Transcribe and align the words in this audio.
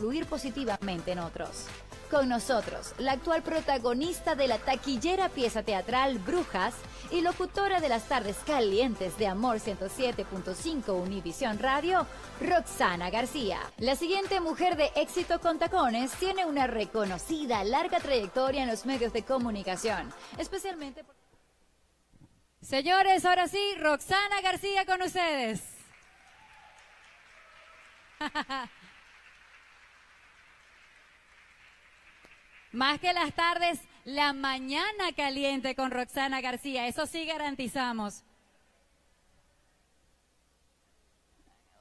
influir 0.00 0.24
positivamente 0.24 1.12
en 1.12 1.18
otros. 1.18 1.66
Con 2.10 2.28
nosotros, 2.28 2.94
la 2.98 3.12
actual 3.12 3.42
protagonista 3.42 4.34
de 4.34 4.48
la 4.48 4.56
taquillera 4.58 5.28
pieza 5.28 5.62
teatral 5.62 6.18
Brujas 6.18 6.74
y 7.10 7.20
locutora 7.20 7.80
de 7.80 7.90
las 7.90 8.08
tardes 8.08 8.36
calientes 8.46 9.18
de 9.18 9.26
Amor 9.26 9.58
107.5 9.58 10.88
Univisión 10.88 11.58
Radio, 11.58 12.06
Roxana 12.40 13.10
García. 13.10 13.58
La 13.76 13.94
siguiente 13.94 14.40
mujer 14.40 14.76
de 14.76 14.90
éxito 14.96 15.38
con 15.38 15.58
tacones 15.58 16.10
tiene 16.12 16.46
una 16.46 16.66
reconocida 16.66 17.62
larga 17.62 18.00
trayectoria 18.00 18.62
en 18.62 18.70
los 18.70 18.86
medios 18.86 19.12
de 19.12 19.22
comunicación, 19.22 20.10
especialmente 20.38 21.04
por... 21.04 21.14
Señores, 22.62 23.24
ahora 23.24 23.48
sí, 23.48 23.74
Roxana 23.78 24.40
García 24.42 24.86
con 24.86 25.02
ustedes. 25.02 25.62
Más 32.72 33.00
que 33.00 33.12
las 33.12 33.34
tardes, 33.34 33.80
la 34.04 34.32
mañana 34.32 35.12
caliente 35.16 35.74
con 35.74 35.90
Roxana 35.90 36.40
García. 36.40 36.86
Eso 36.86 37.06
sí 37.06 37.24
garantizamos. 37.26 38.22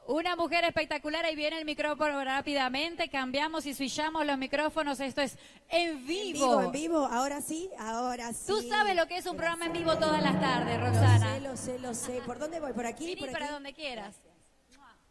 Una 0.07 0.35
mujer 0.35 0.63
espectacular, 0.63 1.23
ahí 1.23 1.35
viene 1.35 1.59
el 1.59 1.65
micrófono 1.65 2.23
rápidamente, 2.23 3.09
cambiamos 3.09 3.67
y 3.67 3.75
switchamos 3.75 4.25
los 4.25 4.39
micrófonos, 4.39 4.99
esto 4.99 5.21
es 5.21 5.37
en 5.69 6.03
vivo. 6.07 6.23
En 6.25 6.33
vivo, 6.33 6.61
en 6.63 6.71
vivo, 6.71 7.05
ahora 7.05 7.41
sí, 7.41 7.69
ahora 7.77 8.33
sí. 8.33 8.47
Tú 8.47 8.59
sabes 8.63 8.95
lo 8.95 9.05
que 9.05 9.17
es 9.17 9.27
un 9.27 9.37
programa 9.37 9.67
en 9.67 9.73
vivo 9.73 9.95
todas 9.99 10.23
las 10.23 10.41
tardes, 10.41 10.81
Roxana. 10.81 11.37
Lo 11.37 11.55
sé, 11.55 11.77
lo 11.77 11.93
sé, 11.93 12.09
lo 12.09 12.15
sé. 12.15 12.21
¿Por 12.25 12.39
dónde 12.39 12.59
voy? 12.59 12.73
¿Por 12.73 12.87
aquí? 12.87 13.05
Vení 13.05 13.19
¿Por 13.19 13.31
para 13.31 13.45
aquí? 13.45 13.53
donde 13.53 13.73
quieras. 13.73 14.15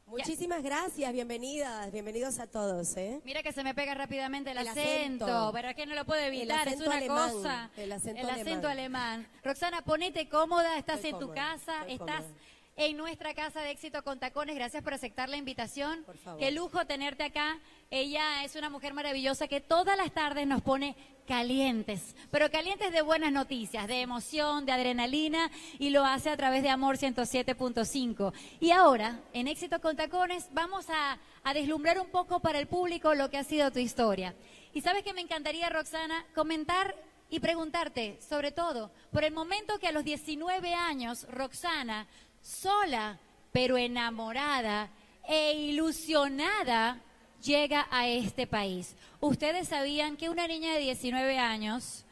Muchísimas 0.08 0.62
gracias, 0.62 1.12
bienvenidas, 1.12 1.92
bienvenidos 1.92 2.38
a 2.38 2.46
todos, 2.46 2.96
¿eh? 2.96 3.20
Mira 3.24 3.42
que 3.42 3.52
se 3.52 3.62
me 3.62 3.74
pega 3.74 3.94
rápidamente 3.94 4.50
el, 4.52 4.58
El 4.58 4.68
acento, 4.68 5.26
acento. 5.26 5.50
pero 5.52 5.68
es 5.68 5.74
que 5.76 5.84
no 5.86 5.94
lo 5.94 6.04
puedo 6.06 6.20
evitar, 6.22 6.66
es 6.66 6.80
una 6.80 6.96
alemán, 6.96 7.32
cosa. 7.32 7.70
el 7.76 7.92
acento 7.92 8.20
el 8.22 8.30
acento 8.30 8.68
alemán. 8.68 9.20
alemán. 9.20 9.28
Roxana, 9.44 9.82
ponete 9.82 10.28
cómoda, 10.28 10.78
estás 10.78 10.96
Estoy 10.96 11.10
en 11.10 11.18
tu 11.18 11.32
casa, 11.34 11.86
estás 11.88 12.22
cómoda. 12.22 12.40
en 12.76 12.96
nuestra 12.96 13.34
casa 13.34 13.60
de 13.60 13.70
éxito 13.70 14.02
con 14.02 14.18
tacones. 14.18 14.54
Gracias 14.56 14.82
por 14.82 14.94
aceptar 14.94 15.28
la 15.28 15.36
invitación. 15.36 16.02
Por 16.04 16.16
favor. 16.16 16.40
Qué 16.40 16.50
lujo 16.52 16.86
tenerte 16.86 17.24
acá. 17.24 17.58
Ella 17.90 18.44
es 18.44 18.54
una 18.54 18.68
mujer 18.68 18.92
maravillosa 18.92 19.48
que 19.48 19.62
todas 19.62 19.96
las 19.96 20.12
tardes 20.12 20.46
nos 20.46 20.60
pone 20.60 20.94
calientes, 21.26 22.14
pero 22.30 22.50
calientes 22.50 22.92
de 22.92 23.00
buenas 23.00 23.32
noticias, 23.32 23.88
de 23.88 24.02
emoción, 24.02 24.66
de 24.66 24.72
adrenalina 24.72 25.50
y 25.78 25.88
lo 25.88 26.04
hace 26.04 26.28
a 26.28 26.36
través 26.36 26.62
de 26.62 26.68
Amor 26.68 26.98
107.5. 26.98 28.34
Y 28.60 28.72
ahora, 28.72 29.20
en 29.32 29.48
Éxito 29.48 29.80
con 29.80 29.96
Tacones, 29.96 30.50
vamos 30.52 30.90
a, 30.90 31.18
a 31.42 31.54
deslumbrar 31.54 31.98
un 31.98 32.10
poco 32.10 32.40
para 32.40 32.58
el 32.58 32.66
público 32.66 33.14
lo 33.14 33.30
que 33.30 33.38
ha 33.38 33.44
sido 33.44 33.70
tu 33.70 33.78
historia. 33.78 34.34
Y 34.74 34.82
sabes 34.82 35.02
que 35.02 35.14
me 35.14 35.22
encantaría, 35.22 35.70
Roxana, 35.70 36.26
comentar 36.34 36.94
y 37.30 37.40
preguntarte, 37.40 38.18
sobre 38.20 38.52
todo, 38.52 38.90
por 39.10 39.24
el 39.24 39.32
momento 39.32 39.78
que 39.78 39.88
a 39.88 39.92
los 39.92 40.04
19 40.04 40.74
años, 40.74 41.26
Roxana, 41.30 42.06
sola, 42.42 43.18
pero 43.50 43.78
enamorada 43.78 44.90
e 45.26 45.52
ilusionada, 45.52 47.02
llega 47.42 47.86
a 47.90 48.08
este 48.08 48.46
país. 48.46 48.94
Ustedes 49.20 49.68
sabían 49.68 50.16
que 50.16 50.28
una 50.28 50.46
niña 50.46 50.74
de 50.74 50.80
19 50.80 51.38
años, 51.38 52.04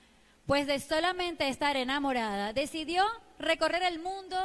pues 0.46 0.66
de 0.66 0.78
solamente 0.80 1.48
estar 1.48 1.76
enamorada, 1.76 2.52
decidió 2.52 3.04
recorrer 3.38 3.82
el 3.82 3.98
mundo 3.98 4.36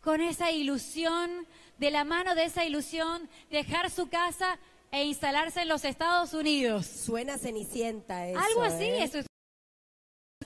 con 0.00 0.20
esa 0.20 0.50
ilusión, 0.50 1.46
de 1.78 1.90
la 1.90 2.04
mano 2.04 2.34
de 2.34 2.44
esa 2.44 2.64
ilusión, 2.64 3.28
dejar 3.50 3.90
su 3.90 4.08
casa 4.08 4.58
e 4.90 5.04
instalarse 5.04 5.62
en 5.62 5.68
los 5.68 5.84
Estados 5.84 6.34
Unidos. 6.34 6.86
Suena 6.86 7.38
cenicienta 7.38 8.26
eso, 8.26 8.40
Algo 8.40 8.62
así, 8.62 8.84
¿eh? 8.84 9.04
eso 9.04 9.18
es 9.18 9.26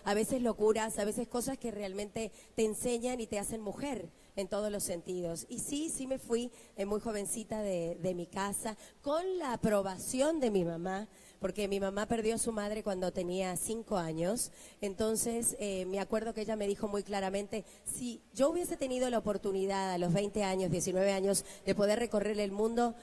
A 0.05 0.14
veces 0.14 0.42
locuras, 0.42 0.98
a 0.98 1.05
veces 1.05 1.28
cosas 1.28 1.58
que 1.58 1.70
realmente 1.70 2.33
te 2.55 2.64
enseñan 2.64 3.20
y 3.20 3.27
te 3.27 3.38
hacen 3.38 3.60
mujer 3.60 4.10
en 4.37 4.48
todos 4.48 4.70
los 4.70 4.82
sentidos. 4.82 5.47
Y 5.48 5.59
sí, 5.59 5.91
sí 5.91 6.06
me 6.06 6.19
fui 6.19 6.50
muy 6.87 7.00
jovencita 7.00 7.62
de, 7.62 7.97
de 8.00 8.15
mi 8.15 8.26
casa 8.26 8.76
con 9.03 9.38
la 9.38 9.53
aprobación 9.53 10.41
de 10.41 10.50
mi 10.50 10.65
mamá, 10.65 11.09
porque 11.43 11.66
mi 11.66 11.81
mamá 11.81 12.06
perdió 12.06 12.37
a 12.37 12.38
su 12.38 12.53
madre 12.53 12.82
cuando 12.84 13.12
tenía 13.12 13.56
cinco 13.56 13.98
años. 13.98 14.53
Entonces, 14.81 15.56
eh, 15.59 15.84
me 15.87 15.98
acuerdo 15.98 16.32
que 16.32 16.43
ella 16.43 16.56
me 16.56 16.69
dijo 16.69 16.87
muy 16.87 17.03
claramente, 17.03 17.65
si 17.84 18.22
yo 18.32 18.50
hubiese 18.50 18.76
tenido 18.76 19.10
la 19.10 19.19
oportunidad 19.19 19.91
a 19.91 19.98
los 19.98 20.12
20 20.12 20.44
años, 20.44 20.70
19 20.70 21.12
años, 21.12 21.44
de 21.66 21.75
poder 21.75 21.99
recorrer 21.99 22.38
el 22.38 22.53
mundo, 22.53 22.94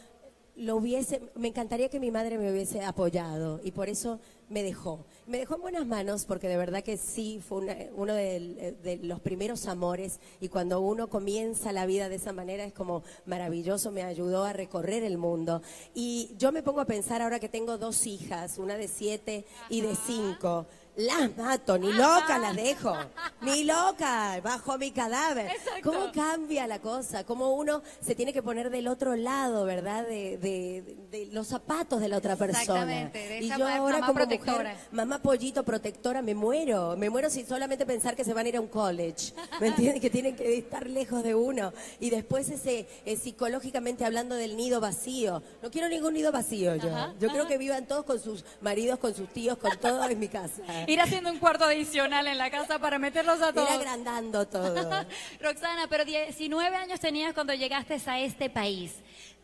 lo 0.60 0.76
hubiese, 0.76 1.22
me 1.36 1.48
encantaría 1.48 1.90
que 1.90 2.00
mi 2.00 2.12
madre 2.12 2.38
me 2.38 2.52
hubiese 2.52 2.84
apoyado 2.84 3.60
y 3.64 3.72
por 3.72 3.90
eso 3.90 4.20
me 4.50 4.64
dejó. 4.64 5.06
Me 5.28 5.38
dejó 5.38 5.56
en 5.56 5.62
buenas 5.62 5.86
manos 5.86 6.26
porque 6.26 6.48
de 6.48 6.58
verdad 6.58 6.84
que 6.84 6.98
sí 6.98 7.40
fue 7.48 7.60
una- 7.60 7.78
uno 7.96 8.14
de, 8.14 8.76
de 8.84 8.98
los 8.98 9.20
primeros 9.20 9.68
amores 9.68 10.20
y 10.42 10.50
cuando 10.50 10.82
uno 10.82 11.08
comienza 11.08 11.72
la 11.72 11.86
vida 11.86 12.10
de 12.10 12.16
esa 12.16 12.34
manera 12.34 12.64
es 12.66 12.74
como 12.74 13.04
maravilloso, 13.26 13.92
me 13.92 14.04
ayudó 14.04 14.44
a 14.44 14.54
recorrer 14.54 15.04
el 15.04 15.18
mundo. 15.18 15.62
Y 15.94 16.32
yo 16.38 16.52
me 16.52 16.64
pongo 16.64 16.82
a 16.82 16.86
pensar 16.86 17.22
ahora 17.22 17.40
que 17.40 17.48
tengo 17.50 17.78
dos 17.78 18.06
hijas, 18.08 18.58
una 18.58 18.76
de 18.76 18.88
siete 18.88 19.46
y 19.70 19.82
de 19.82 19.96
cinco. 19.96 20.66
Las 21.00 21.36
mato, 21.38 21.78
ni 21.78 21.94
loca 21.94 22.38
las 22.40 22.56
dejo, 22.56 22.94
ni 23.42 23.64
loca, 23.64 24.40
bajo 24.44 24.78
mi 24.78 24.92
cadáver. 24.92 25.48
Exacto. 25.50 25.92
¿Cómo 25.92 26.12
cambia 26.12 26.68
la 26.68 26.80
cosa? 26.80 27.24
Cómo 27.24 27.54
uno 27.54 27.82
se 28.06 28.16
tiene 28.16 28.34
que 28.34 28.44
poner 28.44 28.70
del 28.70 28.88
otro 28.90 29.16
lado, 29.16 29.64
¿verdad? 29.66 30.06
De, 30.06 30.38
de- 30.38 30.98
de 31.10 31.26
los 31.32 31.48
zapatos 31.48 32.02
de 32.02 32.08
la 32.08 32.18
otra 32.18 32.36
persona. 32.36 32.62
Exactamente, 32.62 33.18
de 33.28 33.40
y 33.42 33.46
esa 33.48 33.58
yo 33.58 33.66
ma- 33.66 33.76
ahora 33.78 33.94
mamá 33.96 34.08
como 34.08 34.18
protectora. 34.20 34.58
mujer, 34.74 34.78
mamá 34.92 35.20
pollito 35.22 35.64
protectora, 35.64 36.22
me 36.22 36.36
muero. 36.36 36.96
Me 36.98 37.10
muero 37.10 37.30
sin 37.32 37.48
solamente 37.48 37.86
pensar 37.86 38.16
que 38.16 38.24
se 38.24 38.34
van 38.34 38.46
a 38.46 38.50
ir 38.50 38.58
a 38.58 38.62
un 38.62 38.68
college. 38.68 39.34
¿Me 39.60 39.68
entiendes? 39.70 40.02
Que 40.02 40.10
tienen 40.12 40.36
que 40.36 40.58
estar 40.60 40.86
lejos 40.88 41.24
de 41.24 41.34
uno. 41.34 41.74
Y 42.00 42.10
después 42.12 42.50
ese, 42.50 42.88
eh, 43.06 43.18
psicológicamente 43.18 44.06
hablando 44.06 44.36
del 44.36 44.56
nido 44.56 44.80
vacío. 44.82 45.42
No 45.64 45.72
quiero 45.72 45.90
ningún 45.90 46.14
nido 46.14 46.32
vacío 46.32 46.76
yo. 46.76 46.90
Ajá, 46.90 47.14
yo 47.20 47.30
creo 47.30 47.48
que 47.48 47.58
vivan 47.58 47.88
todos 47.88 48.04
con 48.06 48.20
sus 48.20 48.44
maridos, 48.62 49.00
con 49.00 49.16
sus 49.16 49.30
tíos, 49.30 49.58
con 49.58 49.76
todo 49.80 50.04
en 50.08 50.20
mi 50.20 50.28
casa. 50.28 50.62
Ir 50.90 51.02
haciendo 51.02 51.32
un 51.32 51.38
cuarto 51.40 51.66
adicional 51.66 52.28
en 52.28 52.38
la 52.38 52.50
casa 52.50 52.80
para 52.80 52.98
meterlos 53.00 53.42
a 53.42 53.50
Ir 53.50 53.54
todos. 53.56 53.70
agrandando 53.72 54.48
todo. 54.48 55.06
Roxana, 55.42 55.88
pero 55.90 56.06
19 56.06 56.76
años 56.76 57.00
tenías 57.00 57.34
cuando 57.34 57.54
llegaste 57.54 58.02
a 58.06 58.20
este 58.20 58.50
país. 58.50 58.96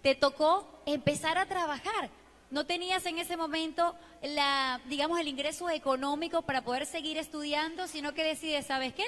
Te 0.01 0.15
tocó 0.15 0.81
empezar 0.85 1.37
a 1.37 1.45
trabajar. 1.45 2.09
No 2.51 2.65
tenías 2.65 3.05
en 3.05 3.17
ese 3.17 3.37
momento 3.37 3.95
la, 4.21 4.79
digamos, 4.85 5.19
el 5.19 5.27
ingreso 5.27 5.69
económico 5.69 6.43
para 6.43 6.61
poder 6.63 6.85
seguir 6.85 7.17
estudiando, 7.17 7.87
sino 7.87 8.13
que 8.13 8.23
decides, 8.23 8.67
¿sabes 8.67 8.93
qué? 8.93 9.05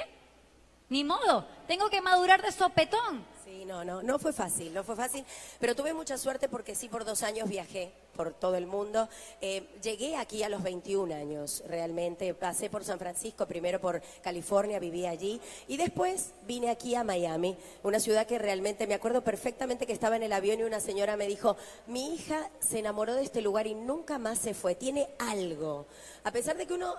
Ni 0.89 1.03
modo, 1.03 1.47
tengo 1.67 1.89
que 1.89 2.01
madurar 2.01 2.41
de 2.41 2.51
sopetón. 2.51 3.23
No, 3.65 3.83
no, 3.83 4.03
no 4.03 4.19
fue 4.19 4.33
fácil, 4.33 4.73
no 4.73 4.83
fue 4.83 4.95
fácil, 4.95 5.25
pero 5.59 5.75
tuve 5.75 5.93
mucha 5.93 6.17
suerte 6.17 6.49
porque 6.49 6.75
sí, 6.75 6.89
por 6.89 7.05
dos 7.05 7.23
años 7.23 7.49
viajé 7.49 7.91
por 8.17 8.33
todo 8.33 8.55
el 8.55 8.65
mundo. 8.65 9.07
Eh, 9.39 9.63
llegué 9.81 10.17
aquí 10.17 10.43
a 10.43 10.49
los 10.49 10.63
21 10.63 11.13
años, 11.13 11.63
realmente. 11.67 12.33
Pasé 12.33 12.69
por 12.69 12.83
San 12.83 12.99
Francisco, 12.99 13.45
primero 13.45 13.79
por 13.79 14.01
California, 14.21 14.79
viví 14.79 15.05
allí, 15.05 15.39
y 15.67 15.77
después 15.77 16.31
vine 16.45 16.69
aquí 16.69 16.95
a 16.95 17.03
Miami, 17.03 17.55
una 17.83 17.99
ciudad 17.99 18.25
que 18.25 18.39
realmente 18.39 18.87
me 18.87 18.95
acuerdo 18.95 19.23
perfectamente 19.23 19.85
que 19.85 19.93
estaba 19.93 20.15
en 20.15 20.23
el 20.23 20.33
avión 20.33 20.59
y 20.59 20.63
una 20.63 20.79
señora 20.79 21.15
me 21.15 21.27
dijo, 21.27 21.55
mi 21.85 22.15
hija 22.15 22.49
se 22.59 22.79
enamoró 22.79 23.13
de 23.13 23.23
este 23.23 23.41
lugar 23.41 23.67
y 23.67 23.75
nunca 23.75 24.17
más 24.17 24.39
se 24.39 24.53
fue, 24.53 24.75
tiene 24.75 25.07
algo. 25.19 25.85
A 26.23 26.31
pesar 26.31 26.57
de 26.57 26.65
que 26.65 26.73
uno 26.73 26.95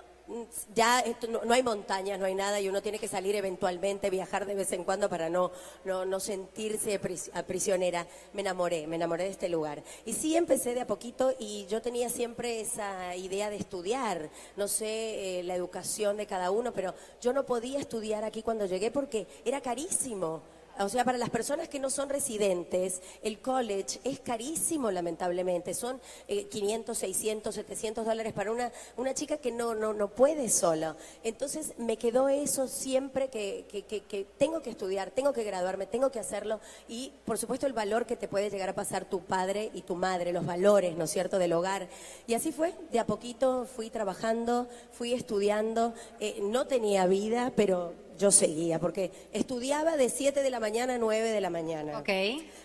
ya 0.75 0.99
esto, 0.99 1.27
no, 1.27 1.43
no 1.43 1.53
hay 1.53 1.63
montañas, 1.63 2.19
no 2.19 2.25
hay 2.25 2.35
nada 2.35 2.59
y 2.59 2.69
uno 2.69 2.81
tiene 2.81 2.99
que 2.99 3.07
salir 3.07 3.35
eventualmente, 3.35 4.09
viajar 4.09 4.45
de 4.45 4.55
vez 4.55 4.71
en 4.71 4.83
cuando 4.83 5.09
para 5.09 5.29
no, 5.29 5.51
no, 5.85 6.05
no 6.05 6.19
sentirse 6.19 6.99
prisionera. 7.47 8.05
Me 8.33 8.41
enamoré, 8.41 8.87
me 8.87 8.95
enamoré 8.95 9.25
de 9.25 9.31
este 9.31 9.49
lugar. 9.49 9.83
Y 10.05 10.13
sí 10.13 10.35
empecé 10.35 10.73
de 10.73 10.81
a 10.81 10.87
poquito 10.87 11.33
y 11.39 11.65
yo 11.67 11.81
tenía 11.81 12.09
siempre 12.09 12.61
esa 12.61 13.15
idea 13.15 13.49
de 13.49 13.57
estudiar, 13.57 14.29
no 14.55 14.67
sé, 14.67 15.39
eh, 15.39 15.43
la 15.43 15.55
educación 15.55 16.17
de 16.17 16.25
cada 16.25 16.51
uno, 16.51 16.73
pero 16.73 16.93
yo 17.21 17.33
no 17.33 17.45
podía 17.45 17.79
estudiar 17.79 18.23
aquí 18.23 18.41
cuando 18.43 18.65
llegué 18.65 18.91
porque 18.91 19.27
era 19.45 19.61
carísimo. 19.61 20.41
O 20.81 20.87
sea, 20.87 21.03
para 21.03 21.17
las 21.17 21.29
personas 21.29 21.67
que 21.67 21.77
no 21.77 21.89
son 21.89 22.07
residentes, 22.07 23.01
el 23.21 23.39
college 23.39 23.99
es 24.05 24.21
carísimo, 24.21 24.91
lamentablemente. 24.91 25.73
Son 25.73 25.99
eh, 26.29 26.45
500, 26.45 26.97
600, 26.97 27.53
700 27.53 28.05
dólares 28.05 28.31
para 28.31 28.51
una, 28.53 28.71
una 28.95 29.13
chica 29.13 29.35
que 29.37 29.51
no, 29.51 29.75
no, 29.75 29.93
no 29.93 30.07
puede 30.07 30.47
solo. 30.47 30.95
Entonces 31.23 31.73
me 31.77 31.97
quedó 31.97 32.29
eso 32.29 32.69
siempre 32.69 33.27
que, 33.27 33.65
que, 33.69 33.81
que- 33.83 33.99
que 34.03 34.25
tengo 34.37 34.61
que 34.61 34.69
estudiar, 34.69 35.11
tengo 35.11 35.33
que 35.33 35.43
graduarme, 35.43 35.85
tengo 35.85 36.11
que 36.11 36.19
hacerlo. 36.19 36.61
Y, 36.87 37.11
por 37.25 37.37
supuesto, 37.37 37.67
el 37.67 37.73
valor 37.73 38.05
que 38.05 38.15
te 38.15 38.29
puede 38.29 38.49
llegar 38.49 38.69
a 38.69 38.73
pasar 38.75 39.03
tu 39.03 39.19
padre 39.19 39.71
y 39.73 39.81
tu 39.81 39.95
madre, 39.95 40.31
los 40.31 40.45
valores, 40.45 40.95
¿no 40.95 41.03
es 41.03 41.11
cierto?, 41.11 41.39
del 41.39 41.51
hogar. 41.51 41.89
Y 42.25 42.35
así 42.35 42.53
fue, 42.53 42.73
de 42.91 42.99
a 42.99 43.05
poquito 43.05 43.65
fui 43.65 43.89
trabajando, 43.89 44.67
fui 44.93 45.13
estudiando. 45.13 45.93
Eh, 46.21 46.39
no 46.41 46.67
tenía 46.67 47.05
vida, 47.05 47.51
pero 47.53 47.91
yo 48.19 48.31
seguía, 48.31 48.79
porque 48.79 49.11
estudiaba 49.33 49.97
de 49.97 50.09
7 50.09 50.43
de 50.43 50.49
la 50.49 50.59
mañana 50.59 50.95
a 50.95 50.97
9 50.99 51.31
de 51.31 51.41
la 51.41 51.49
mañana. 51.49 51.99
Ok. 51.99 52.09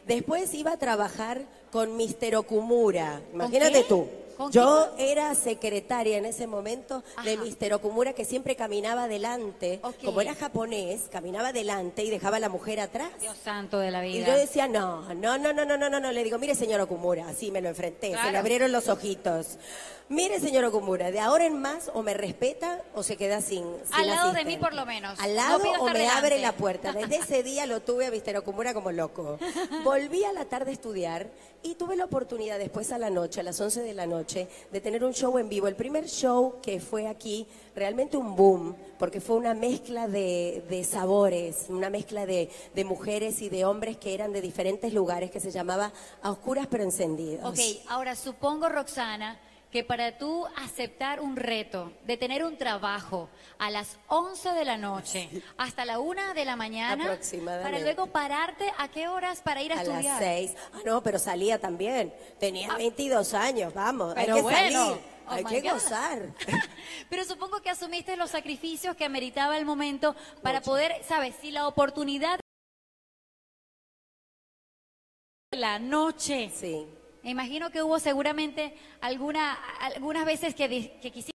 Después 0.06 0.52
iba 0.52 0.72
a 0.72 0.76
trabajar 0.76 1.46
con 1.70 1.96
Mr. 1.96 2.36
Okumura. 2.36 3.22
Imagínate 3.32 3.84
tú. 3.84 4.06
Yo 4.50 4.94
era 4.98 5.34
secretaria 5.34 6.18
en 6.18 6.26
ese 6.26 6.46
momento 6.46 7.02
de 7.24 7.36
Mister 7.36 7.74
Okumura, 7.74 8.12
que 8.12 8.24
siempre 8.24 8.56
caminaba 8.56 9.04
adelante. 9.04 9.80
Como 10.04 10.20
era 10.20 10.34
japonés, 10.34 11.02
caminaba 11.10 11.48
adelante 11.48 12.04
y 12.04 12.10
dejaba 12.10 12.36
a 12.36 12.40
la 12.40 12.48
mujer 12.48 12.80
atrás. 12.80 13.10
Dios 13.20 13.36
santo 13.42 13.78
de 13.78 13.90
la 13.90 14.00
vida. 14.00 14.18
Y 14.18 14.24
yo 14.24 14.36
decía, 14.36 14.68
no, 14.68 15.14
no, 15.14 15.38
no, 15.38 15.52
no, 15.52 15.64
no, 15.64 15.76
no, 15.76 15.90
no. 15.90 16.00
no. 16.00 16.12
Le 16.12 16.24
digo, 16.24 16.38
mire, 16.38 16.54
señor 16.54 16.80
Okumura, 16.80 17.28
así 17.28 17.50
me 17.50 17.60
lo 17.60 17.68
enfrenté. 17.68 18.16
Se 18.16 18.32
le 18.32 18.38
abrieron 18.38 18.72
los 18.72 18.88
ojitos. 18.88 19.58
Mire, 20.10 20.38
señor 20.38 20.64
Okumura, 20.64 21.10
de 21.10 21.18
ahora 21.18 21.46
en 21.46 21.58
más 21.58 21.90
o 21.94 22.02
me 22.02 22.12
respeta 22.12 22.82
o 22.94 23.02
se 23.02 23.16
queda 23.16 23.40
sin. 23.40 23.64
Al 23.90 24.06
lado 24.06 24.32
de 24.32 24.44
mí, 24.44 24.58
por 24.58 24.74
lo 24.74 24.84
menos. 24.84 25.18
Al 25.18 25.34
lado 25.34 25.64
o 25.80 25.88
me 25.88 26.08
abre 26.08 26.38
la 26.40 26.52
puerta. 26.52 26.92
Desde 26.92 27.16
ese 27.16 27.42
día 27.42 27.64
lo 27.64 27.80
tuve 27.80 28.06
a 28.06 28.10
Mister 28.10 28.36
Okumura 28.36 28.74
como 28.74 28.92
loco. 28.92 29.38
Volví 29.84 30.22
a 30.24 30.32
la 30.32 30.44
tarde 30.44 30.70
a 30.72 30.74
estudiar 30.74 31.30
y 31.62 31.76
tuve 31.76 31.96
la 31.96 32.04
oportunidad 32.04 32.58
después 32.58 32.92
a 32.92 32.98
la 32.98 33.08
noche, 33.08 33.40
a 33.40 33.42
las 33.42 33.58
11 33.58 33.80
de 33.80 33.94
la 33.94 34.06
noche 34.06 34.23
de 34.24 34.80
tener 34.80 35.04
un 35.04 35.12
show 35.12 35.38
en 35.38 35.48
vivo. 35.48 35.68
El 35.68 35.76
primer 35.76 36.06
show 36.06 36.60
que 36.62 36.80
fue 36.80 37.06
aquí, 37.06 37.46
realmente 37.74 38.16
un 38.16 38.34
boom, 38.34 38.74
porque 38.98 39.20
fue 39.20 39.36
una 39.36 39.54
mezcla 39.54 40.08
de, 40.08 40.86
sabores, 40.88 41.66
una 41.68 41.90
mezcla 41.90 42.26
de, 42.26 42.50
de 42.74 42.84
mujeres 42.84 43.42
y 43.42 43.48
de 43.48 43.64
hombres 43.64 43.96
que 43.96 44.14
eran 44.14 44.32
de 44.32 44.40
diferentes 44.40 44.92
lugares, 44.92 45.30
que 45.30 45.40
se 45.40 45.50
llamaba 45.50 45.92
A 46.22 46.30
Oscuras 46.30 46.66
pero 46.70 46.84
Encendidos. 46.84 47.44
Ok, 47.44 47.58
ahora 47.88 48.16
supongo, 48.16 48.68
Roxana, 48.68 49.38
que 49.74 49.82
para 49.82 50.16
tú 50.18 50.46
aceptar 50.54 51.20
un 51.20 51.34
reto 51.34 51.90
de 52.04 52.16
tener 52.16 52.44
un 52.44 52.56
trabajo 52.56 53.28
a 53.58 53.72
las 53.72 53.98
11 54.06 54.50
de 54.50 54.64
la 54.64 54.76
noche 54.78 55.28
hasta 55.56 55.84
la 55.84 55.98
1 55.98 56.32
de 56.32 56.44
la 56.44 56.54
mañana, 56.54 57.18
para 57.44 57.80
luego 57.80 58.06
pararte, 58.06 58.72
¿a 58.78 58.86
qué 58.86 59.08
horas 59.08 59.40
para 59.42 59.62
ir 59.62 59.72
a, 59.72 59.80
A 59.80 59.82
estudiar? 59.82 60.04
las 60.04 60.18
seis. 60.20 60.54
Ah, 60.74 60.78
no, 60.86 61.02
pero 61.02 61.18
salía 61.18 61.60
también. 61.60 62.14
Tenía 62.38 62.72
22 62.76 63.34
años, 63.34 63.74
vamos. 63.74 64.14
Pero 64.14 64.34
hay 64.34 64.38
que 64.38 64.42
bueno, 64.42 64.84
salir. 64.84 65.02
oh 65.26 65.32
hay 65.32 65.44
que 65.44 65.60
God. 65.62 65.70
gozar. 65.72 66.22
Pero 67.10 67.24
supongo 67.24 67.60
que 67.60 67.70
asumiste 67.70 68.16
los 68.16 68.30
sacrificios 68.30 68.94
que 68.94 69.04
ameritaba 69.04 69.58
el 69.58 69.64
momento 69.64 70.14
para 70.40 70.60
poder, 70.60 71.02
¿sabes? 71.02 71.34
Si 71.40 71.50
la 71.50 71.66
oportunidad 71.66 72.38
la 75.50 75.80
noche. 75.80 76.52
Sí. 76.54 76.86
Me 77.24 77.30
imagino 77.30 77.70
que 77.70 77.82
hubo 77.82 77.98
seguramente 77.98 78.74
alguna, 79.00 79.54
algunas 79.80 80.26
veces 80.26 80.54
que, 80.54 80.68
que 81.00 81.10
quisiste 81.10 81.32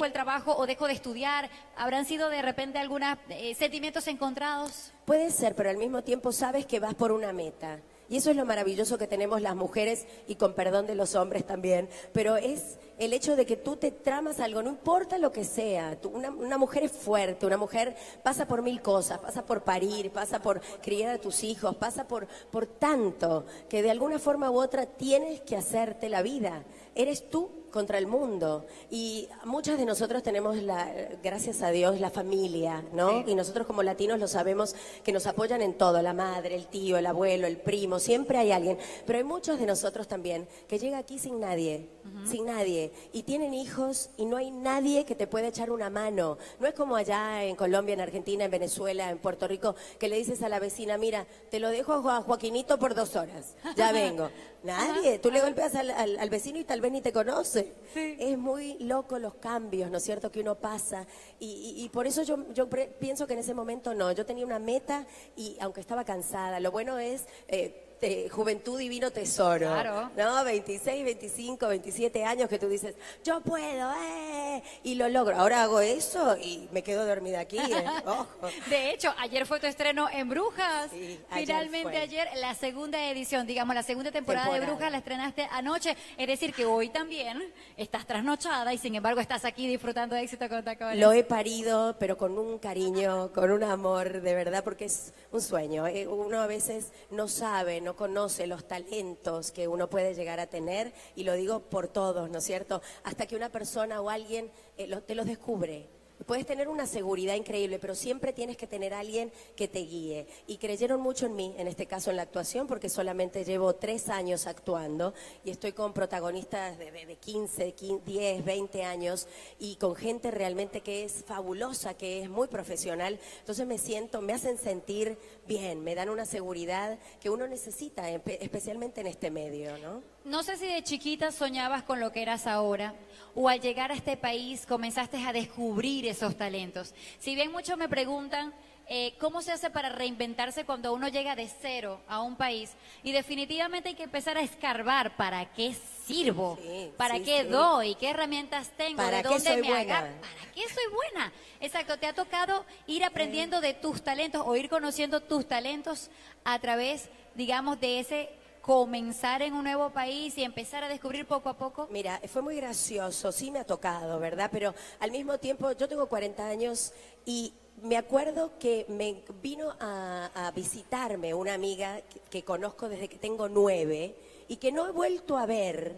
el 0.00 0.12
trabajo 0.12 0.56
o 0.56 0.66
dejo 0.66 0.88
de 0.88 0.94
estudiar. 0.94 1.48
¿Habrán 1.76 2.04
sido 2.04 2.28
de 2.28 2.42
repente 2.42 2.80
algunos 2.80 3.16
sentimientos 3.56 4.08
encontrados? 4.08 4.92
Puede 5.04 5.30
ser, 5.30 5.54
pero 5.54 5.70
al 5.70 5.76
mismo 5.76 6.02
tiempo 6.02 6.32
sabes 6.32 6.66
que 6.66 6.80
vas 6.80 6.94
por 6.94 7.12
una 7.12 7.32
meta. 7.32 7.80
Y 8.08 8.16
eso 8.16 8.30
es 8.30 8.36
lo 8.36 8.46
maravilloso 8.46 8.96
que 8.98 9.06
tenemos 9.06 9.42
las 9.42 9.54
mujeres 9.54 10.06
y 10.26 10.36
con 10.36 10.54
perdón 10.54 10.86
de 10.86 10.94
los 10.94 11.14
hombres 11.14 11.44
también. 11.44 11.88
Pero 12.12 12.36
es 12.36 12.78
el 12.98 13.12
hecho 13.12 13.36
de 13.36 13.46
que 13.46 13.56
tú 13.56 13.76
te 13.76 13.90
tramas 13.90 14.40
algo, 14.40 14.62
no 14.62 14.70
importa 14.70 15.18
lo 15.18 15.30
que 15.30 15.44
sea. 15.44 15.98
Una, 16.12 16.30
una 16.30 16.58
mujer 16.58 16.84
es 16.84 16.92
fuerte, 16.92 17.46
una 17.46 17.56
mujer 17.56 17.96
pasa 18.22 18.46
por 18.46 18.62
mil 18.62 18.80
cosas, 18.80 19.18
pasa 19.18 19.44
por 19.44 19.62
parir, 19.62 20.10
pasa 20.10 20.40
por 20.40 20.60
criar 20.82 21.14
a 21.14 21.18
tus 21.18 21.44
hijos, 21.44 21.76
pasa 21.76 22.08
por, 22.08 22.26
por 22.50 22.66
tanto 22.66 23.44
que 23.68 23.82
de 23.82 23.90
alguna 23.90 24.18
forma 24.18 24.50
u 24.50 24.58
otra 24.60 24.86
tienes 24.86 25.40
que 25.42 25.56
hacerte 25.56 26.08
la 26.08 26.22
vida. 26.22 26.64
Eres 26.94 27.28
tú 27.28 27.57
contra 27.70 27.98
el 27.98 28.06
mundo. 28.06 28.66
Y 28.90 29.28
muchas 29.44 29.78
de 29.78 29.84
nosotros 29.84 30.22
tenemos, 30.22 30.56
la, 30.62 30.90
gracias 31.22 31.62
a 31.62 31.70
Dios, 31.70 32.00
la 32.00 32.10
familia, 32.10 32.84
¿no? 32.92 33.24
Y 33.28 33.34
nosotros 33.34 33.66
como 33.66 33.82
latinos 33.82 34.18
lo 34.18 34.28
sabemos 34.28 34.74
que 35.04 35.12
nos 35.12 35.26
apoyan 35.26 35.62
en 35.62 35.74
todo, 35.74 36.00
la 36.02 36.12
madre, 36.14 36.54
el 36.54 36.66
tío, 36.66 36.96
el 36.98 37.06
abuelo, 37.06 37.46
el 37.46 37.56
primo, 37.58 37.98
siempre 37.98 38.38
hay 38.38 38.52
alguien. 38.52 38.78
Pero 39.06 39.18
hay 39.18 39.24
muchos 39.24 39.58
de 39.58 39.66
nosotros 39.66 40.08
también 40.08 40.48
que 40.68 40.78
llega 40.78 40.98
aquí 40.98 41.18
sin 41.18 41.40
nadie, 41.40 41.88
sin 42.24 42.46
nadie. 42.46 42.90
Y 43.12 43.22
tienen 43.24 43.52
hijos 43.54 44.10
y 44.16 44.24
no 44.24 44.36
hay 44.36 44.50
nadie 44.50 45.04
que 45.04 45.14
te 45.14 45.26
pueda 45.26 45.48
echar 45.48 45.70
una 45.70 45.90
mano. 45.90 46.38
No 46.60 46.66
es 46.66 46.74
como 46.74 46.96
allá 46.96 47.44
en 47.44 47.54
Colombia, 47.56 47.94
en 47.94 48.00
Argentina, 48.00 48.44
en 48.44 48.50
Venezuela, 48.50 49.10
en 49.10 49.18
Puerto 49.18 49.46
Rico, 49.46 49.74
que 49.98 50.08
le 50.08 50.16
dices 50.16 50.42
a 50.42 50.48
la 50.48 50.58
vecina, 50.58 50.96
mira, 50.98 51.26
te 51.50 51.60
lo 51.60 51.68
dejo 51.68 51.92
a 51.92 52.02
Jo- 52.02 52.10
a 52.10 52.22
Joaquinito 52.22 52.78
por 52.78 52.94
dos 52.94 53.14
horas, 53.16 53.54
ya 53.76 53.92
vengo. 53.92 54.30
Nadie, 54.64 55.18
tú 55.18 55.30
le 55.30 55.40
golpeas 55.40 55.74
al, 55.76 55.90
al- 55.90 56.18
al 56.18 56.30
vecino 56.30 56.58
y 56.58 56.64
tal 56.64 56.80
vez 56.80 56.90
ni 56.92 57.00
te 57.00 57.12
conoce. 57.12 57.72
Es 58.18 58.36
muy 58.36 58.76
loco 58.80 59.18
los 59.18 59.34
cambios, 59.34 59.90
¿no 59.90 59.98
es 59.98 60.02
cierto?, 60.04 60.30
que 60.32 60.40
uno 60.40 60.56
pasa. 60.56 61.06
Y, 61.38 61.46
y- 61.78 61.84
y 61.84 61.88
por 61.90 62.06
eso 62.06 62.22
yo, 62.24 62.38
yo 62.52 62.68
pienso 62.68 63.26
que 63.26 63.34
en 63.34 63.38
ese 63.38 63.54
momento 63.54 63.94
no, 63.94 64.10
yo 64.12 64.26
tenía 64.26 64.44
una 64.44 64.58
meta 64.58 65.06
y 65.36 65.56
aunque 65.60 65.80
estaba 65.80 66.04
cansada, 66.04 66.60
lo 66.60 66.70
bueno 66.72 66.98
es... 66.98 67.24
eh, 67.48 67.84
te- 68.00 68.28
juventud 68.28 68.78
divino 68.78 69.10
tesoro. 69.10 69.66
Claro. 69.66 70.10
¿No? 70.16 70.44
26, 70.44 71.04
25, 71.04 71.68
27 71.68 72.24
años 72.24 72.48
que 72.48 72.58
tú 72.58 72.68
dices, 72.68 72.94
yo 73.24 73.40
puedo, 73.40 73.92
¡eh! 73.92 74.62
Y 74.84 74.94
lo 74.94 75.08
logro. 75.08 75.36
Ahora 75.36 75.62
hago 75.62 75.80
eso 75.80 76.36
y 76.36 76.68
me 76.72 76.82
quedo 76.82 77.06
dormida 77.06 77.40
aquí, 77.40 77.58
¿eh? 77.58 77.84
Ojo. 78.06 78.26
De 78.70 78.90
hecho, 78.90 79.14
ayer 79.18 79.46
fue 79.46 79.60
tu 79.60 79.66
estreno 79.66 80.08
en 80.10 80.28
Brujas. 80.28 80.90
Sí, 80.90 81.20
ayer 81.30 81.46
Finalmente 81.46 81.88
fue. 81.90 81.98
ayer, 81.98 82.28
la 82.36 82.54
segunda 82.54 83.10
edición, 83.10 83.46
digamos, 83.46 83.74
la 83.74 83.82
segunda 83.82 84.10
temporada, 84.10 84.52
de. 84.52 84.60
Brujas 84.66 84.90
la 84.90 84.98
estrenaste 84.98 85.48
anoche. 85.52 85.96
Es 86.16 86.26
decir, 86.26 86.52
que 86.54 86.64
hoy 86.66 86.88
también 86.88 87.42
estás 87.76 88.06
trasnochada 88.06 88.72
y 88.72 88.78
sin 88.78 88.94
embargo 88.94 89.20
estás 89.20 89.44
aquí 89.44 89.66
disfrutando 89.66 90.14
de 90.14 90.22
éxito 90.22 90.48
con 90.48 90.64
tacones. 90.64 90.98
Lo 90.98 91.12
he 91.12 91.24
parido, 91.24 91.96
pero 91.98 92.16
con 92.16 92.38
un 92.38 92.58
cariño, 92.58 93.32
con 93.32 93.50
un 93.50 93.62
amor, 93.64 94.20
de 94.20 94.34
verdad, 94.34 94.62
porque 94.64 94.86
es 94.86 95.12
un 95.32 95.40
sueño. 95.40 95.86
Eh, 95.86 96.06
Uno 96.06 96.40
a 96.40 96.46
veces 96.46 96.92
no 97.10 97.28
sabe, 97.28 97.80
no 97.80 97.87
conoce 97.96 98.46
los 98.46 98.66
talentos 98.66 99.50
que 99.52 99.68
uno 99.68 99.88
puede 99.90 100.14
llegar 100.14 100.40
a 100.40 100.46
tener, 100.48 100.92
y 101.16 101.24
lo 101.24 101.34
digo 101.34 101.60
por 101.60 101.88
todos, 101.88 102.30
¿no 102.30 102.38
es 102.38 102.44
cierto? 102.44 102.82
Hasta 103.04 103.26
que 103.26 103.36
una 103.36 103.50
persona 103.50 104.00
o 104.00 104.10
alguien 104.10 104.50
eh, 104.76 104.94
te 105.06 105.14
los 105.14 105.26
descubre. 105.26 105.86
Puedes 106.26 106.46
tener 106.46 106.66
una 106.68 106.88
seguridad 106.88 107.36
increíble, 107.36 107.78
pero 107.78 107.94
siempre 107.94 108.32
tienes 108.32 108.56
que 108.56 108.66
tener 108.66 108.92
alguien 108.92 109.30
que 109.54 109.68
te 109.68 109.78
guíe. 109.78 110.26
Y 110.48 110.56
creyeron 110.56 111.00
mucho 111.00 111.26
en 111.26 111.36
mí, 111.36 111.54
en 111.56 111.68
este 111.68 111.86
caso 111.86 112.10
en 112.10 112.16
la 112.16 112.22
actuación, 112.22 112.66
porque 112.66 112.88
solamente 112.88 113.44
llevo 113.44 113.76
tres 113.76 114.08
años 114.08 114.48
actuando 114.48 115.14
y 115.44 115.50
estoy 115.50 115.70
con 115.72 115.92
protagonistas 115.92 116.76
de, 116.76 116.90
de- 116.90 117.06
de 117.06 117.16
15, 117.16 117.72
15, 117.72 118.02
10, 118.04 118.44
20 118.44 118.82
años 118.82 119.28
y 119.60 119.76
con 119.76 119.94
gente 119.94 120.32
realmente 120.32 120.80
que 120.80 121.04
es 121.04 121.24
fabulosa, 121.24 121.94
que 121.94 122.20
es 122.22 122.28
muy 122.28 122.48
profesional. 122.48 123.20
Entonces 123.38 123.64
me 123.64 123.78
siento, 123.78 124.20
me 124.20 124.32
hacen 124.32 124.58
sentir 124.58 125.16
bien, 125.48 125.82
me 125.82 125.94
dan 125.96 126.08
una 126.10 126.26
seguridad 126.26 126.98
que 127.20 127.30
uno 127.30 127.48
necesita, 127.48 128.08
espe- 128.10 128.38
especialmente 128.40 129.00
en 129.00 129.08
este 129.08 129.30
medio, 129.30 129.76
¿no? 129.78 130.02
No 130.24 130.42
sé 130.42 130.56
si 130.58 130.66
de 130.66 130.84
chiquita 130.84 131.32
soñabas 131.32 131.82
con 131.82 131.98
lo 131.98 132.12
que 132.12 132.22
eras 132.22 132.46
ahora 132.46 132.94
o 133.34 133.48
al 133.48 133.60
llegar 133.60 133.90
a 133.90 133.94
este 133.94 134.16
país 134.16 134.66
comenzaste 134.66 135.16
a 135.16 135.32
descubrir 135.32 136.06
esos 136.06 136.36
talentos. 136.36 136.94
Si 137.18 137.34
bien 137.34 137.50
muchos 137.50 137.76
me 137.78 137.88
preguntan 137.88 138.52
eh, 138.90 139.14
cómo 139.18 139.42
se 139.42 139.52
hace 139.52 139.70
para 139.70 139.88
reinventarse 139.88 140.64
cuando 140.64 140.92
uno 140.94 141.08
llega 141.08 141.34
de 141.36 141.48
cero 141.60 142.00
a 142.08 142.22
un 142.22 142.36
país 142.36 142.70
y 143.02 143.12
definitivamente 143.12 143.88
hay 143.90 143.94
que 143.94 144.04
empezar 144.04 144.36
a 144.38 144.42
escarbar 144.42 145.16
para 145.16 145.52
qué 145.52 145.74
sirvo, 146.08 146.58
Sí, 146.62 146.92
para 146.96 147.16
sí, 147.16 147.22
qué 147.24 147.42
sí. 147.42 147.48
doy, 147.48 147.94
qué 147.96 148.10
herramientas 148.10 148.70
tengo, 148.76 148.96
¿Para 148.96 149.18
de 149.18 149.22
qué 149.22 149.28
dónde 149.28 149.52
soy 149.52 149.62
me 149.62 149.68
buena? 149.68 149.98
agarro, 149.98 150.20
para 150.20 150.52
qué 150.52 150.62
soy 150.62 150.92
buena. 150.92 151.32
Exacto, 151.60 151.98
te 151.98 152.06
ha 152.06 152.14
tocado 152.14 152.64
ir 152.86 153.04
aprendiendo 153.04 153.60
de 153.60 153.74
tus 153.74 154.02
talentos 154.02 154.42
o 154.44 154.56
ir 154.56 154.68
conociendo 154.68 155.20
tus 155.20 155.46
talentos 155.46 156.10
a 156.44 156.58
través, 156.58 157.08
digamos, 157.34 157.78
de 157.80 158.00
ese 158.00 158.30
comenzar 158.60 159.40
en 159.40 159.54
un 159.54 159.64
nuevo 159.64 159.90
país 159.90 160.36
y 160.36 160.44
empezar 160.44 160.84
a 160.84 160.88
descubrir 160.88 161.26
poco 161.26 161.48
a 161.48 161.56
poco? 161.56 161.88
Mira, 161.90 162.20
fue 162.30 162.42
muy 162.42 162.56
gracioso, 162.56 163.32
sí 163.32 163.50
me 163.50 163.60
ha 163.60 163.64
tocado, 163.64 164.18
¿verdad? 164.18 164.50
Pero 164.52 164.74
al 165.00 165.10
mismo 165.10 165.38
tiempo, 165.38 165.72
yo 165.72 165.88
tengo 165.88 166.06
40 166.06 166.46
años 166.46 166.92
y 167.24 167.54
me 167.82 167.96
acuerdo 167.96 168.58
que 168.58 168.84
me 168.88 169.22
vino 169.42 169.74
a, 169.80 170.30
a 170.34 170.50
visitarme 170.50 171.32
una 171.32 171.54
amiga 171.54 172.00
que, 172.02 172.20
que 172.28 172.42
conozco 172.44 172.88
desde 172.88 173.08
que 173.08 173.16
tengo 173.16 173.48
nueve 173.48 174.14
y 174.48 174.56
que 174.56 174.72
no 174.72 174.88
he 174.88 174.92
vuelto 174.92 175.36
a 175.38 175.46
ver 175.46 175.96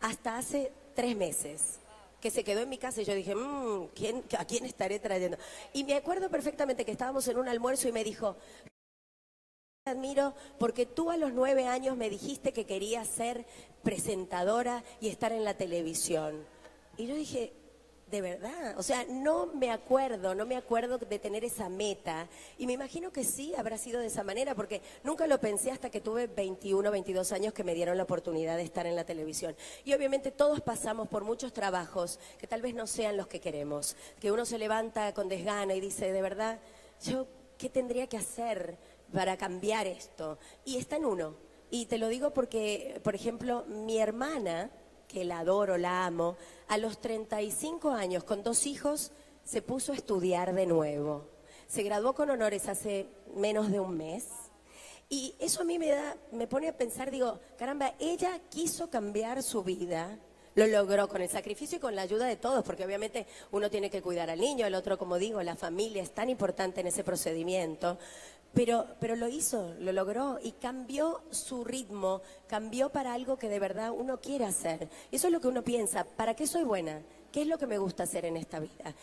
hasta 0.00 0.36
hace 0.36 0.72
tres 0.94 1.16
meses 1.16 1.80
que 2.20 2.30
se 2.30 2.44
quedó 2.44 2.60
en 2.60 2.68
mi 2.68 2.78
casa 2.78 3.02
y 3.02 3.04
yo 3.04 3.14
dije, 3.14 3.34
"Mm, 3.34 3.88
¿quién, 3.94 4.24
¿a 4.38 4.44
quién 4.44 4.64
estaré 4.64 4.98
trayendo? 4.98 5.38
Y 5.72 5.84
me 5.84 5.94
acuerdo 5.94 6.30
perfectamente 6.30 6.84
que 6.84 6.92
estábamos 6.92 7.26
en 7.28 7.38
un 7.38 7.48
almuerzo 7.48 7.88
y 7.88 7.92
me 7.92 8.04
dijo, 8.04 8.36
te 9.84 9.90
admiro 9.90 10.34
porque 10.58 10.86
tú 10.86 11.10
a 11.10 11.16
los 11.16 11.32
nueve 11.32 11.66
años 11.66 11.96
me 11.96 12.10
dijiste 12.10 12.52
que 12.52 12.66
querías 12.66 13.06
ser 13.06 13.46
presentadora 13.82 14.82
y 15.00 15.08
estar 15.08 15.32
en 15.32 15.44
la 15.44 15.54
televisión. 15.54 16.44
Y 16.96 17.06
yo 17.06 17.14
dije, 17.14 17.52
de 18.10 18.20
verdad, 18.20 18.78
o 18.78 18.84
sea, 18.84 19.04
no 19.08 19.46
me 19.46 19.72
acuerdo, 19.72 20.32
no 20.34 20.46
me 20.46 20.56
acuerdo 20.56 20.96
de 20.98 21.18
tener 21.18 21.44
esa 21.44 21.68
meta. 21.68 22.28
Y 22.56 22.66
me 22.66 22.72
imagino 22.72 23.10
que 23.10 23.24
sí 23.24 23.52
habrá 23.56 23.78
sido 23.78 24.00
de 24.00 24.06
esa 24.06 24.22
manera, 24.22 24.54
porque 24.54 24.80
nunca 25.02 25.26
lo 25.26 25.40
pensé 25.40 25.72
hasta 25.72 25.90
que 25.90 26.00
tuve 26.00 26.28
21, 26.28 26.88
22 26.90 27.32
años 27.32 27.52
que 27.52 27.64
me 27.64 27.74
dieron 27.74 27.96
la 27.96 28.04
oportunidad 28.04 28.56
de 28.56 28.62
estar 28.62 28.86
en 28.86 28.94
la 28.94 29.04
televisión. 29.04 29.56
Y 29.84 29.92
obviamente 29.92 30.30
todos 30.30 30.60
pasamos 30.60 31.08
por 31.08 31.24
muchos 31.24 31.52
trabajos 31.52 32.20
que 32.38 32.46
tal 32.46 32.62
vez 32.62 32.74
no 32.74 32.86
sean 32.86 33.16
los 33.16 33.26
que 33.26 33.40
queremos, 33.40 33.96
que 34.20 34.30
uno 34.30 34.44
se 34.44 34.58
levanta 34.58 35.12
con 35.12 35.28
desgana 35.28 35.74
y 35.74 35.80
dice, 35.80 36.12
de 36.12 36.22
verdad, 36.22 36.60
yo, 37.02 37.26
¿qué 37.58 37.68
tendría 37.68 38.06
que 38.06 38.18
hacer 38.18 38.78
para 39.12 39.36
cambiar 39.36 39.88
esto? 39.88 40.38
Y 40.64 40.76
está 40.76 40.96
en 40.96 41.06
uno. 41.06 41.34
Y 41.72 41.86
te 41.86 41.98
lo 41.98 42.06
digo 42.06 42.32
porque, 42.32 43.00
por 43.02 43.16
ejemplo, 43.16 43.64
mi 43.66 43.98
hermana 43.98 44.70
que 45.08 45.24
la 45.24 45.40
adoro, 45.40 45.78
la 45.78 46.06
amo, 46.06 46.36
a 46.68 46.78
los 46.78 47.00
35 47.00 47.90
años, 47.90 48.24
con 48.24 48.42
dos 48.42 48.66
hijos, 48.66 49.12
se 49.44 49.62
puso 49.62 49.92
a 49.92 49.96
estudiar 49.96 50.54
de 50.54 50.66
nuevo. 50.66 51.28
Se 51.68 51.82
graduó 51.82 52.14
con 52.14 52.30
honores 52.30 52.68
hace 52.68 53.06
menos 53.34 53.70
de 53.70 53.80
un 53.80 53.96
mes. 53.96 54.26
Y 55.08 55.34
eso 55.38 55.62
a 55.62 55.64
mí 55.64 55.78
me 55.78 55.88
da, 55.88 56.16
me 56.32 56.46
pone 56.48 56.68
a 56.68 56.76
pensar, 56.76 57.10
digo, 57.10 57.38
caramba, 57.56 57.94
ella 58.00 58.40
quiso 58.50 58.90
cambiar 58.90 59.42
su 59.42 59.62
vida, 59.62 60.18
lo 60.56 60.66
logró 60.66 61.06
con 61.06 61.22
el 61.22 61.28
sacrificio 61.28 61.76
y 61.76 61.80
con 61.80 61.94
la 61.94 62.02
ayuda 62.02 62.26
de 62.26 62.36
todos, 62.36 62.64
porque 62.64 62.84
obviamente 62.84 63.26
uno 63.52 63.70
tiene 63.70 63.90
que 63.90 64.02
cuidar 64.02 64.30
al 64.30 64.40
niño, 64.40 64.66
el 64.66 64.74
otro, 64.74 64.98
como 64.98 65.18
digo, 65.18 65.42
la 65.42 65.54
familia 65.54 66.02
es 66.02 66.12
tan 66.12 66.28
importante 66.28 66.80
en 66.80 66.88
ese 66.88 67.04
procedimiento. 67.04 67.98
Pero, 68.56 68.86
pero 69.00 69.16
lo 69.16 69.28
hizo, 69.28 69.74
lo 69.80 69.92
logró 69.92 70.38
y 70.42 70.52
cambió 70.52 71.20
su 71.30 71.62
ritmo, 71.62 72.22
cambió 72.46 72.88
para 72.88 73.12
algo 73.12 73.36
que 73.36 73.50
de 73.50 73.58
verdad 73.58 73.90
uno 73.94 74.18
quiere 74.18 74.46
hacer. 74.46 74.88
Eso 75.12 75.26
es 75.26 75.32
lo 75.34 75.42
que 75.42 75.48
uno 75.48 75.62
piensa, 75.62 76.04
¿para 76.04 76.32
qué 76.32 76.46
soy 76.46 76.64
buena? 76.64 77.02
¿Qué 77.30 77.42
es 77.42 77.48
lo 77.48 77.58
que 77.58 77.66
me 77.66 77.76
gusta 77.76 78.04
hacer 78.04 78.24
en 78.24 78.38
esta 78.38 78.58
vida? 78.58 78.94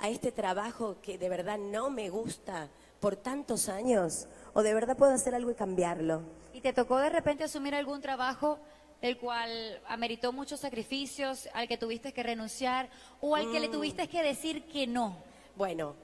A 0.00 0.08
este 0.08 0.32
trabajo 0.32 0.96
que 1.00 1.18
de 1.18 1.28
verdad 1.28 1.56
no 1.56 1.88
me 1.88 2.10
gusta 2.10 2.68
por 2.98 3.14
tantos 3.14 3.68
años, 3.68 4.26
o 4.54 4.64
de 4.64 4.74
verdad 4.74 4.96
puedo 4.96 5.12
hacer 5.12 5.36
algo 5.36 5.52
y 5.52 5.54
cambiarlo. 5.54 6.22
¿Y 6.52 6.62
te 6.62 6.72
tocó 6.72 6.98
de 6.98 7.10
repente 7.10 7.44
asumir 7.44 7.76
algún 7.76 8.00
trabajo 8.00 8.58
el 9.02 9.18
cual 9.18 9.80
ameritó 9.86 10.32
muchos 10.32 10.58
sacrificios, 10.58 11.48
al 11.54 11.68
que 11.68 11.78
tuviste 11.78 12.12
que 12.12 12.24
renunciar 12.24 12.90
o 13.20 13.36
al 13.36 13.52
que 13.52 13.60
le 13.60 13.68
tuviste 13.68 14.08
que 14.08 14.20
decir 14.20 14.64
que 14.64 14.88
no? 14.88 15.16
Bueno, 15.54 15.94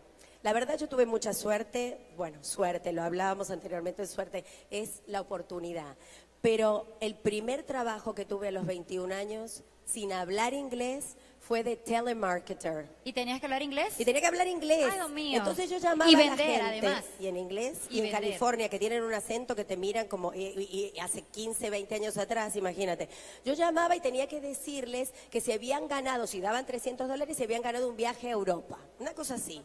la 0.47 0.53
verdad 0.53 0.79
yo 0.79 0.89
tuve 0.89 1.07
mucha 1.07 1.33
suerte, 1.33 1.99
bueno, 2.17 2.39
suerte, 2.45 2.93
lo 2.93 3.03
hablábamos 3.03 3.51
anteriormente, 3.51 4.07
suerte 4.07 4.45
es 4.71 5.03
la 5.09 5.21
oportunidad. 5.21 5.97
Pero 6.41 6.87
el 7.01 7.17
primer 7.17 7.65
trabajo 7.65 8.15
que 8.15 8.25
tuve 8.25 8.47
a 8.47 8.51
los 8.53 8.65
21 8.65 9.13
años, 9.13 9.65
sin 9.87 10.13
hablar 10.13 10.55
inglés, 10.55 11.17
fue 11.41 11.65
de 11.65 11.75
telemarketer. 11.75 12.89
¿Y 13.03 13.13
tenías 13.13 13.41
que 13.41 13.47
hablar 13.47 13.61
inglés? 13.63 13.99
Y 13.99 14.05
tenía 14.05 14.21
que 14.21 14.29
hablar 14.29 14.47
inglés. 14.47 14.85
Ay, 14.89 14.95
Dios 14.95 15.11
mío. 15.11 15.39
Entonces 15.39 15.69
yo 15.69 15.79
llamaba 15.79 16.09
Y 16.09 16.15
a 16.15 16.19
la 16.19 16.25
vender, 16.27 16.47
gente, 16.47 16.63
además. 16.87 17.05
Y 17.19 17.27
en 17.27 17.37
inglés. 17.39 17.79
Y 17.91 17.95
Y, 17.95 17.99
en 17.99 18.03
vender. 18.05 18.21
California, 18.21 18.69
que 18.69 18.79
tienen 18.79 19.03
un 19.03 19.15
acento 19.15 19.57
que 19.57 19.65
te 19.65 19.77
miran 19.77 20.07
como... 20.07 20.33
Y, 20.33 20.45
y- 20.45 20.93
y 20.95 20.99
hace 21.01 21.23
15, 21.23 21.71
20 21.71 21.93
años 21.97 22.17
atrás, 22.19 22.55
imagínate. 22.55 23.09
Yo 23.45 23.55
llamaba 23.55 23.97
y 23.97 24.01
tenía 24.01 24.29
que 24.29 24.41
decirles 24.41 25.13
que 25.29 25.41
se 25.41 25.55
habían 25.55 25.89
ganado, 25.89 26.29
si 26.29 26.41
daban 26.41 26.67
300 26.67 27.09
dólares, 27.09 27.37
se 27.37 27.43
habían 27.43 27.63
ganado 27.63 27.89
un 27.89 27.97
viaje 27.97 28.29
a 28.29 28.33
Europa. 28.33 28.79
Una 29.01 29.13
cosa 29.13 29.35
así. 29.35 29.61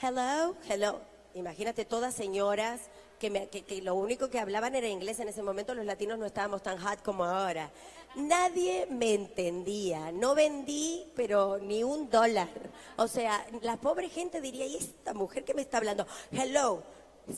Hello, 0.00 0.54
hello. 0.68 1.00
Imagínate 1.34 1.84
todas 1.84 2.14
señoras 2.14 2.80
que, 3.18 3.30
me- 3.30 3.48
que- 3.48 3.62
que 3.64 3.80
lo 3.82 3.94
único 3.94 4.28
que 4.30 4.38
hablaban 4.38 4.74
era 4.74 4.88
inglés. 4.88 5.20
En 5.20 5.28
ese 5.28 5.42
momento 5.42 5.74
los 5.74 5.84
latinos 5.86 6.18
no 6.18 6.26
estábamos 6.26 6.62
tan 6.62 6.78
hot 6.78 7.02
como 7.02 7.24
ahora. 7.24 7.70
Nadie 8.14 8.86
me 8.90 9.14
entendía. 9.14 10.12
No 10.12 10.34
vendí, 10.34 11.10
pero 11.14 11.58
ni 11.58 11.82
un 11.82 12.08
dólar. 12.10 12.48
O 12.96 13.08
sea, 13.08 13.46
la 13.62 13.76
pobre 13.78 14.08
gente 14.08 14.40
diría, 14.40 14.66
¿y 14.66 14.76
esta 14.76 15.14
mujer 15.14 15.44
que 15.44 15.54
me 15.54 15.62
está 15.62 15.78
hablando? 15.78 16.06
Hello, 16.30 16.82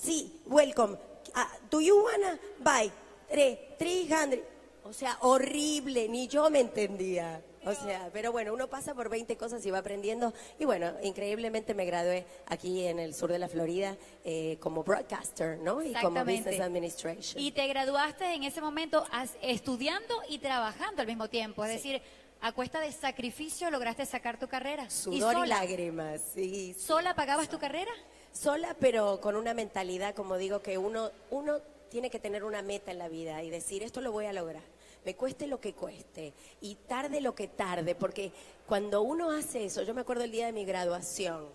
sí, 0.01 0.41
welcome. 0.47 0.97
Ah, 1.35 1.51
do 1.71 1.81
you 1.81 1.97
wanna 2.05 2.39
buy 2.59 2.91
tre- 3.31 3.77
300? 3.79 4.41
O 4.85 4.93
sea, 4.93 5.19
horrible, 5.21 6.09
ni 6.09 6.27
yo 6.29 6.49
me 6.51 6.61
entendía. 6.61 7.43
O 7.65 7.75
sea, 7.75 8.11
pero 8.13 8.33
bueno, 8.33 8.53
uno 8.55 8.69
pasa 8.69 8.95
por 8.95 9.09
20 9.09 9.37
cosas 9.37 9.65
y 9.67 9.71
va 9.71 9.79
aprendiendo. 9.79 10.33
Y 10.59 10.65
bueno, 10.65 10.93
increíblemente 11.03 11.75
me 11.75 11.85
gradué 11.85 12.25
aquí 12.47 12.87
en 12.87 12.99
el 12.99 13.15
sur 13.15 13.31
de 13.31 13.39
la 13.39 13.49
Florida 13.49 13.97
eh, 14.25 14.57
como 14.61 14.85
broadcaster, 14.85 15.59
¿no? 15.59 15.83
Y 15.83 15.93
como 15.95 16.25
business 16.25 16.61
administration. 16.61 17.43
Y 17.43 17.53
te 17.53 17.67
graduaste 17.67 18.33
en 18.35 18.45
ese 18.45 18.61
momento 18.61 19.05
as- 19.11 19.37
estudiando 19.43 20.23
y 20.29 20.39
trabajando 20.39 21.03
al 21.03 21.07
mismo 21.09 21.29
tiempo. 21.29 21.65
Es 21.65 21.73
decir, 21.73 22.01
a 22.41 22.53
cuesta 22.53 22.81
de 22.81 22.93
sacrificio 22.93 23.71
lograste 23.71 24.07
sacar 24.07 24.39
tu 24.39 24.47
carrera. 24.49 24.89
Sudor 24.89 25.39
y 25.39 25.47
y, 25.47 25.47
lágrimas, 25.49 26.21
sí. 26.35 26.75
sí. 26.75 26.81
¿Sola 26.81 27.15
pagabas 27.15 27.49
tu 27.49 27.59
carrera? 27.59 27.91
Sola, 28.33 28.77
pero 28.79 29.21
con 29.21 29.35
una 29.35 29.55
mentalidad, 29.55 30.15
como 30.15 30.37
digo, 30.37 30.63
que 30.63 30.79
uno, 30.79 31.11
uno 31.31 31.59
tiene 31.91 32.11
que 32.11 32.21
tener 32.21 32.45
una 32.45 32.63
meta 32.63 32.91
en 32.93 32.99
la 32.99 33.09
vida 33.09 33.43
y 33.43 33.51
decir, 33.51 33.83
esto 33.83 34.01
lo 34.01 34.13
voy 34.13 34.27
a 34.27 34.33
lograr. 34.33 34.63
Me 35.09 35.15
cueste 35.17 35.47
lo 35.47 35.59
que 35.59 35.73
cueste 35.73 36.35
y 36.61 36.75
tarde 36.87 37.23
lo 37.23 37.35
que 37.35 37.49
tarde, 37.49 37.95
porque 37.95 38.31
cuando 38.67 39.01
uno 39.01 39.31
hace 39.31 39.65
eso, 39.65 39.83
yo 39.83 39.95
me 39.95 40.03
acuerdo 40.03 40.25
el 40.25 40.31
día 40.31 40.45
de 40.45 40.53
mi 40.53 40.67
graduación, 40.67 41.47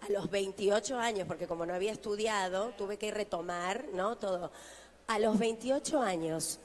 a 0.00 0.08
los 0.10 0.28
28 0.28 0.98
años, 0.98 1.28
porque 1.28 1.46
como 1.46 1.64
no 1.66 1.72
había 1.72 1.92
estudiado, 1.92 2.70
tuve 2.76 2.96
que 2.96 3.12
retomar, 3.12 3.84
¿no? 3.94 4.16
Todo. 4.18 4.50
A 5.06 5.20
los 5.20 5.38
28 5.38 6.02
años, 6.02 6.58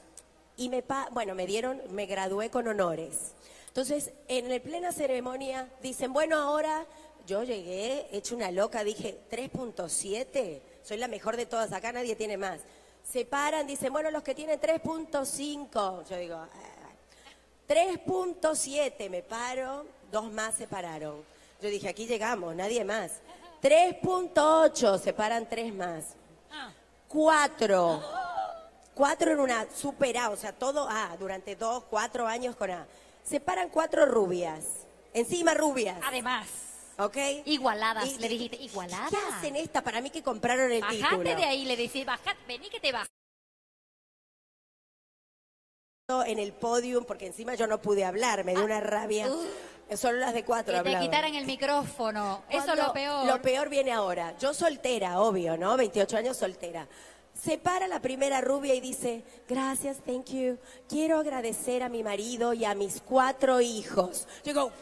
y 0.56 0.68
me, 0.68 0.82
pa- 0.82 1.10
bueno, 1.12 1.36
me 1.36 1.46
dieron, 1.46 1.80
me 1.90 2.06
gradué 2.06 2.50
con 2.50 2.66
honores. 2.66 3.30
Entonces, 3.68 4.10
en 4.26 4.48
la 4.48 4.58
plena 4.58 4.90
ceremonia, 4.90 5.68
dicen, 5.80 6.12
bueno, 6.12 6.38
ahora 6.38 6.86
yo 7.24 7.44
llegué, 7.44 8.08
hecho 8.10 8.34
una 8.34 8.50
loca, 8.50 8.82
dije, 8.82 9.20
3.7, 9.30 10.60
soy 10.82 10.96
la 10.96 11.06
mejor 11.06 11.36
de 11.36 11.46
todas, 11.46 11.72
acá 11.72 11.92
nadie 11.92 12.16
tiene 12.16 12.36
más. 12.36 12.58
Se 13.04 13.24
paran, 13.24 13.66
dicen, 13.66 13.92
bueno, 13.92 14.10
los 14.10 14.22
que 14.22 14.34
tienen 14.34 14.58
3.5, 14.60 16.04
yo 16.08 16.16
digo, 16.16 16.36
"Ah". 16.36 16.48
3.7, 17.66 19.08
me 19.08 19.22
paro, 19.22 19.86
dos 20.10 20.30
más 20.32 20.54
se 20.54 20.66
pararon. 20.66 21.22
Yo 21.62 21.68
dije, 21.68 21.88
aquí 21.88 22.06
llegamos, 22.06 22.54
nadie 22.54 22.84
más. 22.84 23.12
3.8, 23.62 24.98
se 24.98 25.12
paran 25.14 25.48
tres 25.48 25.74
más. 25.74 26.04
Cuatro. 27.08 28.02
Cuatro 28.94 29.32
en 29.32 29.40
una 29.40 29.66
super 29.74 30.16
A, 30.18 30.30
o 30.30 30.36
sea, 30.36 30.52
todo 30.52 30.88
A, 30.88 31.16
durante 31.18 31.56
dos, 31.56 31.84
cuatro 31.88 32.26
años 32.26 32.54
con 32.56 32.70
A. 32.70 32.86
Se 33.24 33.40
paran 33.40 33.70
cuatro 33.70 34.04
rubias. 34.06 34.64
Encima 35.14 35.54
rubias. 35.54 35.98
Además, 36.04 36.46
¿Ok? 36.98 37.16
igualadas. 37.46 38.06
Y- 38.06 38.18
le 38.18 38.28
dijiste, 38.28 38.56
igualadas. 38.56 39.10
¿Qué 39.10 39.16
hacen 39.16 39.56
esta? 39.56 39.82
Para 39.82 40.00
mí 40.00 40.10
que 40.10 40.22
compraron 40.22 40.70
el 40.70 40.80
Bajate 40.80 40.98
título. 40.98 41.22
de 41.36 41.44
ahí, 41.44 41.64
le 41.64 41.76
decís, 41.76 42.04
bajate, 42.06 42.38
vení 42.46 42.68
que 42.70 42.80
te 42.80 42.92
bajas. 42.92 43.08
En 46.26 46.38
el 46.38 46.52
podium, 46.52 47.04
porque 47.04 47.26
encima 47.26 47.54
yo 47.54 47.66
no 47.66 47.80
pude 47.80 48.04
hablar, 48.04 48.44
me 48.44 48.52
dio 48.54 48.64
una 48.64 48.78
rabia. 48.80 49.26
Solo 49.96 50.18
las 50.18 50.34
de 50.34 50.44
cuatro 50.44 50.76
Ah, 50.76 50.80
uh. 50.80 50.82
Que 50.84 50.90
te 50.90 50.96
hablaban. 50.96 51.08
quitaran 51.10 51.34
el 51.34 51.46
micrófono. 51.46 52.42
Eso 52.50 52.72
es 52.74 52.78
lo 52.78 52.92
peor. 52.92 53.26
Lo 53.26 53.40
peor 53.40 53.68
viene 53.70 53.90
ahora. 53.92 54.36
Yo 54.38 54.52
soltera, 54.52 55.20
obvio, 55.20 55.56
¿no? 55.56 55.76
28 55.76 56.16
años 56.18 56.36
soltera. 56.36 56.86
Se 57.32 57.56
para 57.58 57.88
la 57.88 58.00
primera 58.00 58.40
rubia 58.42 58.74
y 58.74 58.80
dice, 58.80 59.24
gracias, 59.48 59.98
thank 60.04 60.26
you. 60.30 60.58
Quiero 60.88 61.18
agradecer 61.18 61.82
a 61.82 61.88
mi 61.88 62.02
marido 62.02 62.52
y 62.52 62.64
a 62.66 62.74
mis 62.74 63.00
cuatro 63.00 63.60
hijos. 63.60 64.26
Yo 64.44 64.52
digo, 64.52 64.72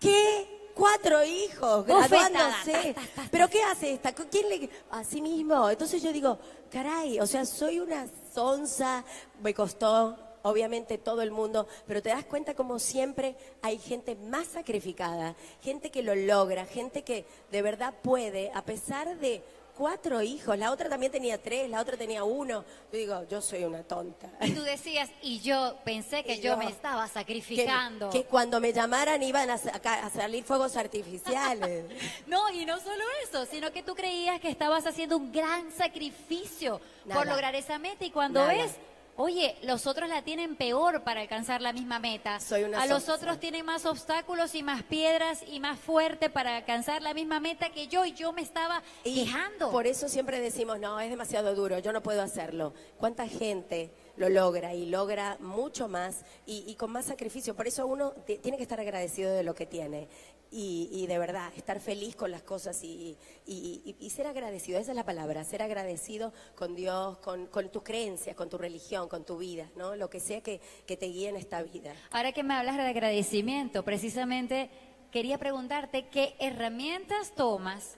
¿qué? 0.00 0.57
Cuatro 0.78 1.24
hijos, 1.24 1.84
graduándose. 1.84 2.94
¿Pero 3.32 3.48
qué 3.48 3.60
hace 3.64 3.94
esta? 3.94 4.14
¿Con 4.14 4.26
¿Quién 4.26 4.48
le...? 4.48 4.70
A 4.92 5.02
sí 5.02 5.20
mismo. 5.20 5.68
Entonces 5.68 6.00
yo 6.00 6.12
digo, 6.12 6.38
caray, 6.70 7.18
o 7.18 7.26
sea, 7.26 7.44
soy 7.44 7.80
una 7.80 8.06
sonza, 8.32 9.04
me 9.42 9.52
costó, 9.52 10.16
obviamente, 10.42 10.96
todo 10.96 11.22
el 11.22 11.32
mundo, 11.32 11.66
pero 11.84 12.00
te 12.00 12.10
das 12.10 12.24
cuenta 12.24 12.54
como 12.54 12.78
siempre 12.78 13.34
hay 13.60 13.78
gente 13.78 14.14
más 14.14 14.46
sacrificada, 14.46 15.34
gente 15.62 15.90
que 15.90 16.04
lo 16.04 16.14
logra, 16.14 16.64
gente 16.64 17.02
que 17.02 17.26
de 17.50 17.60
verdad 17.60 17.92
puede, 18.00 18.52
a 18.54 18.62
pesar 18.62 19.18
de 19.18 19.42
cuatro 19.78 20.20
hijos, 20.20 20.58
la 20.58 20.72
otra 20.72 20.88
también 20.88 21.12
tenía 21.12 21.40
tres, 21.40 21.70
la 21.70 21.80
otra 21.80 21.96
tenía 21.96 22.24
uno. 22.24 22.64
Yo 22.92 22.98
digo, 22.98 23.24
yo 23.30 23.40
soy 23.40 23.62
una 23.62 23.84
tonta. 23.84 24.28
Y 24.42 24.50
tú 24.50 24.62
decías, 24.62 25.08
y 25.22 25.38
yo 25.40 25.76
pensé 25.84 26.24
que 26.24 26.36
yo, 26.38 26.50
yo, 26.50 26.56
me 26.56 26.66
estaba 26.66 27.06
sacrificando. 27.06 28.10
que 28.10 28.24
cuando 28.24 28.60
me 28.60 28.72
llamaran 28.72 29.22
iban 29.22 29.48
a, 29.50 29.54
a 29.54 30.10
salir 30.10 30.42
fuegos 30.44 30.76
artificiales. 30.76 31.86
No, 32.26 32.50
y 32.50 32.66
no 32.66 32.78
solo 32.80 33.04
eso, 33.22 33.46
sino 33.46 33.70
que 33.70 33.82
tú 33.82 33.94
creías 33.94 34.40
que 34.40 34.50
estabas 34.50 34.86
haciendo 34.86 35.16
un 35.16 35.30
gran 35.32 35.70
sacrificio 35.72 36.80
por 37.12 37.26
lograr 37.26 37.54
esa 37.54 37.78
meta 37.78 38.04
y 38.04 38.10
cuando 38.10 38.40
Nada. 38.40 38.52
ves, 38.52 38.72
oye, 39.18 39.56
los 39.62 39.88
otros 39.88 40.08
la 40.08 40.22
tienen 40.22 40.54
peor 40.54 41.02
para 41.02 41.20
alcanzar 41.20 41.60
la 41.60 41.72
misma 41.72 41.98
meta. 41.98 42.38
Soy 42.38 42.62
una 42.62 42.80
A 42.80 42.86
los 42.86 43.08
otros 43.08 43.40
tienen 43.40 43.66
más 43.66 43.84
obstáculos 43.84 44.54
y 44.54 44.62
más 44.62 44.84
piedras 44.84 45.42
y 45.46 45.58
más 45.58 45.78
fuerte 45.78 46.30
para 46.30 46.56
alcanzar 46.56 47.02
la 47.02 47.14
misma 47.14 47.40
meta 47.40 47.70
que 47.70 47.88
yo 47.88 48.04
y 48.04 48.12
yo 48.12 48.32
me 48.32 48.42
estaba 48.42 48.82
Y 49.02 49.24
quejando. 49.24 49.70
Por 49.72 49.88
eso 49.88 50.08
siempre 50.08 50.40
decimos, 50.40 50.78
no, 50.78 51.00
es 51.00 51.10
demasiado 51.10 51.54
duro, 51.56 51.80
yo 51.80 51.92
no 51.92 52.00
puedo 52.00 52.22
hacerlo. 52.22 52.72
¿Cuánta 52.96 53.26
gente 53.26 53.90
lo 54.16 54.28
logra 54.28 54.74
y 54.74 54.86
logra 54.86 55.36
mucho 55.40 55.88
más 55.88 56.24
y, 56.46 56.62
y 56.68 56.76
con 56.76 56.92
más 56.92 57.06
sacrificio? 57.06 57.56
Por 57.56 57.66
eso 57.66 57.88
uno 57.88 58.12
tiene 58.24 58.56
que 58.56 58.62
estar 58.62 58.78
agradecido 58.78 59.32
de 59.32 59.42
lo 59.42 59.54
que 59.54 59.66
tiene 59.66 60.08
y, 60.50 60.88
y 60.92 61.06
de 61.06 61.18
verdad 61.18 61.52
estar 61.56 61.78
feliz 61.80 62.16
con 62.16 62.30
las 62.30 62.42
cosas 62.42 62.82
y, 62.82 63.16
y- 63.46 63.96
y- 64.00 64.10
ser 64.10 64.26
agradecido, 64.26 64.78
esa 64.78 64.92
es 64.92 64.96
la 64.96 65.04
palabra, 65.04 65.44
ser 65.44 65.62
agradecido 65.62 66.32
con 66.56 66.74
Dios, 66.74 67.18
con, 67.18 67.46
con 67.48 67.68
tus 67.70 67.82
creencias, 67.82 68.34
con 68.34 68.48
tu 68.48 68.56
religión, 68.58 69.08
con 69.08 69.24
tu 69.24 69.36
vida, 69.38 69.68
¿no? 69.76 69.94
Lo 69.96 70.08
que 70.08 70.20
sea 70.20 70.40
que, 70.40 70.60
que 70.86 70.96
te 70.96 71.06
guíe 71.06 71.28
en 71.28 71.36
esta 71.36 71.62
vida. 71.62 71.92
Ahora 72.10 72.32
que 72.32 72.42
me 72.42 72.54
hablas 72.54 72.76
de 72.76 72.82
agradecimiento, 72.82 73.84
precisamente 73.84 74.70
quería 75.12 75.38
preguntarte 75.38 76.08
qué 76.08 76.34
herramientas 76.38 77.34
tomas 77.34 77.96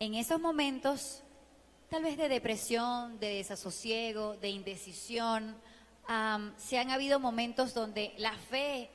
en 0.00 0.14
esos 0.14 0.40
momentos, 0.40 1.22
tal 1.88 2.02
vez 2.02 2.16
de 2.18 2.28
depresión, 2.28 3.18
de 3.20 3.28
desasosiego, 3.36 4.36
de 4.38 4.48
indecisión, 4.50 5.56
am, 6.08 6.52
si 6.58 6.76
han 6.76 6.90
habido 6.90 7.20
momentos 7.20 7.74
donde 7.74 8.12
la 8.18 8.32
fe 8.32 8.90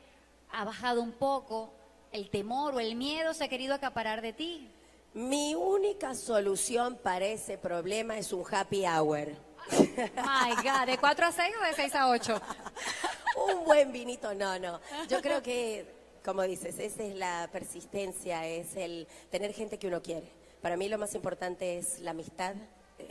ha 0.52 0.66
bajado 0.66 1.02
un 1.02 1.14
poco, 1.14 1.74
el 2.12 2.30
temor 2.30 2.76
o 2.76 2.80
el 2.80 2.96
miedo 2.96 3.34
se 3.34 3.44
ha 3.44 3.48
querido 3.48 3.74
acaparar 3.74 4.22
de 4.22 4.34
ti. 4.34 4.70
Mi 5.14 5.56
única 5.56 6.14
solución 6.14 6.98
para 7.02 7.26
ese 7.26 7.58
problema 7.58 8.18
es 8.18 8.34
un 8.34 8.44
happy 8.50 8.86
hour. 8.86 9.30
My 9.72 10.56
God, 10.64 10.86
¿de 10.88 10.98
4 10.98 11.26
a 11.26 11.32
6 11.32 11.56
o 11.62 11.66
de 11.66 11.74
6 11.74 11.96
a 11.96 12.10
8? 12.10 12.42
un 13.52 13.66
buen 13.66 13.92
vinito, 13.92 14.34
no, 14.34 14.60
no. 14.60 14.80
Yo 15.10 15.22
creo 15.22 15.42
que, 15.42 15.86
como 16.24 16.44
dices, 16.44 16.80
esa 16.80 17.04
es 17.04 17.16
la 17.16 17.50
persistencia, 17.52 18.46
es 18.48 18.76
el 18.76 19.08
tener 19.30 19.54
gente 19.54 19.78
que 19.78 19.88
uno 19.88 20.02
quiere. 20.02 20.32
Para 20.62 20.78
mí 20.78 20.88
lo 20.90 20.98
más 20.98 21.14
importante 21.16 21.78
es 21.78 22.00
la 22.00 22.12
amistad, 22.12 22.56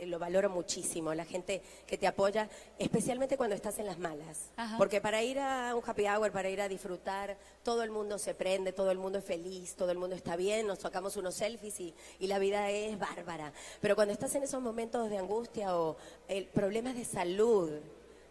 lo 0.05 0.19
valoro 0.19 0.49
muchísimo, 0.49 1.13
la 1.13 1.25
gente 1.25 1.61
que 1.85 1.97
te 1.97 2.07
apoya, 2.07 2.49
especialmente 2.77 3.37
cuando 3.37 3.55
estás 3.55 3.79
en 3.79 3.85
las 3.85 3.99
malas. 3.99 4.49
Ajá. 4.55 4.77
Porque 4.77 5.01
para 5.01 5.23
ir 5.23 5.39
a 5.39 5.75
un 5.75 5.83
happy 5.85 6.07
hour, 6.07 6.31
para 6.31 6.49
ir 6.49 6.61
a 6.61 6.67
disfrutar, 6.67 7.37
todo 7.63 7.83
el 7.83 7.91
mundo 7.91 8.17
se 8.17 8.33
prende, 8.33 8.73
todo 8.73 8.91
el 8.91 8.97
mundo 8.97 9.19
es 9.19 9.25
feliz, 9.25 9.75
todo 9.75 9.91
el 9.91 9.97
mundo 9.97 10.15
está 10.15 10.35
bien, 10.35 10.67
nos 10.67 10.79
sacamos 10.79 11.17
unos 11.17 11.35
selfies 11.35 11.79
y, 11.79 11.93
y 12.19 12.27
la 12.27 12.39
vida 12.39 12.69
es 12.69 12.97
bárbara. 12.99 13.53
Pero 13.81 13.95
cuando 13.95 14.13
estás 14.13 14.33
en 14.35 14.43
esos 14.43 14.61
momentos 14.61 15.09
de 15.09 15.17
angustia 15.17 15.77
o 15.77 15.97
el, 16.27 16.45
problemas 16.45 16.95
de 16.95 17.05
salud, 17.05 17.71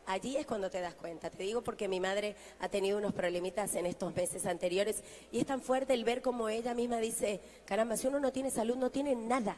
Allí 0.08 0.36
es 0.36 0.46
cuando 0.46 0.70
te 0.70 0.80
das 0.80 0.94
cuenta. 0.94 1.30
Te 1.30 1.42
digo 1.42 1.62
porque 1.62 1.88
mi 1.88 1.98
madre 1.98 2.36
ha 2.60 2.68
tenido 2.68 2.96
unos 2.96 3.12
problemitas 3.12 3.74
en 3.74 3.86
estos 3.86 4.14
meses 4.14 4.46
anteriores 4.46 5.02
y 5.32 5.40
es 5.40 5.46
tan 5.46 5.60
fuerte 5.60 5.94
el 5.94 6.04
ver 6.04 6.22
como 6.22 6.48
ella 6.48 6.74
misma 6.74 6.98
dice, 6.98 7.40
caramba, 7.64 7.96
si 7.96 8.06
uno 8.06 8.20
no 8.20 8.30
tiene 8.32 8.52
salud, 8.52 8.76
no 8.76 8.90
tiene 8.90 9.16
nada. 9.16 9.56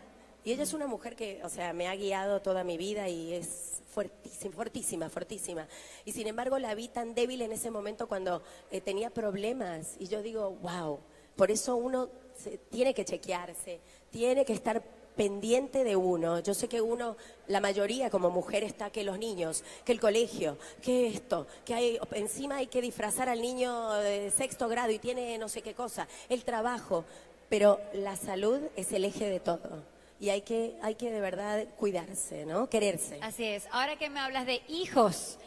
Y 0.48 0.52
ella 0.52 0.62
es 0.62 0.72
una 0.72 0.86
mujer 0.86 1.14
que, 1.14 1.42
o 1.44 1.50
sea, 1.50 1.74
me 1.74 1.88
ha 1.88 1.94
guiado 1.94 2.40
toda 2.40 2.64
mi 2.64 2.78
vida 2.78 3.06
y 3.06 3.34
es 3.34 3.82
fuertísima, 3.92 4.54
fortísima, 4.54 5.10
fortísima. 5.10 5.68
Y 6.06 6.12
sin 6.12 6.26
embargo 6.26 6.58
la 6.58 6.74
vi 6.74 6.88
tan 6.88 7.14
débil 7.14 7.42
en 7.42 7.52
ese 7.52 7.70
momento 7.70 8.08
cuando 8.08 8.42
eh, 8.70 8.80
tenía 8.80 9.10
problemas. 9.10 9.96
Y 9.98 10.08
yo 10.08 10.22
digo, 10.22 10.52
wow, 10.62 11.00
por 11.36 11.50
eso 11.50 11.76
uno 11.76 12.08
se- 12.34 12.56
tiene 12.56 12.94
que 12.94 13.04
chequearse, 13.04 13.80
tiene 14.10 14.46
que 14.46 14.54
estar 14.54 14.82
pendiente 15.16 15.84
de 15.84 15.96
uno. 15.96 16.38
Yo 16.38 16.54
sé 16.54 16.66
que 16.66 16.80
uno, 16.80 17.18
la 17.46 17.60
mayoría 17.60 18.08
como 18.08 18.30
mujer 18.30 18.64
está 18.64 18.88
que 18.88 19.04
los 19.04 19.18
niños, 19.18 19.62
que 19.84 19.92
el 19.92 20.00
colegio, 20.00 20.56
que 20.80 21.08
esto, 21.08 21.46
que 21.66 21.74
hay, 21.74 21.98
encima 22.12 22.56
hay 22.56 22.68
que 22.68 22.80
disfrazar 22.80 23.28
al 23.28 23.42
niño 23.42 23.92
de 23.96 24.30
sexto 24.30 24.66
grado 24.66 24.92
y 24.92 24.98
tiene 24.98 25.36
no 25.36 25.50
sé 25.50 25.60
qué 25.60 25.74
cosa, 25.74 26.08
el 26.30 26.42
trabajo. 26.44 27.04
Pero 27.50 27.78
la 27.92 28.16
salud 28.16 28.60
es 28.76 28.92
el 28.92 29.04
eje 29.04 29.28
de 29.28 29.40
todo. 29.40 29.97
Y 30.20 30.30
hay 30.30 30.42
que, 30.42 30.76
hay 30.82 30.96
que 30.96 31.12
de 31.12 31.20
verdad 31.20 31.64
cuidarse, 31.76 32.44
¿no? 32.44 32.68
Quererse. 32.68 33.18
Así 33.22 33.44
es. 33.44 33.68
Ahora 33.70 33.96
que 33.96 34.10
me 34.10 34.18
hablas 34.18 34.46
de 34.46 34.62
hijos. 34.68 35.38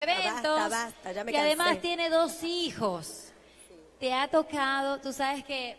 Eventos. 0.00 0.42
basta, 0.42 0.68
basta, 0.68 1.12
ya 1.12 1.24
me 1.24 1.32
y 1.32 1.36
además 1.36 1.80
tiene 1.80 2.08
dos 2.08 2.42
hijos. 2.44 3.32
Te 3.98 4.12
ha 4.12 4.28
tocado, 4.28 5.00
tú 5.00 5.12
sabes 5.12 5.44
que 5.44 5.76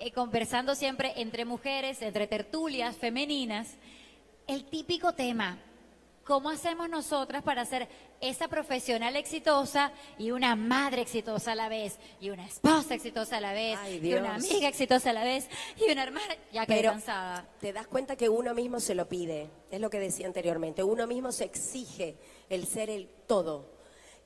eh, 0.00 0.10
conversando 0.10 0.74
siempre 0.74 1.12
entre 1.16 1.44
mujeres, 1.44 2.02
entre 2.02 2.26
tertulias 2.26 2.96
femeninas, 2.96 3.68
el 4.48 4.64
típico 4.64 5.12
tema, 5.12 5.58
¿cómo 6.24 6.50
hacemos 6.50 6.88
nosotras 6.88 7.42
para 7.42 7.64
ser 7.64 7.88
esa 8.20 8.48
profesional 8.48 9.16
exitosa 9.16 9.92
y 10.18 10.30
una 10.30 10.54
madre 10.56 11.02
exitosa 11.02 11.52
a 11.52 11.54
la 11.54 11.68
vez, 11.68 11.98
y 12.20 12.30
una 12.30 12.46
esposa 12.46 12.94
exitosa 12.94 13.38
a 13.38 13.40
la 13.40 13.52
vez, 13.52 13.78
Ay, 13.82 14.00
y 14.02 14.14
una 14.14 14.36
amiga 14.36 14.68
exitosa 14.68 15.10
a 15.10 15.12
la 15.12 15.24
vez, 15.24 15.48
y 15.76 15.90
una 15.90 16.04
hermana, 16.04 16.34
ya 16.52 16.64
Pero 16.66 16.90
cansada. 16.92 17.46
te 17.60 17.72
das 17.72 17.86
cuenta 17.86 18.16
que 18.16 18.28
uno 18.28 18.54
mismo 18.54 18.80
se 18.80 18.94
lo 18.94 19.08
pide, 19.08 19.50
es 19.70 19.80
lo 19.80 19.90
que 19.90 19.98
decía 19.98 20.26
anteriormente, 20.26 20.82
uno 20.82 21.06
mismo 21.06 21.32
se 21.32 21.44
exige 21.44 22.16
el 22.48 22.66
ser 22.66 22.90
el 22.90 23.08
todo 23.26 23.72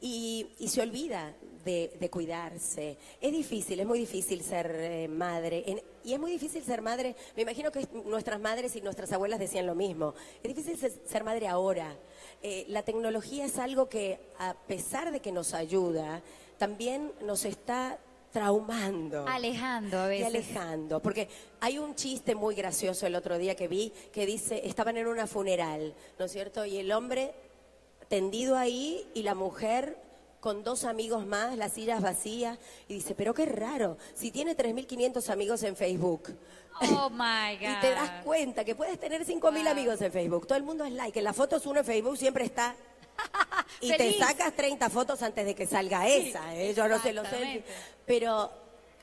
y, 0.01 0.49
y 0.59 0.69
se 0.69 0.83
olvida 0.83 1.35
de, 1.67 1.93
de 2.01 2.09
cuidarse. 2.09 2.97
Es 3.21 3.33
difícil, 3.33 3.79
es 3.81 3.87
muy 3.87 3.99
difícil 3.99 4.43
ser 4.43 4.71
eh, 4.75 5.09
madre 5.09 5.65
en- 5.67 5.83
y 6.05 6.15
es 6.15 6.19
muy 6.21 6.31
difícil 6.31 6.63
ser 6.65 6.81
madre, 6.81 7.15
me 7.35 7.43
imagino 7.43 7.71
que 7.73 7.87
nuestras 8.07 8.41
madres 8.41 8.75
y 8.77 8.81
nuestras 8.81 9.13
abuelas 9.13 9.39
decían 9.41 9.67
lo 9.67 9.75
mismo, 9.75 10.15
es 10.43 10.55
difícil 10.55 10.79
ser, 10.79 10.93
ser 11.05 11.25
madre 11.25 11.49
ahora. 11.49 11.95
Eh, 12.43 12.65
la 12.69 12.83
tecnología 12.83 13.45
es 13.45 13.59
algo 13.59 13.89
que 13.89 14.19
a 14.39 14.55
pesar 14.55 15.11
de 15.11 15.19
que 15.21 15.33
nos 15.33 15.53
ayuda, 15.53 16.23
también 16.59 17.13
nos 17.23 17.45
está 17.45 17.99
traumando 18.33 19.27
Alejando 19.27 19.99
a 19.99 20.07
y 20.07 20.21
veces. 20.23 20.27
alejando. 20.27 21.01
Porque 21.03 21.29
hay 21.61 21.79
un 21.79 21.95
chiste 21.97 22.35
muy 22.35 22.55
gracioso 22.55 23.07
el 23.07 23.15
otro 23.17 23.37
día 23.39 23.55
que 23.57 23.67
vi 23.67 23.93
que 24.13 24.27
dice, 24.27 24.61
estaban 24.65 24.97
en 24.99 25.07
una 25.09 25.27
funeral, 25.27 25.95
¿no 26.19 26.27
es 26.27 26.33
cierto? 26.33 26.65
Y 26.65 26.77
el 26.77 26.93
hombre 26.93 27.33
tendido 28.09 28.57
ahí 28.57 29.05
y 29.15 29.23
la 29.23 29.35
mujer 29.35 29.97
con 30.47 30.63
dos 30.63 30.85
amigos 30.85 31.27
más, 31.27 31.57
las 31.57 31.73
sillas 31.73 32.01
vacías, 32.01 32.57
y 32.87 32.95
dice, 32.95 33.17
pero 33.17 33.35
qué 33.35 33.47
raro, 33.47 33.99
si 34.15 34.31
tiene 34.31 34.57
3.500 34.57 35.29
amigos 35.31 35.65
en 35.65 35.75
Facebook. 35.75 36.37
Oh 36.83 37.11
my 37.11 37.57
God. 37.61 37.69
Y 37.69 37.81
te 37.81 37.91
das 37.91 38.23
cuenta 38.23 38.65
que 38.65 38.77
puedes 38.77 38.97
tener 39.01 39.27
5.000 39.27 39.41
Wow. 39.41 39.69
amigos 39.69 40.01
en 40.03 40.13
Facebook. 40.13 40.47
Todo 40.47 40.57
el 40.57 40.63
mundo 40.63 40.85
es 40.85 40.93
like. 40.93 41.19
En 41.19 41.25
las 41.25 41.35
fotos 41.35 41.67
uno 41.67 41.81
en 41.81 41.85
Facebook 41.85 42.17
siempre 42.17 42.45
está... 42.45 42.77
Y 43.81 43.93
te 43.97 44.17
sacas 44.21 44.55
30 44.55 44.89
fotos 44.89 45.21
antes 45.23 45.45
de 45.47 45.57
que 45.57 45.67
salga 45.67 46.07
esa. 46.07 46.55
¿eh? 46.55 46.73
Yo 46.75 46.87
no 46.87 47.01
sé 47.03 47.13
los 47.13 47.25
exactamente. 47.25 47.65
selfies. 47.65 47.65
Pero 48.07 48.53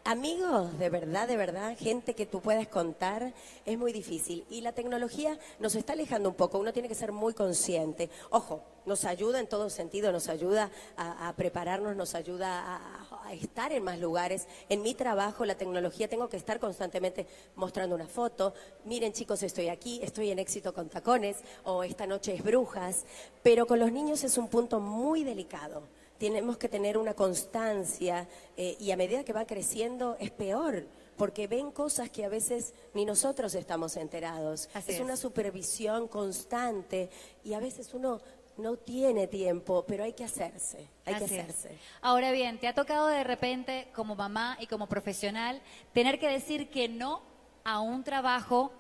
amigos, 0.04 0.78
de 0.78 0.90
verdad, 0.90 1.28
de 1.28 1.38
verdad, 1.38 1.78
gente 1.78 2.14
que 2.14 2.26
tú 2.26 2.42
puedes 2.42 2.68
contar, 2.68 3.34
es 3.66 3.78
muy 3.78 3.94
difícil. 3.94 4.46
Y 4.50 4.62
la 4.62 4.74
tecnología 4.74 5.38
nos 5.60 5.76
está 5.76 5.94
alejando 5.94 6.30
un 6.30 6.36
poco. 6.36 6.60
Uno 6.60 6.74
tiene 6.74 6.88
que 6.88 6.96
ser 6.96 7.12
muy 7.12 7.34
consciente. 7.34 8.10
Ojo, 8.30 8.64
nos 8.86 9.06
ayuda 9.06 9.40
en 9.40 9.48
todo 9.48 9.70
sentido, 9.70 10.12
nos 10.12 10.28
ayuda 10.28 10.70
a, 10.98 11.30
a 11.30 11.36
prepararnos, 11.36 11.96
nos 11.96 12.16
ayuda 12.16 12.62
a, 12.66 13.28
a 13.28 13.34
estar 13.34 13.72
en 13.72 13.84
más 13.84 14.00
lugares. 14.00 14.48
En 14.70 14.82
mi 14.82 14.94
trabajo, 14.94 15.46
la 15.46 15.56
tecnología, 15.56 16.10
tengo 16.10 16.30
que 16.30 16.38
estar 16.38 16.60
constantemente 16.60 17.26
mostrando 17.56 17.96
una 17.96 18.08
foto. 18.08 18.54
Miren 18.86 19.14
chicos, 19.14 19.42
estoy 19.44 19.70
aquí, 19.70 20.02
estoy 20.04 20.32
en 20.32 20.40
éxito 20.40 20.74
con 20.74 20.90
tacones, 20.90 21.38
o 21.64 21.84
esta 21.84 22.08
noche 22.08 22.34
es 22.34 22.44
brujas. 22.44 23.06
Pero 23.42 23.66
con 23.66 23.80
los 23.80 23.92
niños 23.92 24.24
es 24.24 24.38
un 24.38 24.50
punto 24.50 24.80
muy 24.80 25.24
delicado 25.24 25.84
tenemos 26.24 26.56
que 26.56 26.70
tener 26.70 26.98
una 26.98 27.16
constancia 27.16 28.30
eh, 28.56 28.78
y 28.80 28.92
a 28.92 28.96
medida 28.96 29.26
que 29.26 29.34
va 29.34 29.46
creciendo 29.46 30.16
es 30.22 30.32
peor, 30.32 30.88
porque 31.18 31.48
ven 31.48 31.70
cosas 31.70 32.10
que 32.10 32.24
a 32.24 32.30
veces 32.30 32.74
ni 32.94 33.04
nosotros 33.04 33.54
estamos 33.56 33.98
enterados. 33.98 34.70
Es, 34.74 34.88
es. 34.88 35.00
una 35.02 35.18
supervisión 35.18 36.08
constante 36.08 37.10
y 37.44 37.52
a 37.52 37.60
veces 37.60 37.94
uno 37.94 38.22
no 38.56 38.78
tiene 38.78 39.28
tiempo, 39.28 39.84
pero 39.86 40.06
hay 40.06 40.14
que 40.14 40.24
hacerse, 40.24 40.88
hay 41.04 41.16
que 41.16 41.26
es. 41.26 41.32
hacerse. 41.32 41.78
Ahora 42.00 42.32
bien, 42.32 42.58
¿te 42.58 42.70
ha 42.70 42.74
tocado 42.74 43.08
de 43.08 43.26
repente 43.26 43.90
como 43.94 44.16
mamá 44.16 44.58
y 44.62 44.68
como 44.68 44.88
profesional 44.88 45.62
tener 45.94 46.20
que 46.20 46.30
decir 46.30 46.70
que 46.70 46.88
no 46.88 47.22
a 47.66 47.82
un 47.82 48.06
trabajo 48.06 48.72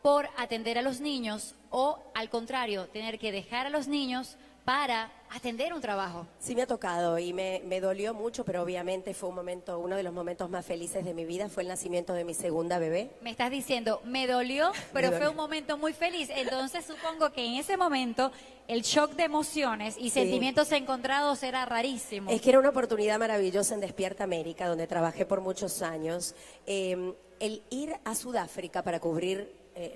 por 0.00 0.28
atender 0.36 0.78
a 0.78 0.82
los 0.82 1.00
niños 1.00 1.56
o 1.70 1.98
al 2.14 2.30
contrario, 2.30 2.86
tener 2.90 3.18
que 3.18 3.32
dejar 3.32 3.66
a 3.66 3.70
los 3.70 3.88
niños 3.88 4.36
para 4.68 5.10
atender 5.30 5.72
un 5.72 5.80
trabajo? 5.80 6.26
Sí 6.38 6.54
me 6.54 6.60
ha 6.60 6.66
tocado 6.66 7.18
y 7.18 7.32
me, 7.32 7.62
me 7.64 7.80
dolió 7.80 8.12
mucho, 8.12 8.44
pero 8.44 8.62
obviamente 8.62 9.14
fue 9.14 9.30
un 9.30 9.34
momento, 9.34 9.78
uno 9.78 9.96
de 9.96 10.02
los 10.02 10.12
momentos 10.12 10.50
más 10.50 10.66
felices 10.66 11.06
de 11.06 11.14
mi 11.14 11.24
vida 11.24 11.48
fue 11.48 11.62
el 11.62 11.70
nacimiento 11.70 12.12
de 12.12 12.24
mi 12.24 12.34
segunda 12.34 12.78
bebé. 12.78 13.08
Me 13.22 13.30
estás 13.30 13.50
diciendo, 13.50 14.02
me 14.04 14.26
dolió, 14.26 14.72
pero 14.92 15.06
dolió. 15.06 15.20
fue 15.20 15.30
un 15.30 15.36
momento 15.36 15.78
muy 15.78 15.94
feliz. 15.94 16.28
Entonces 16.36 16.84
supongo 16.84 17.32
que 17.32 17.46
en 17.46 17.54
ese 17.54 17.78
momento 17.78 18.30
el 18.66 18.82
shock 18.82 19.12
de 19.12 19.22
emociones 19.22 19.96
y 19.98 20.10
sentimientos 20.10 20.70
encontrados 20.72 21.42
era 21.42 21.64
rarísimo. 21.64 22.30
Es 22.30 22.42
que 22.42 22.50
era 22.50 22.58
una 22.58 22.68
oportunidad 22.68 23.18
maravillosa 23.18 23.72
en 23.72 23.80
Despierta 23.80 24.24
América, 24.24 24.68
donde 24.68 24.86
trabajé 24.86 25.24
por 25.24 25.40
muchos 25.40 25.80
años. 25.80 26.34
Eh, 26.66 27.14
el 27.40 27.62
ir 27.70 27.94
a 28.04 28.14
Sudáfrica 28.14 28.82
para 28.82 29.00
cubrir 29.00 29.50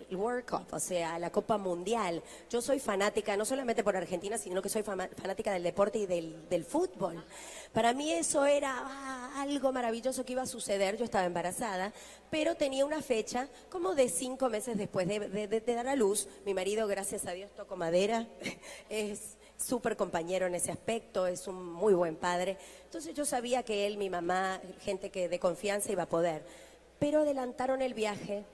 el 0.09 0.17
World 0.17 0.45
Cup, 0.49 0.67
o 0.73 0.79
sea, 0.79 1.19
la 1.19 1.31
Copa 1.31 1.59
Mundial. 1.59 2.23
Yo 2.49 2.63
soy 2.63 2.79
fanática, 2.79 3.37
no 3.37 3.45
solamente 3.45 3.83
por 3.83 3.97
Argentina, 3.97 4.39
sino 4.39 4.63
que 4.63 4.69
soy 4.69 4.83
fanática 4.83 5.53
del 5.53 5.63
deporte 5.63 5.99
y 5.99 6.07
del, 6.07 6.49
del 6.49 6.65
fútbol. 6.65 7.25
Para 7.73 7.93
mí 7.93 8.13
eso 8.13 8.45
era 8.47 8.73
ah, 8.77 9.43
algo 9.43 9.73
maravilloso 9.73 10.25
que 10.25 10.33
iba 10.33 10.43
a 10.43 10.47
suceder. 10.47 10.97
Yo 10.97 11.05
estaba 11.05 11.25
embarazada, 11.25 11.93
pero 12.31 12.55
tenía 12.55 12.87
una 12.87 13.03
fecha 13.03 13.49
como 13.71 13.95
de 13.95 14.09
cinco 14.09 14.49
meses 14.49 14.77
después 14.79 15.09
de, 15.09 15.19
de- 15.21 15.49
de- 15.49 15.61
de 15.61 15.75
dar 15.75 15.89
a 15.89 15.97
luz. 15.97 16.29
Mi 16.45 16.55
marido, 16.55 16.87
gracias 16.87 17.27
a 17.27 17.33
Dios, 17.33 17.51
tocó 17.57 17.77
madera. 17.77 18.27
es 18.89 19.37
súper 19.57 19.97
compañero 19.97 20.47
en 20.47 20.55
ese 20.55 20.71
aspecto, 20.73 21.27
es 21.27 21.47
un 21.47 21.73
muy 21.73 21.95
buen 21.95 22.17
padre. 22.17 22.57
Entonces 22.85 23.15
yo 23.15 23.25
sabía 23.25 23.63
que 23.63 23.87
él, 23.87 23.97
mi 23.97 24.11
mamá, 24.11 24.61
gente 24.81 25.11
que 25.11 25.29
de 25.29 25.39
confianza 25.39 25.91
iba 25.93 26.03
a 26.05 26.09
poder. 26.09 26.45
Pero 26.99 27.21
adelantaron 27.21 27.81
el 27.83 27.95
viaje 27.95 28.45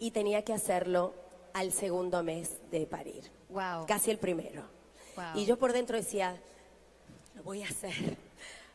y 0.00 0.10
tenía 0.10 0.42
que 0.42 0.52
hacerlo 0.52 1.14
al 1.52 1.70
segundo 1.70 2.24
mes 2.24 2.56
de 2.72 2.86
parir. 2.86 3.30
Wow. 3.50 3.86
Casi 3.86 4.10
el 4.10 4.18
primero. 4.18 4.64
Wow. 5.14 5.40
Y 5.40 5.44
yo 5.44 5.56
por 5.58 5.72
dentro 5.72 5.96
decía, 5.96 6.36
lo 7.36 7.42
voy 7.44 7.62
a 7.62 7.68
hacer. 7.68 8.16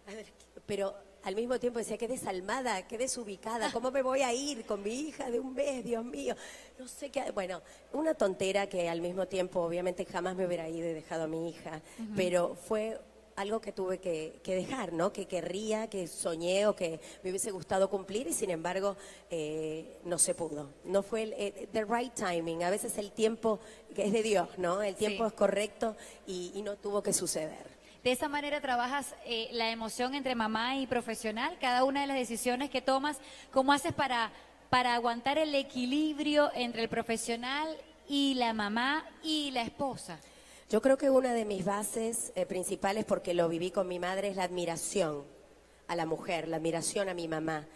A 0.07 0.11
ver, 0.11 0.27
pero 0.65 0.95
al 1.23 1.35
mismo 1.35 1.59
tiempo 1.59 1.79
decía, 1.79 1.97
qué 1.97 2.07
desalmada, 2.07 2.87
qué 2.87 2.99
desubicada, 2.99 3.71
¿cómo 3.71 3.89
me 3.89 4.03
voy 4.03 4.21
a 4.21 4.31
ir 4.31 4.63
con 4.65 4.83
mi 4.83 4.93
hija 4.93 5.31
de 5.31 5.39
un 5.39 5.55
mes, 5.55 5.83
Dios 5.83 6.05
mío? 6.05 6.35
No 6.77 6.87
sé 6.87 7.09
qué, 7.09 7.31
bueno, 7.31 7.63
una 7.93 8.13
tontera 8.13 8.67
que 8.67 8.87
al 8.87 9.01
mismo 9.01 9.25
tiempo 9.27 9.61
obviamente 9.61 10.05
jamás 10.05 10.35
me 10.35 10.45
hubiera 10.45 10.69
ido 10.69 10.87
y 10.87 10.93
dejado 10.93 11.23
a 11.23 11.27
mi 11.27 11.49
hija, 11.49 11.81
pero 12.15 12.53
fue 12.53 12.99
algo 13.35 13.59
que 13.59 13.71
tuve 13.71 13.99
que, 13.99 14.39
dejar, 14.45 14.93
¿no? 14.93 15.11
Que 15.11 15.25
querría, 15.25 15.89
que 15.89 16.07
soñé 16.07 16.67
o 16.67 16.75
que 16.75 16.99
me 17.23 17.29
hubiese 17.29 17.51
gustado 17.51 17.89
cumplir 17.89 18.27
y 18.27 18.33
sin 18.33 18.49
embargo 18.49 18.95
eh, 19.29 19.99
no 20.05 20.17
se 20.17 20.33
pudo. 20.33 20.69
No 20.85 21.03
fue 21.03 21.23
el 21.23 21.33
eh, 21.33 21.69
the 21.73 21.83
right 21.83 22.13
timing. 22.13 22.63
A 22.63 22.69
veces 22.69 22.97
el 22.97 23.11
tiempo 23.11 23.59
es 23.95 24.11
de 24.11 24.23
Dios, 24.23 24.49
¿no? 24.57 24.81
El 24.81 24.95
tiempo 24.95 25.25
es 25.25 25.33
correcto 25.33 25.95
y, 26.25 26.61
no 26.65 26.77
tuvo 26.77 27.03
que 27.03 27.13
suceder. 27.13 27.75
De 28.03 28.11
esa 28.11 28.27
manera 28.27 28.61
trabajas 28.61 29.13
eh, 29.25 29.49
la 29.51 29.69
emoción 29.69 30.15
entre 30.15 30.33
mamá 30.33 30.77
y 30.77 30.87
profesional, 30.87 31.57
cada 31.59 31.83
una 31.83 32.01
de 32.01 32.07
las 32.07 32.17
decisiones 32.17 32.69
que 32.69 32.81
tomas, 32.81 33.17
¿cómo 33.51 33.71
haces 33.71 33.93
para, 33.93 34.31
para 34.69 34.95
aguantar 34.95 35.37
el 35.37 35.53
equilibrio 35.53 36.51
entre 36.55 36.83
el 36.83 36.89
profesional 36.89 37.67
y 38.07 38.35
la 38.35 38.53
mamá 38.53 39.05
y 39.23 39.51
la 39.51 39.61
esposa? 39.61 40.19
Yo 40.67 40.81
creo 40.81 40.97
que 40.97 41.11
una 41.11 41.35
de 41.35 41.45
mis 41.45 41.63
bases 41.63 42.31
eh, 42.33 42.47
principales, 42.47 43.05
porque 43.05 43.35
lo 43.35 43.47
viví 43.47 43.69
con 43.69 43.87
mi 43.87 43.99
madre, 43.99 44.29
es 44.29 44.35
la 44.35 44.45
admiración 44.45 45.23
a 45.87 45.95
la 45.95 46.07
mujer, 46.07 46.47
la 46.47 46.57
admiración 46.57 47.07
a 47.07 47.13
mi 47.13 47.27
mamá, 47.27 47.67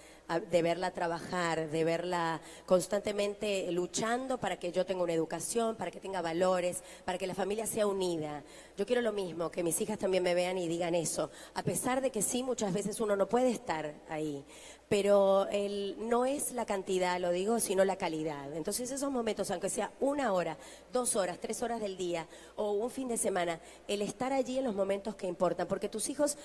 de 0.52 0.62
verla 0.64 0.92
trabajar, 0.92 1.70
de 1.70 1.84
verla 1.84 2.42
constantemente 2.66 3.72
luchando 3.72 4.40
para 4.40 4.58
que 4.58 4.72
yo 4.72 4.88
tenga 4.88 5.04
una 5.04 5.14
educación, 5.14 5.76
para 5.76 5.92
que 5.92 6.00
tenga 6.00 6.22
valores, 6.22 6.84
para 7.06 7.20
que 7.20 7.28
la 7.28 7.36
familia 7.36 7.68
sea 7.68 7.86
unida. 7.86 8.44
Yo 8.76 8.88
quiero 8.88 9.04
lo 9.04 9.14
mismo, 9.14 9.52
que 9.52 9.64
mis 9.64 9.80
hijas 9.82 10.00
también 10.00 10.24
me 10.24 10.34
vean 10.34 10.58
y 10.58 10.68
digan 10.68 10.96
eso, 10.96 11.30
a 11.54 11.62
pesar 11.62 12.02
de 12.02 12.12
que 12.12 12.24
sí, 12.24 12.42
muchas 12.42 12.74
veces 12.74 13.00
uno 13.00 13.16
no 13.16 13.28
puede 13.28 13.52
estar 13.52 13.94
ahí, 14.10 14.44
pero 14.90 15.48
el, 15.52 15.96
no 16.00 16.26
es 16.26 16.52
la 16.52 16.66
cantidad, 16.66 17.20
lo 17.20 17.30
digo, 17.30 17.60
sino 17.60 17.86
la 17.86 17.96
calidad. 17.96 18.52
Entonces 18.54 18.92
esos 18.92 19.12
momentos, 19.12 19.52
aunque 19.52 19.70
sea 19.70 19.92
una 20.00 20.34
hora, 20.34 20.58
dos 20.92 21.16
horas, 21.16 21.38
tres 21.40 21.62
horas 21.62 21.80
del 21.80 21.96
día 21.96 22.28
o 22.56 22.72
un 22.72 22.90
fin 22.90 23.08
de 23.08 23.18
semana, 23.18 23.60
el 23.88 24.02
estar 24.02 24.34
allí 24.34 24.58
en 24.58 24.64
los 24.64 24.76
momentos 24.76 25.16
que 25.16 25.28
importan, 25.28 25.68
porque 25.68 25.90
tus 25.90 26.10
hijos 26.10 26.38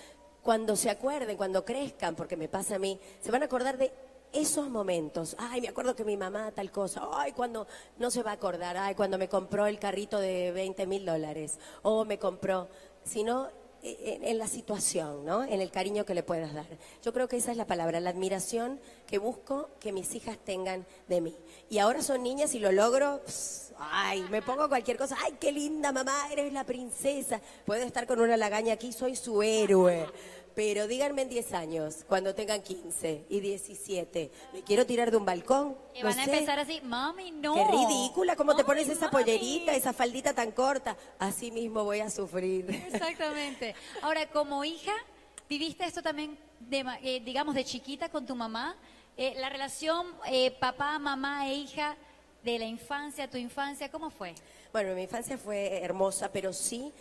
cuando 0.42 0.76
se 0.76 0.90
acuerden, 0.90 1.38
cuando 1.38 1.64
crezcan, 1.64 2.14
porque 2.14 2.36
me 2.36 2.48
pasa 2.48 2.74
a 2.74 2.78
mí, 2.78 3.00
se 3.22 3.32
van 3.32 3.40
a 3.40 3.46
acordar 3.46 3.78
de 3.78 3.90
esos 4.34 4.68
momentos. 4.68 5.34
Ay, 5.38 5.62
me 5.62 5.68
acuerdo 5.68 5.96
que 5.96 6.04
mi 6.04 6.18
mamá 6.18 6.50
tal 6.50 6.70
cosa. 6.70 7.08
Ay, 7.12 7.32
cuando 7.32 7.66
no 7.98 8.10
se 8.10 8.22
va 8.22 8.32
a 8.32 8.34
acordar. 8.34 8.76
Ay, 8.76 8.94
cuando 8.94 9.16
me 9.16 9.28
compró 9.28 9.66
el 9.66 9.78
carrito 9.78 10.18
de 10.18 10.52
20 10.52 10.86
mil 10.86 11.06
dólares. 11.06 11.58
O 11.82 12.04
me 12.04 12.18
compró. 12.18 12.68
Sino 13.04 13.48
en, 13.84 14.38
la 14.38 14.46
situación, 14.46 15.24
¿no? 15.24 15.44
En 15.44 15.60
el 15.60 15.70
cariño 15.70 16.06
que 16.06 16.14
le 16.14 16.22
puedas 16.22 16.54
dar. 16.54 16.66
Yo 17.02 17.12
creo 17.12 17.28
que 17.28 17.36
esa 17.36 17.50
es 17.50 17.56
la 17.56 17.66
palabra, 17.66 18.00
la 18.00 18.10
admiración 18.10 18.80
que 19.06 19.18
busco 19.18 19.68
que 19.78 19.92
mis 19.92 20.14
hijas 20.14 20.38
tengan 20.38 20.86
de 21.06 21.20
mí. 21.20 21.36
Y 21.68 21.78
ahora 21.78 22.02
son 22.02 22.22
niñas 22.22 22.54
y 22.54 22.60
lo 22.60 22.72
logro, 22.72 23.20
ay, 23.78 24.24
me 24.30 24.40
pongo 24.40 24.68
cualquier 24.68 24.96
cosa, 24.96 25.16
ay, 25.22 25.36
qué 25.38 25.52
linda 25.52 25.92
mamá, 25.92 26.28
eres 26.32 26.52
la 26.52 26.64
princesa. 26.64 27.40
Puedo 27.66 27.82
estar 27.82 28.06
con 28.06 28.20
una 28.20 28.36
lagaña 28.36 28.72
aquí, 28.72 28.92
soy 28.92 29.16
su 29.16 29.42
héroe. 29.42 30.06
Pero 30.54 30.86
díganme 30.86 31.22
en 31.22 31.28
10 31.28 31.52
años, 31.52 32.04
cuando 32.06 32.32
tengan 32.34 32.62
15 32.62 33.24
y 33.28 33.40
17, 33.40 34.30
¿me 34.52 34.62
quiero 34.62 34.86
tirar 34.86 35.10
de 35.10 35.16
un 35.16 35.24
balcón? 35.24 35.76
Y 35.94 36.02
van 36.02 36.16
a 36.16 36.24
empezar 36.24 36.60
así, 36.60 36.80
mami, 36.80 37.32
no. 37.32 37.54
Qué 37.54 37.64
ridícula, 37.64 38.36
¿cómo 38.36 38.54
te 38.54 38.62
pones 38.62 38.88
esa 38.88 39.10
pollerita, 39.10 39.74
esa 39.74 39.92
faldita 39.92 40.32
tan 40.32 40.52
corta? 40.52 40.96
Así 41.18 41.50
mismo 41.50 41.82
voy 41.82 42.00
a 42.00 42.08
sufrir. 42.08 42.70
Exactamente. 42.70 43.74
Ahora, 44.00 44.28
como 44.30 44.64
hija, 44.64 44.92
¿viviste 45.48 45.84
esto 45.84 46.02
también, 46.02 46.38
de, 46.60 46.84
eh, 47.02 47.20
digamos, 47.24 47.56
de 47.56 47.64
chiquita 47.64 48.08
con 48.08 48.24
tu 48.24 48.36
mamá? 48.36 48.76
Eh, 49.16 49.34
la 49.38 49.48
relación 49.48 50.06
eh, 50.28 50.52
papá, 50.52 51.00
mamá 51.00 51.48
e 51.48 51.54
hija 51.54 51.96
de 52.44 52.60
la 52.60 52.66
infancia, 52.66 53.28
tu 53.28 53.38
infancia, 53.38 53.90
¿cómo 53.90 54.08
fue? 54.08 54.36
Bueno, 54.72 54.94
mi 54.94 55.02
infancia 55.02 55.36
fue 55.36 55.82
hermosa, 55.82 56.30
pero 56.30 56.52
sí 56.52 56.92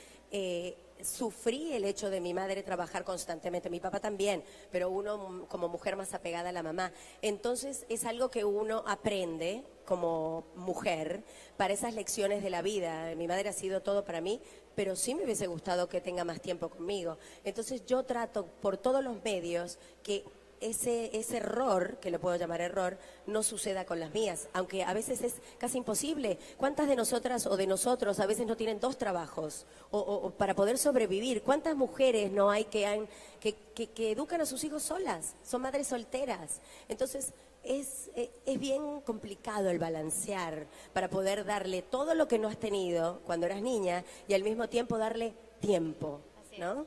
sufrí 1.03 1.73
el 1.73 1.85
hecho 1.85 2.09
de 2.09 2.21
mi 2.21 2.33
madre 2.33 2.63
trabajar 2.63 3.03
constantemente, 3.03 3.69
mi 3.69 3.79
papá 3.79 3.99
también, 3.99 4.43
pero 4.71 4.89
uno 4.89 5.45
como 5.49 5.67
mujer 5.67 5.95
más 5.95 6.13
apegada 6.13 6.49
a 6.49 6.53
la 6.53 6.63
mamá. 6.63 6.91
Entonces 7.21 7.85
es 7.89 8.05
algo 8.05 8.29
que 8.29 8.45
uno 8.45 8.83
aprende 8.87 9.63
como 9.85 10.45
mujer 10.55 11.23
para 11.57 11.73
esas 11.73 11.93
lecciones 11.93 12.41
de 12.41 12.49
la 12.49 12.61
vida. 12.61 13.13
Mi 13.15 13.27
madre 13.27 13.49
ha 13.49 13.53
sido 13.53 13.81
todo 13.81 14.05
para 14.05 14.21
mí, 14.21 14.41
pero 14.75 14.95
sí 14.95 15.13
me 15.13 15.23
hubiese 15.23 15.47
gustado 15.47 15.89
que 15.89 16.01
tenga 16.01 16.23
más 16.23 16.41
tiempo 16.41 16.69
conmigo. 16.69 17.17
Entonces 17.43 17.85
yo 17.85 18.03
trato 18.03 18.45
por 18.45 18.77
todos 18.77 19.03
los 19.03 19.21
medios 19.23 19.77
que 20.01 20.23
ese, 20.63 21.15
ese 21.17 21.37
error, 21.37 21.97
que 21.97 22.11
lo 22.11 22.19
puedo 22.19 22.35
llamar 22.35 22.61
error, 22.61 22.97
no 23.27 23.43
suceda 23.43 23.85
con 23.85 23.99
las 23.99 24.13
mías, 24.13 24.47
aunque 24.53 24.83
a 24.83 24.93
veces 24.93 25.21
es 25.21 25.35
casi 25.57 25.77
imposible. 25.77 26.39
¿Cuántas 26.57 26.87
de 26.87 26.95
nosotras 26.95 27.45
o 27.45 27.57
de 27.57 27.67
nosotros 27.67 28.19
a 28.19 28.25
veces 28.25 28.47
no 28.47 28.55
tienen 28.55 28.79
dos 28.79 28.97
trabajos 28.97 29.65
o, 29.91 30.31
para 30.31 30.55
poder 30.55 30.77
sobrevivir? 30.77 31.41
¿Cuántas 31.43 31.75
mujeres 31.75 32.31
no 32.31 32.49
hay 32.49 32.65
que, 32.65 32.85
han, 32.85 33.07
que, 33.39 33.55
que, 33.75 34.11
educan 34.11 34.41
a 34.41 34.45
sus 34.45 34.63
hijos 34.63 34.83
solas? 34.83 35.35
Son 35.43 35.61
madres 35.61 35.87
solteras. 35.87 36.61
Entonces, 36.87 37.33
es, 37.63 38.09
eh, 38.15 38.31
es, 38.45 38.59
bien 38.59 39.01
complicado 39.01 39.69
el 39.69 39.79
balancear 39.79 40.67
para 40.93 41.09
poder 41.09 41.45
darle 41.45 41.81
todo 41.81 42.15
lo 42.15 42.27
que 42.27 42.39
no 42.39 42.47
has 42.47 42.57
tenido 42.57 43.19
cuando 43.25 43.45
eras 43.45 43.61
niña 43.61 44.03
y 44.27 44.33
al 44.33 44.43
mismo 44.43 44.67
tiempo 44.67 44.97
darle 44.97 45.33
tiempo, 45.59 46.19
¿no? 46.57 46.85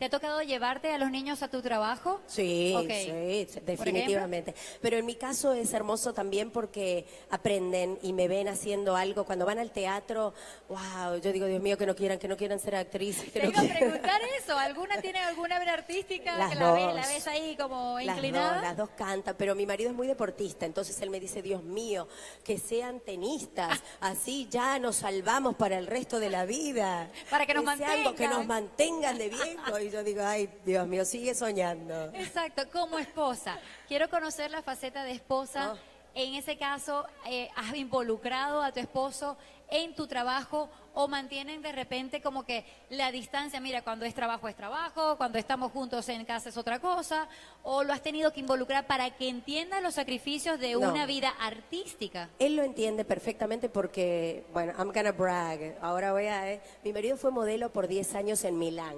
¿Te 0.00 0.06
ha 0.06 0.08
tocado 0.08 0.40
llevarte 0.40 0.90
a 0.94 0.96
los 0.96 1.10
niños 1.10 1.42
a 1.42 1.48
tu 1.48 1.60
trabajo? 1.60 2.22
Sí, 2.26 2.74
sí, 2.88 3.60
definitivamente. 3.66 4.54
Pero 4.80 4.96
en 4.96 5.04
mi 5.04 5.14
caso 5.14 5.52
es 5.52 5.74
hermoso 5.74 6.14
también 6.14 6.50
porque 6.50 7.04
aprenden 7.28 7.98
y 8.00 8.14
me 8.14 8.26
ven 8.26 8.48
haciendo 8.48 8.96
algo. 8.96 9.24
Cuando 9.24 9.44
van 9.44 9.58
al 9.58 9.72
teatro, 9.72 10.32
wow, 10.70 11.20
yo 11.22 11.32
digo, 11.32 11.44
Dios 11.44 11.60
mío, 11.60 11.76
que 11.76 11.84
no 11.84 11.94
quieran, 11.94 12.18
que 12.18 12.28
no 12.28 12.38
quieran 12.38 12.58
ser 12.58 12.76
actrices. 12.76 13.30
Te 13.30 13.46
iba 13.46 13.60
a 13.60 13.62
preguntar 13.62 14.22
eso. 14.38 14.56
¿Alguna 14.56 15.02
tiene 15.02 15.18
alguna 15.18 15.58
obra 15.58 15.74
artística 15.74 16.34
las 16.34 16.52
que 16.52 16.58
dos, 16.58 16.94
la, 16.94 17.06
ves, 17.06 17.26
ahí 17.26 17.54
como 17.56 18.00
inclinada? 18.00 18.52
Las 18.52 18.54
dos, 18.54 18.62
las 18.62 18.76
dos 18.78 18.90
cantan, 18.96 19.34
pero 19.36 19.54
mi 19.54 19.66
marido 19.66 19.90
es 19.90 19.96
muy 19.96 20.06
deportista, 20.06 20.64
entonces 20.64 20.98
él 21.02 21.10
me 21.10 21.20
dice, 21.20 21.42
Dios 21.42 21.62
mío, 21.62 22.08
que 22.42 22.56
sean 22.56 23.00
tenistas, 23.00 23.78
así 24.00 24.48
ya 24.50 24.78
nos 24.78 24.96
salvamos 24.96 25.56
para 25.56 25.76
el 25.76 25.86
resto 25.86 26.18
de 26.18 26.30
la 26.30 26.46
vida. 26.46 27.10
Para 27.28 27.44
que 27.44 27.52
nos 27.52 27.64
mantengan. 27.64 27.98
Algo 27.98 28.14
que 28.14 28.28
nos 28.28 28.46
mantengan 28.46 29.18
de 29.18 29.28
viejo 29.28 29.89
yo 29.90 30.04
digo, 30.04 30.22
ay, 30.24 30.48
Dios 30.64 30.86
mío, 30.86 31.04
sigue 31.04 31.34
soñando. 31.34 32.10
Exacto, 32.14 32.62
como 32.72 32.98
esposa. 32.98 33.58
Quiero 33.88 34.08
conocer 34.08 34.50
la 34.50 34.62
faceta 34.62 35.04
de 35.04 35.12
esposa. 35.12 35.72
Oh. 35.74 35.78
En 36.14 36.34
ese 36.34 36.56
caso, 36.56 37.06
eh, 37.26 37.48
¿has 37.54 37.74
involucrado 37.74 38.62
a 38.62 38.72
tu 38.72 38.80
esposo 38.80 39.36
en 39.70 39.94
tu 39.94 40.06
trabajo 40.06 40.68
o 40.92 41.06
mantienen 41.06 41.62
de 41.62 41.70
repente 41.70 42.20
como 42.20 42.44
que 42.44 42.64
la 42.90 43.12
distancia, 43.12 43.60
mira, 43.60 43.82
cuando 43.82 44.04
es 44.04 44.14
trabajo 44.14 44.48
es 44.48 44.56
trabajo, 44.56 45.16
cuando 45.16 45.38
estamos 45.38 45.70
juntos 45.70 46.08
en 46.08 46.24
casa 46.24 46.48
es 46.48 46.56
otra 46.56 46.80
cosa, 46.80 47.28
o 47.62 47.84
lo 47.84 47.92
has 47.92 48.02
tenido 48.02 48.32
que 48.32 48.40
involucrar 48.40 48.86
para 48.88 49.10
que 49.10 49.28
entienda 49.28 49.80
los 49.80 49.94
sacrificios 49.94 50.58
de 50.58 50.76
una 50.76 51.06
vida 51.06 51.28
artística? 51.40 52.28
Él 52.40 52.56
lo 52.56 52.64
entiende 52.64 53.04
perfectamente 53.04 53.68
porque, 53.68 54.44
bueno, 54.52 54.72
I'm 54.78 54.92
gonna 54.92 55.12
brag, 55.12 55.78
ahora 55.80 56.12
voy 56.12 56.26
a... 56.26 56.52
Eh, 56.52 56.60
mi 56.82 56.92
marido 56.92 57.16
fue 57.16 57.30
modelo 57.30 57.70
por 57.70 57.86
10 57.86 58.14
años 58.16 58.44
en 58.44 58.58
Milán. 58.58 58.96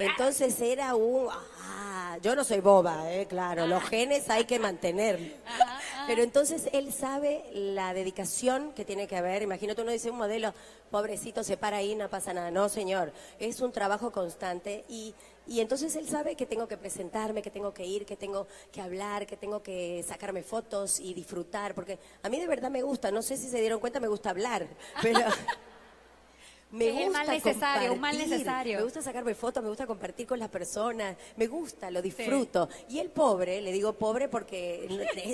Entonces 0.00 0.60
era 0.60 0.94
un, 0.94 1.28
ah, 1.30 2.18
yo 2.22 2.34
no 2.34 2.44
soy 2.44 2.60
boba, 2.60 3.12
eh, 3.12 3.26
claro, 3.26 3.66
los 3.66 3.82
genes 3.84 4.28
hay 4.30 4.44
que 4.44 4.58
mantenerlos. 4.58 5.30
Pero 6.06 6.22
entonces 6.22 6.68
él 6.72 6.92
sabe 6.92 7.44
la 7.52 7.94
dedicación 7.94 8.72
que 8.72 8.84
tiene 8.84 9.06
que 9.06 9.16
haber. 9.16 9.42
Imagínate 9.42 9.82
uno 9.82 9.92
dice 9.92 10.10
un 10.10 10.16
modelo, 10.16 10.52
pobrecito, 10.90 11.44
se 11.44 11.56
para 11.56 11.78
ahí, 11.78 11.94
no 11.94 12.08
pasa 12.08 12.32
nada. 12.32 12.50
No, 12.50 12.68
señor, 12.68 13.12
es 13.38 13.60
un 13.60 13.72
trabajo 13.72 14.10
constante 14.10 14.84
y, 14.88 15.14
y 15.46 15.60
entonces 15.60 15.94
él 15.96 16.08
sabe 16.08 16.34
que 16.34 16.46
tengo 16.46 16.66
que 16.66 16.76
presentarme, 16.76 17.42
que 17.42 17.50
tengo 17.50 17.72
que 17.72 17.86
ir, 17.86 18.06
que 18.06 18.16
tengo 18.16 18.46
que 18.72 18.80
hablar, 18.80 19.26
que 19.26 19.36
tengo 19.36 19.62
que 19.62 20.04
sacarme 20.06 20.42
fotos 20.42 20.98
y 20.98 21.14
disfrutar, 21.14 21.74
porque 21.74 21.98
a 22.22 22.28
mí 22.28 22.40
de 22.40 22.46
verdad 22.46 22.70
me 22.70 22.82
gusta, 22.82 23.10
no 23.10 23.22
sé 23.22 23.36
si 23.36 23.48
se 23.48 23.60
dieron 23.60 23.80
cuenta, 23.80 24.00
me 24.00 24.08
gusta 24.08 24.30
hablar, 24.30 24.66
pero... 25.02 25.20
Me 26.72 26.90
gusta 26.90 27.06
un 27.06 27.12
mal 27.12 27.26
necesario, 27.26 27.92
un 27.92 28.00
mal 28.00 28.16
necesario. 28.16 28.78
Me 28.78 28.84
gusta 28.84 29.02
sacarme 29.02 29.34
fotos, 29.34 29.62
me 29.62 29.68
gusta 29.68 29.86
compartir 29.86 30.26
con 30.26 30.38
las 30.38 30.48
personas, 30.48 31.16
me 31.36 31.46
gusta, 31.48 31.90
lo 31.90 32.00
disfruto. 32.00 32.68
Y 32.88 33.00
el 33.00 33.10
pobre, 33.10 33.60
le 33.60 33.72
digo 33.72 33.92
pobre 33.94 34.28
porque 34.28 34.86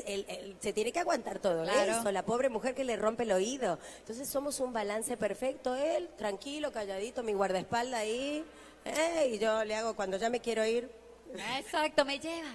él, 0.06 0.56
se 0.60 0.72
tiene 0.72 0.92
que 0.92 1.00
aguantar 1.00 1.38
todo 1.38 1.64
eso, 1.64 2.10
la 2.10 2.24
pobre 2.24 2.48
mujer 2.48 2.74
que 2.74 2.84
le 2.84 2.96
rompe 2.96 3.24
el 3.24 3.32
oído. 3.32 3.78
Entonces 3.98 4.28
somos 4.28 4.60
un 4.60 4.72
balance 4.72 5.16
perfecto, 5.16 5.74
él 5.74 6.08
tranquilo, 6.16 6.72
calladito, 6.72 7.22
mi 7.22 7.34
guardaespaldas 7.34 8.00
ahí, 8.00 8.44
y 9.30 9.38
yo 9.38 9.64
le 9.64 9.74
hago 9.74 9.94
cuando 9.94 10.16
ya 10.16 10.30
me 10.30 10.40
quiero 10.40 10.64
ir. 10.64 10.90
Exacto, 11.58 12.04
me 12.04 12.18
lleva. 12.18 12.48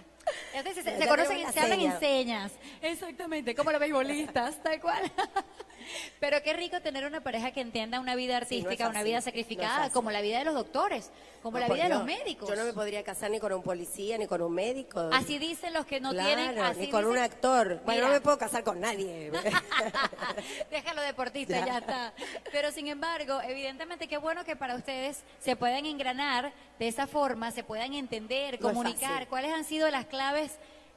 Entonces 0.53 0.83
se, 0.83 0.97
se 0.97 1.07
conocen, 1.07 1.51
se 1.53 1.59
hablan 1.59 1.79
en 1.79 1.99
seña. 1.99 1.99
señas. 1.99 2.51
Exactamente, 2.81 3.55
como 3.55 3.71
los 3.71 3.79
beisbolistas, 3.79 4.61
tal 4.63 4.79
cual. 4.81 5.11
Pero 6.19 6.41
qué 6.43 6.53
rico 6.53 6.79
tener 6.81 7.05
una 7.05 7.21
pareja 7.21 7.51
que 7.51 7.61
entienda 7.61 7.99
una 7.99 8.15
vida 8.15 8.39
Sí, 8.45 8.61
no 8.61 8.61
es 8.61 8.65
artística, 8.67 8.89
una 8.89 9.03
vida 9.03 9.21
sacrificada, 9.21 9.89
como 9.89 10.11
la 10.11 10.21
vida 10.21 10.37
de 10.39 10.45
los 10.45 10.53
doctores, 10.53 11.09
como 11.41 11.57
No, 11.57 11.67
la 11.67 11.73
vida 11.73 11.83
de 11.85 11.89
los 11.89 12.05
médicos. 12.05 12.47
Yo 12.47 12.55
no 12.55 12.63
me 12.65 12.73
podría 12.73 13.03
casar 13.03 13.31
ni 13.31 13.39
con 13.39 13.51
un 13.51 13.63
policía 13.63 14.17
ni 14.17 14.27
con 14.27 14.41
un 14.41 14.53
médico. 14.53 15.09
Así 15.11 15.39
dicen 15.39 15.73
los 15.73 15.85
que 15.85 15.99
no 15.99 16.11
Claro, 16.11 16.27
tienen. 16.27 16.59
Así 16.59 16.81
ni 16.81 16.89
con 16.89 17.05
un 17.05 17.17
actor. 17.17 17.81
Bueno, 17.83 18.01
Mira. 18.01 18.07
no 18.07 18.13
me 18.13 18.21
puedo 18.21 18.37
casar 18.37 18.63
con 18.63 18.79
nadie. 18.79 19.31
Déjalo 20.71 21.01
deportista, 21.01 21.59
ya. 21.59 21.65
Ya. 21.65 21.77
está. 21.79 22.13
Pero 22.51 22.71
sin 22.71 22.87
embargo, 22.87 23.41
evidentemente 23.41 24.07
qué 24.07 24.17
bueno 24.17 24.43
que 24.45 24.55
para 24.55 24.75
ustedes 24.75 25.23
se 25.39 25.55
puedan 25.55 25.85
engranar 25.85 26.53
de 26.79 26.87
esa 26.87 27.07
forma, 27.07 27.51
se 27.51 27.63
puedan 27.63 27.93
entender, 27.93 28.59
comunicar. 28.59 29.27
¿Cuáles 29.27 29.51
han 29.53 29.65
sido 29.65 29.89
las 29.89 30.05
claves 30.21 30.51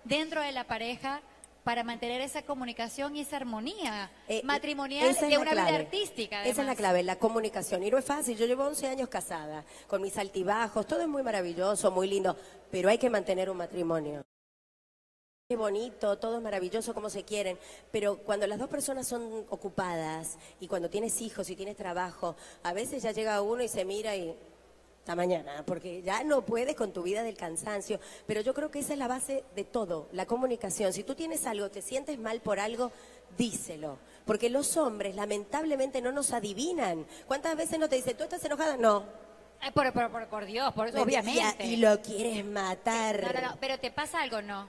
dentro 0.05 0.43
de 0.43 0.53
la 0.53 0.65
pareja 0.65 1.23
para 1.65 1.83
mantener 1.83 2.21
esa 2.21 2.43
comunicación 2.43 3.17
y 3.17 3.21
esa 3.23 3.37
armonía 3.37 4.11
Eh, 4.29 4.43
matrimonial 4.45 5.07
esa 5.09 5.25
es 5.25 5.31
de 5.31 5.39
una 5.39 5.53
vida 5.53 5.63
clave. 5.63 5.77
artística? 5.79 6.45
Esa 6.45 6.61
es 6.61 6.67
la 6.67 6.77
clave, 6.77 7.03
la 7.03 7.17
comunicación. 7.19 7.83
Y 7.83 7.91
no 7.91 7.97
es 7.97 8.05
fácil, 8.05 8.37
yo 8.37 8.45
llevo 8.45 8.65
11 8.65 8.87
años 8.87 9.09
casada, 9.09 9.65
con 9.87 10.03
mis 10.03 10.19
altibajos, 10.19 10.87
todo 10.87 11.01
es 11.01 11.09
muy 11.09 11.23
maravilloso, 11.23 11.91
muy 11.91 12.07
lindo, 12.07 12.37
pero 12.71 12.91
hay 12.91 12.99
que 12.99 13.09
mantener 13.09 13.49
un 13.49 13.57
matrimonio. 13.57 14.23
Qué 15.49 15.57
bonito, 15.57 16.19
todo 16.19 16.37
es 16.37 16.43
maravilloso 16.43 16.93
como 16.93 17.09
se 17.09 17.23
quieren, 17.23 17.59
pero 17.91 18.19
cuando 18.19 18.47
las 18.47 18.59
dos 18.59 18.69
personas 18.69 19.07
son 19.07 19.47
ocupadas 19.49 20.37
y 20.61 20.69
cuando 20.69 20.91
tienes 20.91 21.19
hijos 21.23 21.49
y 21.49 21.57
tienes 21.57 21.77
trabajo, 21.77 22.37
a 22.63 22.75
veces 22.75 23.03
ya 23.03 23.13
llega 23.13 23.41
uno 23.41 23.63
y 23.63 23.69
se 23.69 23.87
mira 23.87 24.15
y 24.17 24.37
hasta 25.05 25.15
mañana, 25.17 25.63
porque 25.67 26.01
ya 26.01 26.25
no 26.25 26.47
puedes 26.47 26.75
con 26.75 26.91
tu 26.95 27.03
vida 27.03 27.23
del 27.23 27.37
cansancio. 27.37 28.01
Pero 28.27 28.41
yo 28.41 28.55
creo 28.55 28.71
que 28.71 28.79
esa 28.79 28.95
es 28.95 28.99
la 28.99 29.07
base 29.07 29.45
de 29.55 29.63
todo, 29.63 30.09
la 30.13 30.25
comunicación. 30.25 30.95
Si 30.95 31.03
tú 31.05 31.15
tienes 31.15 31.45
algo, 31.45 31.69
te 31.71 31.83
sientes 31.83 32.19
mal 32.19 32.41
por 32.41 32.59
algo, 32.59 32.91
díselo. 33.37 33.99
Porque 34.25 34.49
los 34.49 34.79
hombres 34.79 35.15
lamentablemente 35.15 36.01
no 36.01 36.11
nos 36.11 36.33
adivinan. 36.33 37.05
¿Cuántas 37.27 37.55
veces 37.55 37.79
no 37.79 37.87
te 37.87 37.97
dicen, 37.97 38.17
tú 38.17 38.23
estás 38.25 38.43
enojada? 38.47 38.79
No. 38.79 39.05
Por, 39.75 39.93
por- 39.93 40.11
por- 40.11 40.27
por 40.29 40.47
Dios, 40.47 40.73
por, 40.73 40.89
obviamente. 40.97 41.67
Y 41.67 41.77
lo 41.77 42.01
quieres 42.01 42.43
matar. 42.43 43.23
No, 43.23 43.33
no, 43.43 43.49
no, 43.51 43.57
pero 43.61 43.79
te 43.79 43.91
pasa 43.91 44.23
algo, 44.23 44.41
no. 44.41 44.67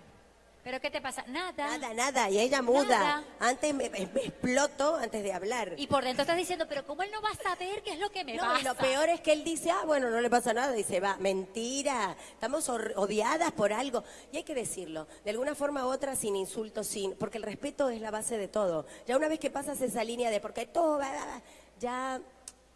¿Pero 0.65 0.81
qué 0.81 0.89
te 0.89 0.99
pasa? 0.99 1.23
Nada. 1.27 1.77
Nada, 1.77 1.93
nada. 1.93 2.27
Y 2.31 2.39
ella 2.39 2.63
muda. 2.63 2.83
Nada. 2.99 3.23
Antes 3.39 3.71
me, 3.75 3.87
me- 3.91 4.07
me 4.07 4.21
exploto 4.21 4.95
antes 4.95 5.21
de 5.21 5.31
hablar. 5.31 5.73
Y 5.77 5.85
por 5.85 6.03
dentro 6.03 6.23
estás 6.23 6.35
diciendo, 6.37 6.65
pero 6.67 6.83
¿cómo 6.87 7.03
él 7.03 7.11
no 7.11 7.21
va 7.21 7.29
a 7.29 7.35
saber 7.35 7.83
qué 7.83 7.91
es 7.93 7.99
lo 7.99 8.09
que 8.09 8.23
me 8.23 8.33
No, 8.35 8.41
pasa? 8.41 8.59
y 8.59 8.63
lo 8.63 8.75
peor 8.75 9.09
es 9.09 9.21
que 9.21 9.31
él 9.33 9.43
dice, 9.43 9.69
ah, 9.69 9.83
bueno, 9.85 10.09
no 10.09 10.19
le 10.19 10.29
pasa 10.29 10.53
nada. 10.53 10.75
Y 10.75 10.81
se 10.83 10.99
va, 10.99 11.17
mentira. 11.17 12.17
Estamos 12.33 12.67
odiadas 12.67 13.51
por 13.51 13.71
algo. 13.73 14.03
Y 14.31 14.37
hay 14.37 14.43
que 14.43 14.55
decirlo, 14.55 15.07
de 15.23 15.29
alguna 15.29 15.53
forma 15.53 15.85
u 15.85 15.89
otra, 15.89 16.15
sin 16.15 16.35
insultos, 16.35 16.87
sin. 16.87 17.13
Porque 17.13 17.37
el 17.37 17.43
respeto 17.43 17.89
es 17.89 18.01
la 18.01 18.09
base 18.09 18.39
de 18.39 18.47
todo. 18.47 18.87
Ya 19.05 19.15
una 19.17 19.27
vez 19.27 19.39
que 19.39 19.51
pasas 19.51 19.79
esa 19.81 20.03
línea 20.03 20.31
de 20.31 20.39
porque 20.41 20.65
todo 20.65 20.97
va, 20.97 21.11
ya 21.79 22.19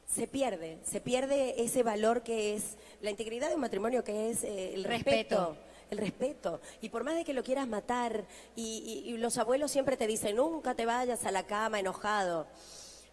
se 0.08 0.28
pierde. 0.28 0.78
Se 0.84 1.02
pierde 1.02 1.56
ese 1.63 1.82
valor 1.82 2.21
que 2.21 2.54
es 2.56 2.78
la 3.02 3.10
integridad 3.10 3.49
de 3.49 3.56
un 3.56 3.62
matrimonio, 3.62 4.04
que 4.04 4.30
es 4.30 4.43
eh, 4.43 4.75
el 4.75 4.84
Respeto. 4.84 5.56
respeto. 5.56 5.68
El 5.91 5.97
respeto. 5.97 6.62
Y 6.82 6.89
por 6.89 7.04
más 7.04 7.15
de 7.15 7.25
que 7.25 7.34
lo 7.34 7.43
quieras 7.43 7.67
matar, 7.67 8.23
y, 8.56 9.04
y- 9.06 9.10
y 9.13 9.17
los 9.17 9.38
abuelos 9.38 9.71
siempre 9.71 9.97
te 9.97 10.06
dicen, 10.08 10.36
nunca 10.36 10.75
te 10.75 10.86
vayas 10.86 11.25
a 11.25 11.32
la 11.32 11.43
cama 11.47 11.80
enojado. 11.80 12.47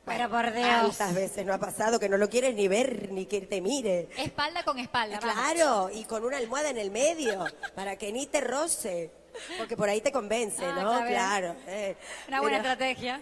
Pero 0.05 0.31
por 0.31 0.53
Dios. 0.53 0.67
¿Cuántas 0.97 1.15
veces 1.15 1.45
no 1.45 1.53
ha 1.53 1.59
pasado 1.59 1.99
que 1.99 2.09
no 2.09 2.17
lo 2.17 2.29
quieres 2.31 2.55
ni 2.55 2.69
ver 2.69 3.11
ni 3.11 3.27
que 3.27 3.41
te 3.41 3.61
mire? 3.61 4.09
Espalda 4.19 4.63
con 4.63 4.79
espalda. 4.79 5.19
vamos. 5.21 5.35
Claro, 5.35 5.91
y 5.93 6.05
con 6.05 6.23
una 6.25 6.37
almohada 6.37 6.71
en 6.71 6.79
el 6.79 6.91
medio, 6.93 7.45
para 7.75 7.97
que 7.97 8.13
ni 8.13 8.27
te 8.27 8.41
roce. 8.41 9.11
Porque 9.59 9.77
por 9.77 9.89
ahí 9.89 10.01
te 10.01 10.13
convence, 10.13 10.65
Ah, 10.65 10.79
¿no? 10.81 11.07
Claro. 11.07 11.57
eh. 11.67 11.97
Una 12.29 12.41
buena 12.41 12.59
Pero- 12.59 12.71
estrategia. 12.73 13.21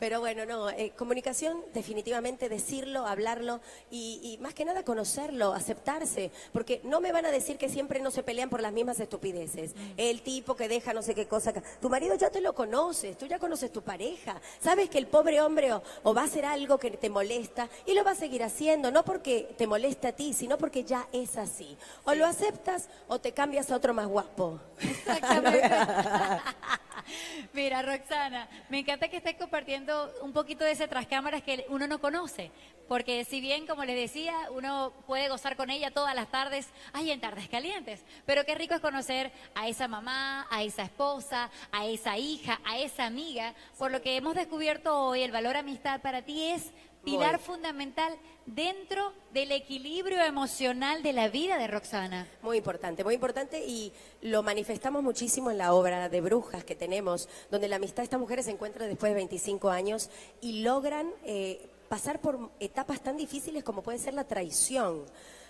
Pero 0.00 0.18
bueno, 0.18 0.46
no, 0.46 0.70
eh, 0.70 0.92
comunicación, 0.96 1.62
definitivamente 1.74 2.48
decirlo, 2.48 3.06
hablarlo 3.06 3.60
y, 3.90 4.18
y 4.22 4.38
más 4.38 4.54
que 4.54 4.64
nada 4.64 4.82
conocerlo, 4.82 5.52
aceptarse, 5.52 6.32
porque 6.52 6.80
no 6.84 7.00
me 7.02 7.12
van 7.12 7.26
a 7.26 7.30
decir 7.30 7.58
que 7.58 7.68
siempre 7.68 8.00
no 8.00 8.10
se 8.10 8.22
pelean 8.22 8.48
por 8.48 8.62
las 8.62 8.72
mismas 8.72 8.98
estupideces. 8.98 9.74
El 9.98 10.22
tipo 10.22 10.56
que 10.56 10.68
deja 10.68 10.94
no 10.94 11.02
sé 11.02 11.14
qué 11.14 11.28
cosa. 11.28 11.52
Tu 11.52 11.90
marido 11.90 12.14
ya 12.14 12.30
te 12.30 12.40
lo 12.40 12.54
conoces, 12.54 13.18
tú 13.18 13.26
ya 13.26 13.38
conoces 13.38 13.70
tu 13.70 13.82
pareja, 13.82 14.40
sabes 14.58 14.88
que 14.88 14.96
el 14.96 15.06
pobre 15.06 15.42
hombre 15.42 15.74
o, 15.74 15.82
o 16.02 16.14
va 16.14 16.22
a 16.22 16.24
hacer 16.24 16.46
algo 16.46 16.78
que 16.78 16.90
te 16.92 17.10
molesta 17.10 17.68
y 17.84 17.92
lo 17.92 18.02
va 18.02 18.12
a 18.12 18.14
seguir 18.14 18.42
haciendo, 18.42 18.90
no 18.90 19.04
porque 19.04 19.54
te 19.58 19.66
moleste 19.66 20.08
a 20.08 20.12
ti, 20.12 20.32
sino 20.32 20.56
porque 20.56 20.82
ya 20.82 21.08
es 21.12 21.36
así. 21.36 21.76
O 22.04 22.14
lo 22.14 22.24
aceptas 22.24 22.88
o 23.06 23.18
te 23.20 23.32
cambias 23.32 23.70
a 23.70 23.76
otro 23.76 23.92
más 23.92 24.06
guapo. 24.06 24.58
Exactamente. 24.80 25.70
Mira, 27.52 27.82
Roxana, 27.82 28.48
me 28.68 28.80
encanta 28.80 29.08
que 29.08 29.18
estés 29.18 29.36
compartiendo 29.36 29.89
un 30.22 30.32
poquito 30.32 30.64
de 30.64 30.72
ese 30.72 30.88
tras 30.88 31.06
cámaras 31.06 31.42
que 31.42 31.66
uno 31.68 31.86
no 31.86 32.00
conoce. 32.00 32.50
Porque 32.88 33.24
si 33.24 33.40
bien, 33.40 33.68
como 33.68 33.84
les 33.84 33.94
decía, 33.94 34.34
uno 34.50 34.92
puede 35.06 35.28
gozar 35.28 35.54
con 35.54 35.70
ella 35.70 35.92
todas 35.92 36.12
las 36.14 36.28
tardes, 36.28 36.68
hay 36.92 37.12
en 37.12 37.20
tardes 37.20 37.48
calientes. 37.48 38.04
Pero 38.26 38.44
qué 38.44 38.56
rico 38.56 38.74
es 38.74 38.80
conocer 38.80 39.30
a 39.54 39.68
esa 39.68 39.86
mamá, 39.86 40.48
a 40.50 40.64
esa 40.64 40.82
esposa, 40.82 41.50
a 41.70 41.86
esa 41.86 42.18
hija, 42.18 42.60
a 42.64 42.78
esa 42.78 43.06
amiga. 43.06 43.54
Por 43.78 43.92
lo 43.92 44.02
que 44.02 44.16
hemos 44.16 44.34
descubierto 44.34 44.98
hoy, 44.98 45.22
el 45.22 45.30
valor 45.30 45.56
amistad 45.56 46.00
para 46.00 46.22
ti 46.22 46.50
es 46.50 46.72
pilar 47.04 47.38
fundamental 47.38 48.16
dentro 48.46 49.12
del 49.32 49.52
equilibrio 49.52 50.20
emocional 50.22 51.02
de 51.02 51.12
la 51.12 51.28
vida 51.28 51.56
de 51.56 51.66
Roxana. 51.66 52.26
Muy 52.42 52.58
importante, 52.58 53.04
muy 53.04 53.14
importante 53.14 53.64
y 53.64 53.92
lo 54.22 54.42
manifestamos 54.42 55.02
muchísimo 55.02 55.50
en 55.50 55.58
la 55.58 55.72
obra 55.72 56.08
de 56.08 56.20
brujas 56.20 56.64
que 56.64 56.74
tenemos, 56.74 57.28
donde 57.50 57.68
la 57.68 57.76
amistad 57.76 57.98
de 57.98 58.04
estas 58.04 58.20
mujeres 58.20 58.46
se 58.46 58.52
encuentra 58.52 58.86
después 58.86 59.10
de 59.10 59.16
25 59.16 59.70
años 59.70 60.10
y 60.40 60.62
logran 60.62 61.10
eh, 61.24 61.68
pasar 61.88 62.20
por 62.20 62.50
etapas 62.60 63.00
tan 63.00 63.16
difíciles 63.16 63.64
como 63.64 63.82
puede 63.82 63.98
ser 63.98 64.14
la 64.14 64.24
traición. 64.24 65.04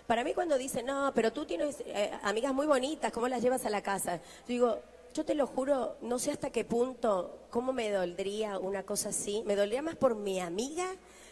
Para 0.06 0.24
mí 0.24 0.34
cuando 0.34 0.58
dicen, 0.58 0.86
no, 0.86 1.12
pero 1.14 1.32
tú 1.32 1.44
tienes 1.44 1.80
eh, 1.86 2.10
amigas 2.22 2.52
muy 2.52 2.66
bonitas, 2.66 3.12
¿cómo 3.12 3.28
las 3.28 3.42
llevas 3.42 3.64
a 3.64 3.70
la 3.70 3.82
casa? 3.82 4.16
Yo 4.16 4.48
digo, 4.48 4.78
yo 5.14 5.24
te 5.24 5.34
lo 5.34 5.46
juro, 5.46 5.96
no 6.02 6.18
sé 6.18 6.30
hasta 6.30 6.50
qué 6.50 6.64
punto, 6.64 7.38
cómo 7.50 7.72
me 7.72 7.90
doldría 7.90 8.58
una 8.58 8.82
cosa 8.82 9.08
así. 9.08 9.42
Me 9.44 9.56
dolería 9.56 9.82
más 9.82 9.96
por 9.96 10.14
mi 10.14 10.40
amiga 10.40 10.86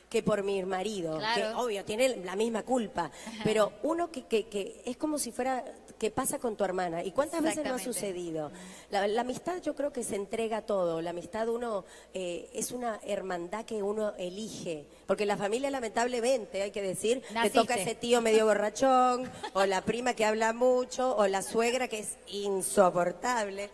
que 0.08 0.22
por 0.22 0.42
mi 0.42 0.62
marido, 0.64 1.18
Claro. 1.18 1.34
que 1.40 1.54
obvio 1.62 1.84
tiene 1.84 2.16
la 2.24 2.34
misma 2.36 2.62
culpa, 2.62 3.10
pero 3.44 3.72
uno 3.82 4.10
que, 4.10 4.24
que, 4.26 4.46
que 4.48 4.82
es 4.86 4.96
como 4.96 5.18
si 5.18 5.32
fuera 5.32 5.64
que 5.98 6.10
pasa 6.12 6.38
con 6.38 6.56
tu 6.56 6.62
hermana. 6.64 7.02
¿Y 7.02 7.10
cuántas 7.10 7.42
veces 7.42 7.64
no 7.64 7.74
ha 7.74 7.78
sucedido? 7.78 8.50
La, 8.90 9.06
la 9.08 9.22
amistad 9.22 9.60
yo 9.60 9.74
creo 9.74 9.92
que 9.92 10.04
se 10.04 10.14
entrega 10.14 10.62
todo. 10.62 11.02
La 11.02 11.10
amistad 11.10 11.48
uno 11.48 11.84
eh, 12.14 12.48
es 12.54 12.70
una 12.70 13.00
hermandad 13.04 13.64
que 13.64 13.82
uno 13.82 14.14
elige, 14.16 14.86
porque 15.06 15.26
la 15.26 15.36
familia 15.36 15.70
lamentablemente 15.70 16.62
hay 16.62 16.70
que 16.70 16.82
decir 16.82 17.20
te 17.26 17.34
Naciste. 17.34 17.58
toca 17.58 17.74
ese 17.74 17.94
tío 17.96 18.20
medio 18.22 18.46
borrachón 18.46 19.28
o 19.54 19.66
la 19.66 19.82
prima 19.82 20.14
que 20.14 20.24
habla 20.24 20.52
mucho 20.52 21.16
o 21.16 21.26
la 21.26 21.42
suegra 21.42 21.88
que 21.88 21.98
es 21.98 22.16
insoportable, 22.28 23.70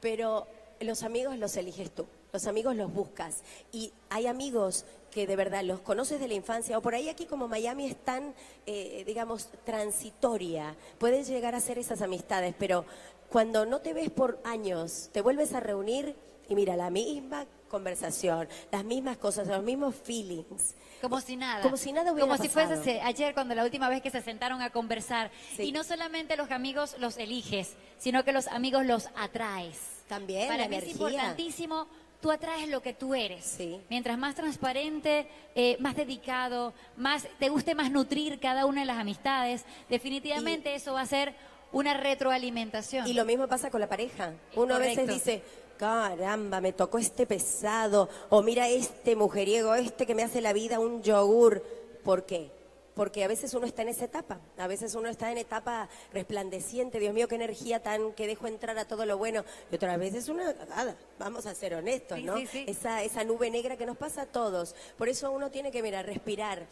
pero 0.00 0.46
los 0.80 1.02
amigos 1.02 1.38
los 1.38 1.56
eliges 1.56 1.90
tú. 1.92 2.06
Los 2.30 2.46
amigos 2.46 2.76
los 2.76 2.92
buscas 2.92 3.42
y 3.72 3.90
hay 4.10 4.26
amigos 4.26 4.84
que 5.18 5.26
de 5.26 5.34
verdad 5.34 5.64
los 5.64 5.80
conoces 5.80 6.20
de 6.20 6.28
la 6.28 6.34
infancia 6.34 6.78
o 6.78 6.80
por 6.80 6.94
ahí 6.94 7.08
aquí 7.08 7.26
como 7.26 7.48
Miami 7.48 7.86
es 7.86 7.96
tan, 8.04 8.34
eh, 8.66 9.02
digamos, 9.04 9.48
transitoria, 9.64 10.76
puedes 10.98 11.26
llegar 11.26 11.56
a 11.56 11.58
hacer 11.58 11.76
esas 11.76 12.02
amistades, 12.02 12.54
pero 12.56 12.84
cuando 13.28 13.66
no 13.66 13.80
te 13.80 13.94
ves 13.94 14.10
por 14.10 14.38
años, 14.44 15.10
te 15.12 15.20
vuelves 15.20 15.54
a 15.54 15.58
reunir 15.60 16.14
y 16.48 16.54
mira, 16.54 16.76
la 16.76 16.88
misma 16.90 17.46
conversación, 17.68 18.48
las 18.70 18.84
mismas 18.84 19.16
cosas, 19.16 19.48
los 19.48 19.64
mismos 19.64 19.96
feelings. 19.96 20.76
Como 21.02 21.20
si 21.20 21.34
nada. 21.34 21.62
Como 21.62 21.76
si 21.76 21.90
nada 21.92 22.12
hubiera 22.12 22.28
Como 22.30 22.40
si 22.40 22.48
fuese 22.48 22.68
pasado. 22.76 22.84
se- 22.84 23.00
ayer 23.00 23.34
cuando 23.34 23.56
la 23.56 23.64
última 23.64 23.88
vez 23.88 24.00
que 24.00 24.10
se 24.12 24.22
sentaron 24.22 24.62
a 24.62 24.70
conversar. 24.70 25.32
Sí. 25.56 25.64
Y 25.64 25.72
no 25.72 25.82
solamente 25.82 26.36
los 26.36 26.52
amigos 26.52 26.94
los 27.00 27.16
eliges, 27.18 27.74
sino 27.98 28.22
que 28.24 28.30
los 28.32 28.46
amigos 28.46 28.86
los 28.86 29.08
atraes. 29.16 29.78
También, 30.08 30.46
Para 30.46 30.62
la 30.62 30.68
mí 30.68 30.76
es 30.76 30.86
importantísimo, 30.88 31.88
tú 32.20 32.30
atraes 32.30 32.68
lo 32.68 32.82
que 32.82 32.92
tú 32.92 33.14
eres. 33.14 33.44
Sí. 33.44 33.80
Mientras 33.88 34.18
más 34.18 34.34
transparente, 34.34 35.28
eh, 35.54 35.76
más 35.80 35.96
dedicado, 35.96 36.72
más 36.96 37.26
te 37.38 37.48
guste 37.48 37.74
más 37.74 37.90
nutrir 37.90 38.40
cada 38.40 38.66
una 38.66 38.80
de 38.80 38.86
las 38.86 38.98
amistades, 38.98 39.64
definitivamente 39.88 40.74
eso 40.74 40.94
va 40.94 41.02
a 41.02 41.06
ser 41.06 41.34
una 41.72 41.94
retroalimentación. 41.94 43.06
Y 43.06 43.12
lo 43.12 43.24
mismo 43.24 43.46
pasa 43.46 43.70
con 43.70 43.80
la 43.80 43.88
pareja. 43.88 44.34
Uno 44.54 44.74
a 44.74 44.78
veces 44.78 45.00
Correcto. 45.00 45.14
dice, 45.14 45.42
caramba, 45.78 46.60
me 46.60 46.72
tocó 46.72 46.98
este 46.98 47.26
pesado, 47.26 48.08
o 48.30 48.42
mira 48.42 48.68
este 48.68 49.16
mujeriego, 49.16 49.74
este 49.74 50.06
que 50.06 50.14
me 50.14 50.22
hace 50.22 50.40
la 50.40 50.52
vida 50.52 50.80
un 50.80 51.02
yogur. 51.02 51.62
¿Por 52.02 52.24
qué? 52.24 52.50
Porque 52.98 53.22
a 53.22 53.28
veces 53.28 53.54
uno 53.54 53.64
está 53.64 53.82
en 53.82 53.90
esa 53.90 54.06
etapa, 54.06 54.40
a 54.56 54.66
veces 54.66 54.96
uno 54.96 55.08
está 55.08 55.30
en 55.30 55.38
etapa 55.38 55.88
resplandeciente, 56.12 56.98
Dios 56.98 57.14
mío, 57.14 57.28
qué 57.28 57.36
energía 57.36 57.80
tan 57.80 58.12
que 58.12 58.26
dejo 58.26 58.48
entrar 58.48 58.76
a 58.76 58.86
todo 58.86 59.06
lo 59.06 59.16
bueno, 59.16 59.44
y 59.70 59.76
otras 59.76 59.96
veces 60.00 60.28
una 60.28 60.52
cagada, 60.52 60.96
vamos 61.16 61.46
a 61.46 61.54
ser 61.54 61.74
honestos, 61.74 62.20
¿no? 62.20 62.36
sí, 62.38 62.48
sí. 62.48 62.64
Esa, 62.66 63.04
esa 63.04 63.22
nube 63.22 63.52
negra 63.52 63.76
que 63.76 63.86
nos 63.86 63.96
pasa 63.96 64.22
a 64.22 64.26
todos. 64.26 64.74
Por 64.96 65.08
eso 65.08 65.30
uno 65.30 65.48
tiene 65.48 65.70
que, 65.70 65.80
mira, 65.80 66.02
respirar 66.02 66.66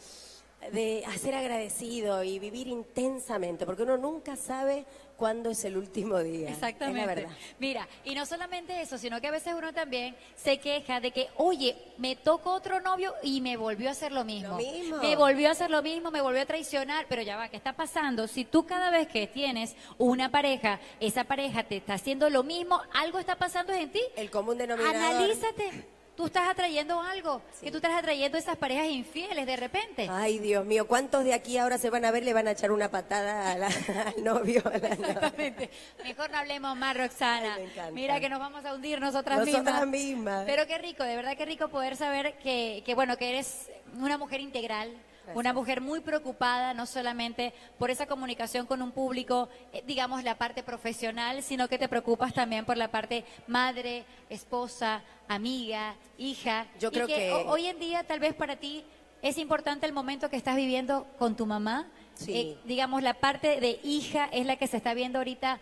de 0.73 1.05
a 1.05 1.17
ser 1.17 1.33
agradecido 1.33 2.21
y 2.23 2.39
vivir 2.39 2.67
intensamente, 2.67 3.65
porque 3.65 3.83
uno 3.83 3.95
nunca 3.95 4.35
sabe 4.35 4.85
cuándo 5.17 5.49
es 5.49 5.65
el 5.65 5.75
último 5.75 6.19
día. 6.19 6.49
Exactamente. 6.49 7.01
Es 7.01 7.07
la 7.07 7.13
verdad. 7.15 7.35
Mira, 7.59 7.87
y 8.05 8.15
no 8.15 8.25
solamente 8.25 8.79
eso, 8.81 8.97
sino 8.97 9.19
que 9.19 9.27
a 9.27 9.31
veces 9.31 9.53
uno 9.57 9.73
también 9.73 10.15
se 10.35 10.59
queja 10.59 11.01
de 11.01 11.11
que, 11.11 11.27
oye, 11.35 11.75
me 11.97 12.15
tocó 12.15 12.53
otro 12.53 12.79
novio 12.79 13.13
y 13.23 13.41
me 13.41 13.57
volvió 13.57 13.89
a 13.89 13.91
hacer 13.91 14.11
lo 14.11 14.23
mismo. 14.23 14.49
Lo 14.49 14.57
mismo. 14.57 14.97
Me 14.97 15.15
volvió 15.15 15.49
a 15.49 15.51
hacer 15.51 15.69
lo 15.69 15.81
mismo, 15.81 16.11
me 16.11 16.21
volvió 16.21 16.41
a 16.41 16.45
traicionar, 16.45 17.05
pero 17.09 17.21
ya 17.21 17.35
va, 17.35 17.49
¿qué 17.49 17.57
está 17.57 17.73
pasando? 17.73 18.27
Si 18.27 18.45
tú 18.45 18.65
cada 18.65 18.91
vez 18.91 19.07
que 19.07 19.27
tienes 19.27 19.75
una 19.97 20.29
pareja, 20.29 20.79
esa 20.99 21.23
pareja 21.23 21.63
te 21.63 21.77
está 21.77 21.95
haciendo 21.95 22.29
lo 22.29 22.43
mismo, 22.43 22.79
algo 22.93 23.19
está 23.19 23.35
pasando 23.35 23.73
en 23.73 23.91
ti. 23.91 24.01
El 24.15 24.29
común 24.29 24.57
denominador. 24.57 24.95
Analízate. 24.95 25.96
Tú 26.17 26.25
estás 26.25 26.49
atrayendo 26.49 26.99
algo, 26.99 27.43
que 27.61 27.69
tú 27.69 27.77
estás 27.77 27.93
atrayendo 27.93 28.39
esas 28.39 28.57
parejas 28.57 28.87
infieles 28.87 29.45
de 29.45 29.55
repente. 29.55 30.07
Ay, 30.11 30.39
Dios 30.39 30.65
mío, 30.65 30.87
¿cuántos 30.87 31.23
de 31.23 31.31
aquí 31.35 31.59
ahora 31.59 31.77
se 31.77 31.91
van 31.91 32.05
a 32.05 32.11
ver 32.11 32.23
le 32.23 32.33
van 32.33 32.47
a 32.47 32.51
echar 32.51 32.71
una 32.71 32.89
patada 32.89 33.51
a 33.51 33.57
la- 33.57 33.67
al 33.67 34.23
novio? 34.23 34.63
a 34.65 34.77
la 34.79 34.95
novia? 34.95 35.69
Mejor 36.03 36.31
no 36.31 36.37
hablemos 36.39 36.75
más, 36.75 36.97
Roxana. 36.97 37.53
Ay, 37.53 37.63
me 37.65 37.71
encanta. 37.71 37.91
Mira 37.91 38.19
que 38.19 38.29
nos 38.29 38.39
vamos 38.39 38.65
a 38.65 38.73
hundir 38.73 38.99
nosotras, 38.99 39.37
Nosotras 39.45 39.85
mismas. 39.85 39.87
mismas. 39.87 40.43
Pero 40.47 40.65
qué 40.65 40.79
rico, 40.79 41.03
de 41.03 41.15
verdad 41.15 41.37
qué 41.37 41.45
rico 41.45 41.67
poder 41.69 41.95
saber 41.95 42.35
que, 42.39 42.81
que 42.83 42.95
bueno, 42.95 43.15
que 43.17 43.29
eres 43.29 43.67
una 43.99 44.17
mujer 44.17 44.41
integral. 44.41 44.91
Una 45.35 45.53
mujer 45.53 45.81
muy 45.81 45.99
preocupada, 45.99 46.73
no 46.73 46.85
solamente 46.85 47.53
por 47.77 47.89
esa 47.91 48.05
comunicación 48.05 48.65
con 48.65 48.81
un 48.81 48.91
público, 48.91 49.49
eh, 49.73 49.83
digamos, 49.85 50.23
la 50.23 50.37
parte 50.37 50.63
profesional, 50.63 51.43
sino 51.43 51.67
que 51.67 51.77
te 51.77 51.87
preocupas 51.89 52.33
también 52.33 52.65
por 52.65 52.77
la 52.77 52.89
parte 52.89 53.25
madre, 53.47 54.05
esposa, 54.29 55.01
amiga, 55.27 55.95
hija. 56.17 56.67
Yo 56.79 56.89
Y 56.89 56.91
creo 56.91 57.07
que- 57.07 57.31
ho- 57.31 57.49
hoy 57.51 57.67
en 57.67 57.79
día, 57.79 58.03
tal 58.03 58.19
vez 58.19 58.33
para 58.33 58.55
ti, 58.55 58.83
es 59.21 59.37
importante 59.37 59.85
el 59.85 59.93
momento 59.93 60.29
que 60.29 60.37
estás 60.37 60.55
viviendo 60.55 61.05
con 61.19 61.35
tu 61.35 61.45
mamá. 61.45 61.87
Sí. 62.15 62.33
Eh, 62.35 62.57
digamos, 62.65 63.03
la 63.03 63.13
parte 63.15 63.59
de 63.59 63.79
hija 63.83 64.29
es 64.31 64.45
la 64.45 64.55
que 64.55 64.67
se 64.67 64.77
está 64.77 64.93
viendo 64.93 65.19
ahorita 65.19 65.59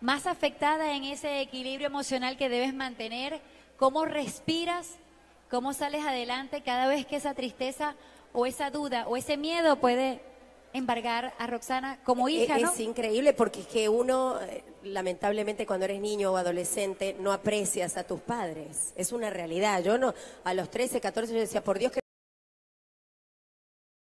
más 0.00 0.26
afectada 0.26 0.94
en 0.94 1.04
ese 1.04 1.40
equilibrio 1.40 1.86
emocional 1.86 2.36
que 2.36 2.48
debes 2.48 2.72
mantener. 2.74 3.40
¿Cómo 3.76 4.04
respiras? 4.04 4.96
¿Cómo 5.50 5.74
sales 5.74 6.04
adelante 6.04 6.62
cada 6.62 6.86
vez 6.86 7.04
que 7.06 7.16
esa 7.16 7.34
tristeza 7.34 7.94
o 8.32 8.46
esa 8.46 8.70
duda 8.70 9.06
o 9.08 9.16
ese 9.16 9.36
miedo 9.36 9.76
puede 9.76 10.20
embargar 10.72 11.34
a 11.38 11.46
Roxana 11.46 11.98
como 12.04 12.28
hija, 12.28 12.56
es, 12.56 12.62
¿no? 12.62 12.72
es 12.72 12.80
increíble 12.80 13.34
porque 13.34 13.60
es 13.60 13.66
que 13.66 13.88
uno, 13.88 14.40
eh, 14.40 14.64
lamentablemente, 14.84 15.66
cuando 15.66 15.84
eres 15.84 16.00
niño 16.00 16.32
o 16.32 16.36
adolescente, 16.36 17.14
no 17.18 17.32
aprecias 17.32 17.96
a 17.96 18.04
tus 18.04 18.20
padres. 18.20 18.92
Es 18.96 19.12
una 19.12 19.30
realidad. 19.30 19.82
Yo 19.82 19.98
no, 19.98 20.14
a 20.44 20.54
los 20.54 20.70
13, 20.70 21.00
14, 21.00 21.34
yo 21.34 21.40
decía, 21.40 21.62
por 21.62 21.78
Dios 21.78 21.92
que 21.92 22.00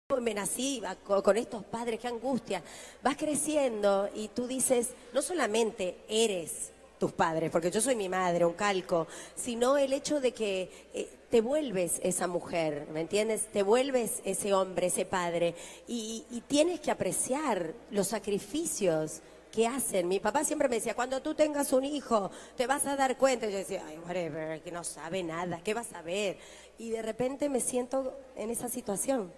me 0.21 0.33
nací 0.33 0.81
con 1.03 1.37
estos 1.37 1.63
padres, 1.65 1.99
qué 1.99 2.07
angustia. 2.07 2.63
Vas 3.03 3.15
creciendo 3.15 4.09
y 4.15 4.29
tú 4.29 4.47
dices, 4.47 4.89
no 5.13 5.21
solamente 5.21 5.99
eres 6.07 6.71
tus 6.99 7.11
padres, 7.11 7.51
porque 7.51 7.71
yo 7.71 7.81
soy 7.81 7.95
mi 7.95 8.09
madre, 8.09 8.45
un 8.45 8.53
calco, 8.53 9.07
sino 9.35 9.77
el 9.77 9.93
hecho 9.93 10.21
de 10.21 10.31
que 10.31 10.87
eh, 10.93 11.09
te 11.35 11.41
vuelves 11.41 11.99
esa 12.01 12.27
mujer, 12.27 12.87
¿me 12.93 13.01
entiendes? 13.01 13.47
Te 13.51 13.61
vuelves 13.61 14.21
ese 14.23 14.53
hombre, 14.53 14.87
ese 14.87 15.03
padre, 15.03 15.53
y, 15.85 16.23
y 16.31 16.39
tienes 16.39 16.79
que 16.79 16.91
apreciar 16.91 17.73
los 17.91 18.07
sacrificios 18.07 19.19
que 19.51 19.67
hacen. 19.67 20.07
Mi 20.07 20.21
papá 20.21 20.45
siempre 20.45 20.69
me 20.69 20.75
decía, 20.75 20.93
cuando 20.93 21.21
tú 21.21 21.35
tengas 21.35 21.73
un 21.73 21.83
hijo, 21.83 22.31
te 22.55 22.67
vas 22.67 22.85
a 22.85 22.95
dar 22.95 23.17
cuenta. 23.17 23.47
Y 23.47 23.51
yo 23.51 23.57
decía, 23.57 23.83
ay, 23.85 23.99
whatever, 24.07 24.61
que 24.61 24.71
no 24.71 24.85
sabe 24.85 25.23
nada, 25.23 25.59
¿qué 25.61 25.73
vas 25.73 25.91
a 25.91 26.01
ver? 26.01 26.37
Y 26.77 26.91
de 26.91 27.01
repente 27.01 27.49
me 27.49 27.59
siento 27.59 28.17
en 28.37 28.49
esa 28.49 28.69
situación. 28.69 29.29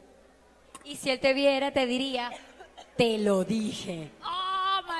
Y 0.86 0.98
si 0.98 1.10
él 1.10 1.20
te 1.20 1.34
viera, 1.34 1.74
te 1.74 1.88
diría, 1.88 2.30
te 2.96 3.18
lo 3.18 3.44
dije. 3.44 4.12
Oh 4.24 4.47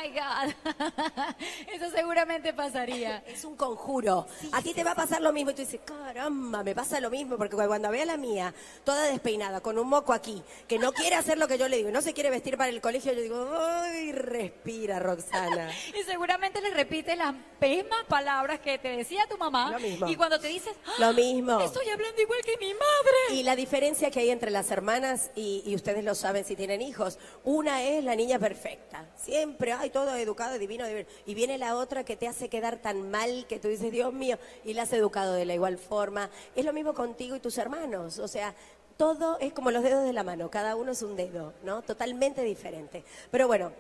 my 0.02 0.10
God. 0.10 0.54
Eso 1.74 1.90
seguramente 1.92 2.54
pasaría. 2.54 3.24
Es 3.28 3.44
un 3.46 3.56
conjuro. 3.56 4.28
a 4.52 4.62
ti 4.62 4.74
te 4.74 4.84
va 4.84 4.92
a 4.92 4.96
pasar 4.96 5.22
lo 5.22 5.32
mismo 5.34 5.52
y 5.52 5.54
tú 5.54 5.62
dices, 5.62 5.80
caramba, 5.86 6.64
me 6.64 6.74
pasa 6.74 7.00
lo 7.00 7.10
mismo, 7.10 7.38
porque 7.38 7.56
cuando 7.56 7.90
ve 7.90 8.02
a 8.02 8.06
la 8.06 8.18
mía, 8.18 8.54
toda 8.84 9.04
despeinada, 9.04 9.62
con 9.62 9.78
un 9.78 9.88
moco 9.88 10.14
aquí, 10.14 10.42
que 10.68 10.80
no 10.80 10.92
quiere 10.92 11.16
hacer 11.16 11.38
lo 11.38 11.48
que 11.48 11.58
yo 11.58 11.68
le 11.68 11.78
digo, 11.78 11.92
no 11.92 12.02
se 12.02 12.14
quiere 12.14 12.30
vestir 12.30 12.58
para 12.58 12.70
el 12.70 12.82
colegio, 12.82 13.14
yo 13.14 13.22
digo, 13.22 13.50
ay, 13.60 14.12
respira, 14.12 15.00
Roxana. 15.00 15.70
Y 15.98 16.04
seguramente 16.04 16.62
le 16.62 16.70
repites 16.72 17.18
las 17.18 17.34
mismas 17.62 18.04
palabras 18.08 18.60
que 18.60 18.78
te 18.78 18.90
decía 18.90 19.26
tu 19.30 19.38
mamá. 19.38 19.72
Lo 19.72 19.80
mismo. 19.80 20.08
Y 20.10 20.16
cuando 20.16 20.40
te 20.40 20.48
dices, 20.48 20.74
"Ah, 20.86 20.92
Lo 21.00 21.14
mismo. 21.14 21.60
estoy 21.60 21.88
hablando 21.90 22.22
igual 22.22 22.40
que 22.44 22.58
mi 22.58 22.74
madre. 22.74 23.40
Y 23.40 23.44
la 23.44 23.56
diferencia 23.56 24.12
que 24.12 24.20
hay 24.20 24.30
entre 24.30 24.52
las 24.52 24.70
hermanas, 24.72 25.32
y, 25.36 25.64
y 25.66 25.76
ustedes 25.76 26.04
lo 26.04 26.16
saben 26.16 26.46
si 26.46 26.56
tienen 26.56 26.82
hijos, 26.82 27.18
una 27.44 27.84
es 27.84 28.04
la 28.04 28.16
niña 28.16 28.40
perfecta, 28.40 29.06
siempre, 29.16 29.72
ay, 29.74 29.87
todo 29.90 30.16
educado, 30.16 30.58
divino, 30.58 30.86
divino. 30.88 31.08
Y 31.26 31.34
viene 31.34 31.58
la 31.58 31.76
otra 31.76 32.04
que 32.04 32.16
te 32.16 32.28
hace 32.28 32.50
quedar 32.50 32.78
tan 32.78 33.10
mal 33.10 33.46
que 33.48 33.60
tú 33.60 33.68
dices, 33.68 33.92
Dios 33.92 34.14
mío, 34.14 34.38
y 34.64 34.74
la 34.74 34.84
has 34.84 34.94
educado 34.94 35.34
de 35.34 35.46
la 35.46 35.54
igual 35.54 35.78
forma. 35.78 36.30
Es 36.56 36.66
lo 36.66 36.74
mismo 36.74 36.94
contigo 36.94 37.36
y 37.36 37.40
tus 37.40 37.58
hermanos, 37.58 38.20
o 38.20 38.28
sea, 38.28 38.54
todo 38.98 39.38
es 39.40 39.54
como 39.54 39.72
los 39.72 39.84
dedos 39.84 40.04
de 40.04 40.14
la 40.14 40.24
mano, 40.24 40.50
cada 40.50 40.76
uno 40.76 40.92
es 40.92 41.02
un 41.04 41.16
dedo, 41.16 41.54
¿no? 41.64 41.84
Totalmente 41.84 42.42
diferente. 42.42 43.04
Pero 43.30 43.48
bueno, 43.48 43.72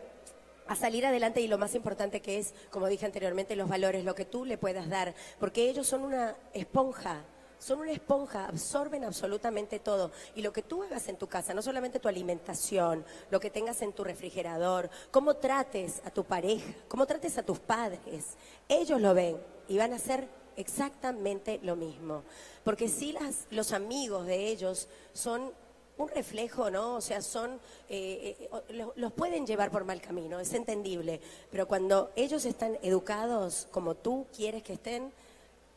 a 0.67 0.75
salir 0.75 1.05
adelante 1.05 1.41
y 1.41 1.47
lo 1.47 1.57
más 1.57 1.73
importante 1.75 2.21
que 2.21 2.37
es, 2.37 2.53
como 2.69 2.87
dije 2.87 3.05
anteriormente, 3.05 3.55
los 3.55 3.67
valores, 3.67 4.05
lo 4.05 4.15
que 4.15 4.25
tú 4.25 4.45
le 4.45 4.57
puedas 4.57 4.89
dar, 4.89 5.15
porque 5.39 5.69
ellos 5.69 5.87
son 5.87 6.03
una 6.03 6.35
esponja. 6.53 7.23
Son 7.59 7.79
una 7.79 7.91
esponja, 7.91 8.45
absorben 8.45 9.03
absolutamente 9.03 9.79
todo. 9.79 10.11
Y 10.35 10.41
lo 10.41 10.53
que 10.53 10.61
tú 10.61 10.83
hagas 10.83 11.07
en 11.07 11.17
tu 11.17 11.27
casa, 11.27 11.53
no 11.53 11.61
solamente 11.61 11.99
tu 11.99 12.07
alimentación, 12.07 13.03
lo 13.31 13.39
que 13.39 13.49
tengas 13.49 13.81
en 13.81 13.93
tu 13.93 14.03
refrigerador, 14.03 14.89
cómo 15.11 15.35
trates 15.35 16.01
a 16.05 16.11
tu 16.11 16.23
pareja, 16.23 16.71
cómo 16.87 17.05
trates 17.05 17.37
a 17.37 17.43
tus 17.43 17.59
padres, 17.59 18.37
ellos 18.69 19.01
lo 19.01 19.13
ven 19.13 19.37
y 19.67 19.77
van 19.77 19.93
a 19.93 19.97
hacer 19.97 20.27
exactamente 20.55 21.59
lo 21.63 21.75
mismo. 21.75 22.23
Porque 22.63 22.89
si 22.89 23.13
las, 23.13 23.47
los 23.49 23.71
amigos 23.71 24.25
de 24.25 24.47
ellos 24.47 24.87
son 25.13 25.51
un 25.97 26.09
reflejo, 26.09 26.69
¿no? 26.69 26.95
O 26.95 27.01
sea, 27.01 27.21
son, 27.21 27.59
eh, 27.89 28.49
eh, 28.69 28.85
los 28.95 29.13
pueden 29.13 29.47
llevar 29.47 29.71
por 29.71 29.83
mal 29.83 30.01
camino, 30.01 30.39
es 30.39 30.53
entendible, 30.53 31.19
pero 31.49 31.67
cuando 31.67 32.11
ellos 32.15 32.45
están 32.45 32.77
educados 32.81 33.67
como 33.71 33.95
tú 33.95 34.27
quieres 34.35 34.63
que 34.63 34.73
estén, 34.73 35.11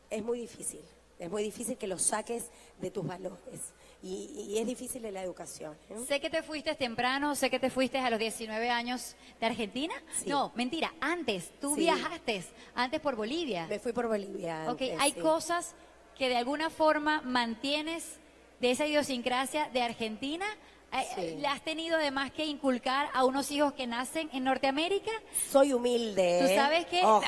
es 0.09 0.23
muy 0.23 0.39
difícil, 0.41 0.81
es 1.21 1.29
muy 1.29 1.43
difícil 1.43 1.77
que 1.77 1.85
los 1.87 2.01
saques 2.01 2.49
de 2.79 2.89
tus 2.89 3.05
valores 3.05 3.73
y, 4.01 4.47
y 4.49 4.57
es 4.57 4.65
difícil 4.65 5.05
en 5.05 5.13
la 5.13 5.21
educación. 5.21 5.77
¿eh? 5.89 5.95
Sé 6.07 6.19
que 6.19 6.29
te 6.31 6.41
fuiste 6.41 6.73
temprano, 6.75 7.35
sé 7.35 7.51
que 7.51 7.59
te 7.59 7.69
fuiste 7.69 7.99
a 7.99 8.09
los 8.09 8.19
19 8.19 8.69
años 8.71 9.15
de 9.39 9.45
Argentina. 9.45 9.93
Sí. 10.17 10.27
No, 10.29 10.51
mentira, 10.55 10.91
antes, 10.99 11.51
tú 11.61 11.75
Sí. 11.75 11.81
viajaste, 11.81 12.43
antes 12.73 12.99
por 12.99 13.15
Bolivia. 13.15 13.67
Me 13.67 13.77
fui 13.77 13.93
por 13.93 14.07
Bolivia. 14.07 14.63
Ok, 14.67 14.81
antes, 14.81 14.99
hay 14.99 15.11
sí. 15.13 15.19
cosas 15.19 15.75
que 16.17 16.27
de 16.27 16.37
alguna 16.37 16.69
forma 16.71 17.21
mantienes 17.21 18.17
de 18.59 18.71
esa 18.71 18.87
idiosincrasia 18.87 19.69
de 19.69 19.81
Argentina. 19.83 20.45
Eh, 20.93 21.05
Sí. 21.15 21.35
¿Le 21.39 21.47
has 21.47 21.63
tenido 21.63 21.95
además 21.97 22.31
que 22.31 22.45
inculcar 22.45 23.09
a 23.13 23.23
unos 23.25 23.49
hijos 23.51 23.73
que 23.73 23.85
nacen 23.87 24.29
en 24.33 24.43
Norteamérica? 24.43 25.11
Soy 25.51 25.71
humilde. 25.73 26.39
¿Tú 26.41 26.47
¿eh? 26.47 26.55
sabes 26.55 26.85
qué? 26.87 27.01
Ojo, 27.05 27.21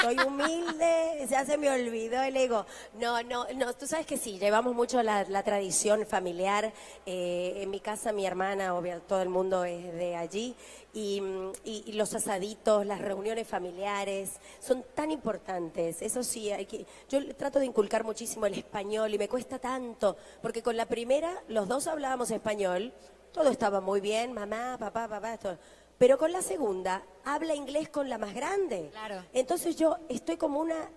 soy 0.00 0.18
humilde, 0.18 1.26
ya 1.28 1.44
se 1.44 1.56
me 1.56 1.70
olvidó 1.70 2.22
el 2.22 2.36
ego. 2.36 2.66
No, 2.94 3.22
no, 3.22 3.46
no, 3.54 3.72
tú 3.74 3.86
sabes 3.86 4.06
que 4.06 4.16
sí, 4.16 4.38
llevamos 4.38 4.74
mucho 4.74 5.02
la, 5.02 5.24
tradición 5.42 6.06
familiar. 6.06 6.72
Eh, 7.06 7.54
en 7.62 7.70
mi 7.70 7.80
casa, 7.80 8.12
mi 8.12 8.26
hermana, 8.26 8.74
obvio, 8.74 9.00
todo 9.02 9.22
el 9.22 9.28
mundo 9.28 9.64
es 9.64 9.92
de 9.94 10.16
allí. 10.16 10.54
Y, 10.92 11.20
mm, 11.20 11.52
y- 11.64 11.84
y 11.86 11.92
los 11.92 12.14
asaditos, 12.14 12.86
las 12.86 13.00
reuniones 13.00 13.46
familiares, 13.48 14.32
son 14.60 14.84
tan 14.94 15.10
importantes. 15.10 16.02
Eso 16.02 16.22
sí, 16.22 16.50
hay 16.50 16.66
que, 16.66 16.86
yo 17.08 17.20
le 17.20 17.34
trato 17.34 17.58
de 17.58 17.66
inculcar 17.66 18.04
muchísimo 18.04 18.46
el 18.46 18.54
español 18.54 19.12
y 19.14 19.18
me 19.18 19.28
cuesta 19.28 19.58
tanto, 19.58 20.16
porque 20.42 20.62
con 20.62 20.76
la 20.76 20.86
primera 20.86 21.42
los 21.48 21.66
dos 21.68 21.86
hablábamos 21.86 22.30
español, 22.30 22.92
todo 23.32 23.50
estaba 23.50 23.80
muy 23.80 24.00
bien, 24.00 24.32
mamá, 24.32 24.76
papá, 24.78 25.08
papá, 25.08 25.36
todo. 25.38 25.58
Pero 25.98 26.18
con 26.18 26.32
la 26.32 26.42
segunda, 26.42 27.02
habla 27.24 27.54
inglés 27.54 27.88
con 27.88 28.08
la 28.08 28.18
más 28.18 28.34
grande. 28.34 28.88
Claro. 28.90 29.22
Entonces 29.32 29.76
yo 29.76 29.96
estoy 30.08 30.36
como 30.36 30.60
una 30.60 30.90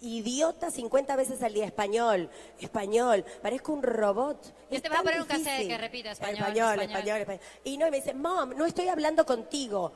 idiota 0.00 0.70
50 0.70 1.16
veces 1.16 1.42
al 1.42 1.54
día 1.54 1.64
español, 1.64 2.30
español, 2.60 3.24
parezco 3.42 3.72
un 3.72 3.82
robot. 3.82 4.54
Es 4.70 4.82
te 4.82 4.88
vas 4.88 5.00
a 5.00 5.02
poner 5.02 5.20
un 5.20 5.26
cassette 5.26 5.68
que 5.68 5.78
repita 5.78 6.10
español, 6.12 6.38
Español, 6.38 6.80
español. 6.80 6.96
español, 6.96 7.20
español. 7.20 7.42
Y 7.64 7.78
no, 7.78 7.86
y 7.86 7.90
me 7.90 7.96
dice, 7.98 8.14
mom, 8.14 8.50
no 8.56 8.66
estoy 8.66 8.88
hablando 8.88 9.24
contigo. 9.24 9.92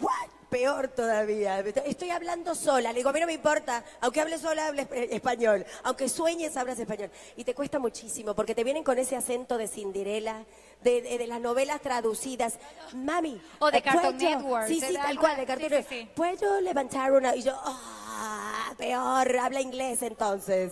What? 0.00 0.30
Peor 0.54 0.86
todavía. 0.86 1.58
Estoy 1.84 2.10
hablando 2.10 2.54
sola. 2.54 2.92
Le 2.92 2.98
digo, 2.98 3.08
a 3.10 3.12
mí 3.12 3.18
no 3.18 3.26
me 3.26 3.32
importa. 3.32 3.82
Aunque 4.00 4.20
hables 4.20 4.40
sola, 4.40 4.68
hables 4.68 4.86
eh, 4.92 5.08
español. 5.10 5.66
Aunque 5.82 6.08
sueñes, 6.08 6.56
hablas 6.56 6.78
español. 6.78 7.10
Y 7.36 7.42
te 7.42 7.54
cuesta 7.56 7.80
muchísimo 7.80 8.34
porque 8.36 8.54
te 8.54 8.62
vienen 8.62 8.84
con 8.84 8.96
ese 9.00 9.16
acento 9.16 9.58
de 9.58 9.66
Cinderella, 9.66 10.44
de, 10.80 11.02
de- 11.02 11.18
de 11.18 11.26
las 11.26 11.40
novelas 11.40 11.80
traducidas. 11.80 12.54
Mami. 12.94 13.42
O 13.58 13.68
de 13.72 13.78
eh, 13.78 13.82
Cartoon. 13.82 14.16
Network, 14.16 14.68
Sí, 14.68 14.80
sí, 14.80 14.94
tal 14.94 15.18
cual, 15.18 15.36
de 15.38 15.44
Cartoon 15.44 15.70
sí, 15.70 15.74
sí, 15.76 15.82
Network. 15.82 15.88
sí. 16.06 16.10
¿Puedo 16.14 16.60
levantar 16.60 17.10
una? 17.10 17.34
Y 17.34 17.42
yo, 17.42 17.52
ah, 17.64 18.72
peor, 18.78 19.36
habla 19.36 19.60
inglés 19.60 20.02
entonces. 20.02 20.70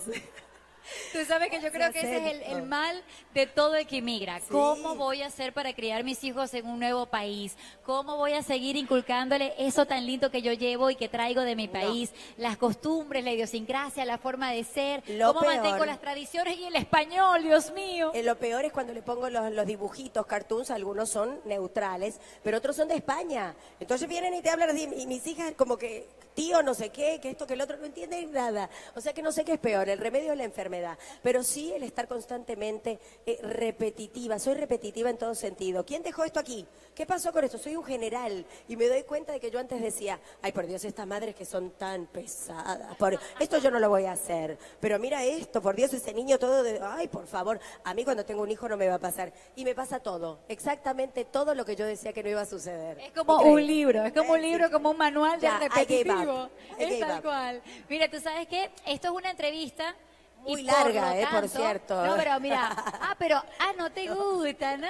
Tú 1.11 1.19
sabes 1.25 1.49
que 1.49 1.61
yo 1.61 1.71
creo 1.71 1.91
que 1.91 1.99
ese 1.99 2.17
es 2.17 2.31
el, 2.47 2.57
el 2.57 2.63
mal 2.63 3.01
de 3.33 3.47
todo 3.47 3.75
el 3.75 3.87
que 3.87 3.97
emigra. 3.97 4.39
¿Cómo 4.49 4.95
voy 4.95 5.21
a 5.21 5.27
hacer 5.27 5.53
para 5.53 5.73
criar 5.73 6.03
mis 6.03 6.23
hijos 6.23 6.53
en 6.53 6.65
un 6.65 6.79
nuevo 6.79 7.05
país? 7.05 7.55
¿Cómo 7.85 8.17
voy 8.17 8.33
a 8.33 8.43
seguir 8.43 8.75
inculcándole 8.75 9.53
eso 9.57 9.85
tan 9.85 10.05
lindo 10.05 10.29
que 10.31 10.41
yo 10.41 10.53
llevo 10.53 10.89
y 10.89 10.95
que 10.95 11.07
traigo 11.09 11.41
de 11.41 11.55
mi 11.55 11.67
país? 11.67 12.11
Las 12.37 12.57
costumbres, 12.57 13.23
la 13.23 13.31
idiosincrasia, 13.31 14.05
la 14.05 14.17
forma 14.17 14.51
de 14.51 14.63
ser. 14.63 15.03
Lo 15.07 15.27
¿Cómo 15.33 15.41
peor- 15.41 15.55
mantengo 15.55 15.85
las 15.85 16.01
tradiciones 16.01 16.57
y 16.57 16.65
el 16.65 16.75
español, 16.75 17.43
Dios 17.43 17.71
mío? 17.71 18.11
Eh, 18.13 18.23
lo 18.23 18.37
peor 18.37 18.65
es 18.65 18.73
cuando 18.73 18.93
le 18.93 19.01
pongo 19.01 19.29
los, 19.29 19.51
los 19.53 19.65
dibujitos, 19.65 20.25
cartoons, 20.25 20.69
algunos 20.71 21.09
son 21.09 21.39
neutrales, 21.45 22.19
pero 22.43 22.57
otros 22.57 22.75
son 22.75 22.87
de 22.87 22.95
España. 22.95 23.55
Entonces 23.79 24.07
vienen 24.09 24.33
y 24.33 24.41
te 24.41 24.49
hablan 24.49 24.69
así, 24.71 24.87
y 24.97 25.07
mis 25.07 25.25
hijas 25.27 25.53
como 25.55 25.77
que, 25.77 26.07
tío, 26.33 26.61
no 26.63 26.73
sé 26.73 26.89
qué, 26.89 27.19
que 27.21 27.29
esto, 27.29 27.47
que 27.47 27.53
el 27.53 27.61
otro, 27.61 27.77
no 27.77 27.85
entienden 27.85 28.31
nada. 28.31 28.69
O 28.95 29.01
sea 29.01 29.13
que 29.13 29.21
no 29.21 29.31
sé 29.31 29.45
qué 29.45 29.53
es 29.53 29.59
peor, 29.59 29.87
el 29.89 29.99
remedio 29.99 30.31
es 30.33 30.37
la 30.37 30.43
enfermedad. 30.43 30.72
Pero 31.21 31.43
sí 31.43 31.73
el 31.73 31.83
estar 31.83 32.07
constantemente 32.07 32.99
eh, 33.25 33.39
repetitiva. 33.43 34.39
Soy 34.39 34.55
repetitiva 34.55 35.09
en 35.09 35.17
todo 35.17 35.35
sentido. 35.35 35.85
¿Quién 35.85 36.03
dejó 36.03 36.23
esto 36.23 36.39
aquí? 36.39 36.65
¿Qué 36.95 37.05
pasó 37.05 37.31
con 37.31 37.43
esto? 37.43 37.57
Soy 37.57 37.75
un 37.75 37.83
general 37.83 38.45
y 38.67 38.75
me 38.75 38.87
doy 38.87 39.03
cuenta 39.03 39.33
de 39.33 39.39
que 39.39 39.49
yo 39.49 39.59
antes 39.59 39.81
decía, 39.81 40.19
ay, 40.41 40.51
por 40.51 40.67
Dios, 40.67 40.83
estas 40.85 41.07
madres 41.07 41.35
que 41.35 41.45
son 41.45 41.71
tan 41.71 42.07
pesadas. 42.07 42.95
Por... 42.97 43.19
Esto 43.39 43.57
yo 43.57 43.71
no 43.71 43.79
lo 43.79 43.89
voy 43.89 44.05
a 44.05 44.13
hacer. 44.13 44.57
Pero 44.79 44.99
mira 44.99 45.23
esto, 45.23 45.61
por 45.61 45.75
Dios, 45.75 45.93
ese 45.93 46.13
niño 46.13 46.37
todo 46.39 46.63
de, 46.63 46.79
ay, 46.81 47.07
por 47.07 47.27
favor, 47.27 47.59
a 47.83 47.93
mí 47.93 48.03
cuando 48.03 48.25
tengo 48.25 48.41
un 48.41 48.51
hijo 48.51 48.67
no 48.69 48.77
me 48.77 48.87
va 48.87 48.95
a 48.95 48.99
pasar. 48.99 49.33
Y 49.55 49.65
me 49.65 49.75
pasa 49.75 49.99
todo, 49.99 50.39
exactamente 50.47 51.25
todo 51.25 51.55
lo 51.55 51.65
que 51.65 51.75
yo 51.75 51.85
decía 51.85 52.13
que 52.13 52.23
no 52.23 52.29
iba 52.29 52.41
a 52.41 52.45
suceder. 52.45 52.99
Es 52.99 53.11
como 53.11 53.33
Increíble. 53.33 53.61
un 53.61 53.67
libro, 53.67 54.03
es 54.03 54.13
como 54.13 54.33
un 54.33 54.41
libro, 54.41 54.71
como 54.71 54.91
un 54.91 54.97
manual 54.97 55.39
de 55.39 55.47
Ya, 55.47 55.59
repetitivo. 55.59 56.49
Es 56.77 56.99
tal 56.99 57.21
cual. 57.21 57.61
Mira, 57.89 58.09
tú 58.09 58.19
sabes 58.19 58.47
que 58.47 58.69
esto 58.85 59.07
es 59.07 59.13
una 59.13 59.31
entrevista. 59.31 59.95
Muy 60.43 60.61
y 60.61 60.63
larga, 60.65 61.13
lo 61.13 61.19
eh, 61.21 61.27
por 61.31 61.47
cierto. 61.47 62.05
No, 62.05 62.15
pero 62.15 62.39
mira, 62.39 62.69
ah, 63.01 63.15
pero, 63.17 63.41
ah, 63.59 63.71
no 63.77 63.91
te 63.91 64.07
gusta, 64.07 64.77
¿no? 64.77 64.87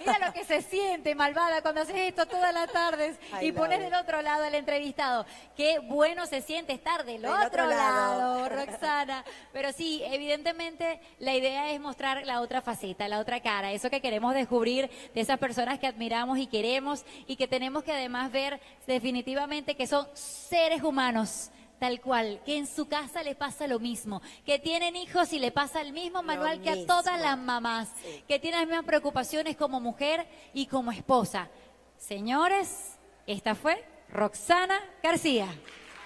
Mira 0.00 0.18
lo 0.26 0.32
que 0.32 0.44
se 0.44 0.62
siente, 0.62 1.14
malvada, 1.14 1.62
cuando 1.62 1.82
haces 1.82 1.96
esto 1.96 2.26
todas 2.26 2.52
las 2.52 2.70
tardes 2.72 3.16
I 3.40 3.46
y 3.46 3.52
pones 3.52 3.80
del 3.80 3.94
otro 3.94 4.22
lado 4.22 4.44
al 4.44 4.54
entrevistado. 4.54 5.26
Qué 5.56 5.78
bueno 5.78 6.26
se 6.26 6.42
siente 6.42 6.72
estar 6.72 7.04
del, 7.04 7.22
Del 7.22 7.30
otro, 7.30 7.46
otro 7.46 7.66
lado, 7.66 8.48
lado. 8.48 8.48
Roxana. 8.48 9.24
Pero 9.52 9.72
sí, 9.72 10.02
evidentemente 10.04 11.00
la 11.18 11.34
idea 11.34 11.70
es 11.70 11.80
mostrar 11.80 12.24
la 12.26 12.40
otra 12.40 12.60
faceta, 12.60 13.08
la 13.08 13.20
otra 13.20 13.40
cara, 13.40 13.72
eso 13.72 13.90
que 13.90 14.00
queremos 14.00 14.34
descubrir 14.34 14.90
de 15.14 15.20
esas 15.20 15.38
personas 15.38 15.78
que 15.78 15.86
admiramos 15.86 16.38
y 16.38 16.46
queremos 16.46 17.04
y 17.26 17.36
que 17.36 17.48
tenemos 17.48 17.84
que 17.84 17.92
además 17.92 18.32
ver 18.32 18.60
definitivamente 18.86 19.76
que 19.76 19.86
son 19.86 20.06
seres 20.14 20.82
humanos. 20.82 21.50
Tal 21.80 21.98
cual, 22.02 22.42
que 22.44 22.58
en 22.58 22.66
su 22.66 22.88
casa 22.88 23.22
le 23.22 23.34
pasa 23.34 23.66
lo 23.66 23.80
mismo, 23.80 24.20
que 24.44 24.58
tienen 24.58 24.96
hijos 24.96 25.32
y 25.32 25.38
le 25.38 25.50
pasa 25.50 25.80
el 25.80 25.94
mismo 25.94 26.22
manual 26.22 26.60
que 26.60 26.68
a 26.68 26.86
todas 26.86 27.18
las 27.18 27.38
mamás, 27.38 27.88
que 28.28 28.38
tienen 28.38 28.60
las 28.60 28.68
mismas 28.68 28.84
preocupaciones 28.84 29.56
como 29.56 29.80
mujer 29.80 30.28
y 30.52 30.66
como 30.66 30.92
esposa. 30.92 31.48
Señores, 31.96 32.98
esta 33.26 33.54
fue 33.54 33.82
Roxana 34.10 34.78
García. 35.02 35.48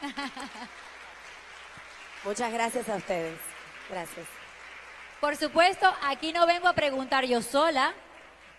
Muchas 2.24 2.52
gracias 2.52 2.88
a 2.88 2.94
ustedes. 2.94 3.36
Gracias. 3.90 4.26
Por 5.20 5.36
supuesto, 5.36 5.92
aquí 6.04 6.32
no 6.32 6.46
vengo 6.46 6.68
a 6.68 6.74
preguntar 6.74 7.24
yo 7.24 7.42
sola. 7.42 7.94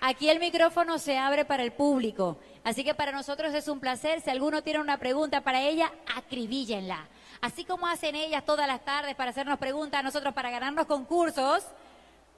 Aquí 0.02 0.30
el 0.30 0.40
micrófono 0.40 1.00
se 1.00 1.18
abre 1.18 1.46
para 1.46 1.64
el 1.64 1.72
público. 1.72 2.40
Así 2.66 2.84
que 2.84 2.96
para 2.96 3.12
nosotros 3.12 3.54
es 3.54 3.68
un 3.68 3.80
placer. 3.80 4.22
Si 4.22 4.30
alguno 4.32 4.64
tiene 4.64 4.80
una 4.80 4.98
pregunta 4.98 5.42
para 5.42 5.62
ella, 5.62 5.92
acribíllenla. 6.18 7.08
Así 7.40 7.64
como 7.64 7.86
hacen 7.86 8.16
ellas 8.16 8.44
todas 8.44 8.66
las 8.66 8.84
tardes 8.84 9.14
para 9.16 9.30
hacernos 9.30 9.60
preguntas, 9.60 10.04
nosotros 10.04 10.34
para 10.34 10.50
ganarnos 10.50 10.88
concursos. 10.88 11.64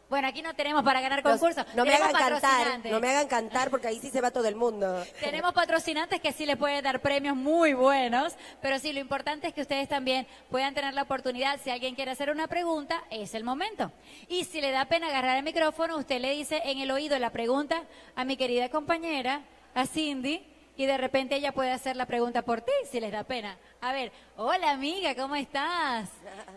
Bueno, 0.10 0.28
aquí 0.28 0.42
no 0.42 0.54
tenemos 0.54 0.84
para 0.84 1.00
ganar 1.00 1.24
concursos. 1.24 1.66
no 1.76 1.86
me 1.86 1.92
tenemos 1.92 2.14
hagan 2.14 2.40
cantar, 2.40 2.92
no 2.92 3.00
me 3.00 3.10
hagan 3.10 3.28
cantar 3.28 3.70
porque 3.70 3.88
ahí 3.88 4.00
sí 4.00 4.10
se 4.10 4.20
va 4.20 4.32
todo 4.32 4.48
el 4.48 4.56
mundo. 4.56 5.02
Tenemos 5.20 5.54
patrocinantes 5.54 6.22
que 6.22 6.32
sí 6.32 6.46
les 6.46 6.58
pueden 6.58 6.84
dar 6.84 7.02
premios 7.02 7.36
muy 7.36 7.74
buenos, 7.74 8.36
pero 8.62 8.80
sí, 8.80 8.92
lo 8.94 9.00
importante 9.00 9.48
es 9.48 9.54
que 9.54 9.62
ustedes 9.62 9.88
también 9.90 10.26
puedan 10.50 10.74
tener 10.74 10.94
la 10.94 11.04
oportunidad, 11.04 11.60
si 11.62 11.72
alguien 11.72 11.96
quiere 11.96 12.12
hacer 12.12 12.30
una 12.30 12.48
pregunta, 12.48 13.04
es 13.10 13.34
el 13.34 13.44
momento. 13.44 13.92
Y 14.30 14.46
si 14.46 14.62
le 14.62 14.72
da 14.72 14.86
pena 14.86 15.08
agarrar 15.08 15.38
el 15.38 15.44
micrófono, 15.44 15.98
usted 15.98 16.22
le 16.22 16.32
dice 16.32 16.62
en 16.64 16.80
el 16.80 16.92
oído 16.92 17.20
la 17.20 17.32
pregunta 17.32 17.84
a 18.16 18.24
mi 18.24 18.38
querida 18.38 18.70
compañera, 18.70 19.42
a 19.74 19.86
Cindy, 19.86 20.46
y 20.76 20.86
de 20.86 20.98
repente 20.98 21.36
ella 21.36 21.52
puede 21.54 21.72
hacer 21.72 21.96
la 21.96 22.06
pregunta 22.06 22.44
por 22.44 22.62
ti, 22.62 22.72
si 22.90 23.00
les 23.00 23.12
da 23.12 23.24
pena. 23.24 23.58
A 23.82 23.94
ver, 23.94 24.12
hola 24.36 24.72
amiga, 24.72 25.16
¿cómo 25.16 25.36
estás? 25.36 26.10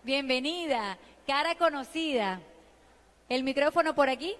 Bienvenida, 0.02 0.98
cara 1.26 1.54
conocida. 1.54 2.40
El 3.28 3.44
micrófono 3.44 3.94
por 3.94 4.08
aquí. 4.08 4.34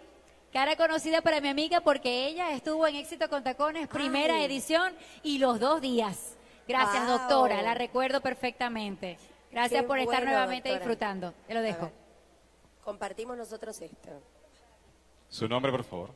Cara 0.53 0.75
conocida 0.75 1.21
para 1.23 1.41
mi 1.41 1.47
amiga 1.49 1.81
porque 1.81 2.27
ella 2.27 2.51
estuvo 2.53 2.85
en 2.89 2.97
Éxito 2.97 3.29
con 3.31 3.45
Tacones, 3.45 3.87
primera 3.87 4.35
Ay. 4.35 4.45
edición 4.47 4.93
y 5.23 5.39
los 5.39 5.61
dos 5.61 5.81
días. 5.81 6.37
Gracias, 6.67 7.07
Wow. 7.07 7.19
doctora, 7.19 7.63
la 7.63 7.75
recuerdo 7.75 8.21
perfectamente. 8.21 9.17
Gracias 9.53 9.83
Qué 9.83 9.87
por 9.87 10.01
estar 10.01 10.17
bueno, 10.19 10.33
nuevamente 10.33 10.69
doctora. 10.71 10.79
disfrutando. 10.89 11.35
Te 11.47 11.55
lo 11.55 11.63
dejo. 11.63 11.91
Compartimos 12.83 13.37
nosotros 13.37 13.81
esto. 13.81 14.11
Su 15.29 15.47
nombre, 15.49 15.71
por 15.71 15.85
favor. 15.85 16.11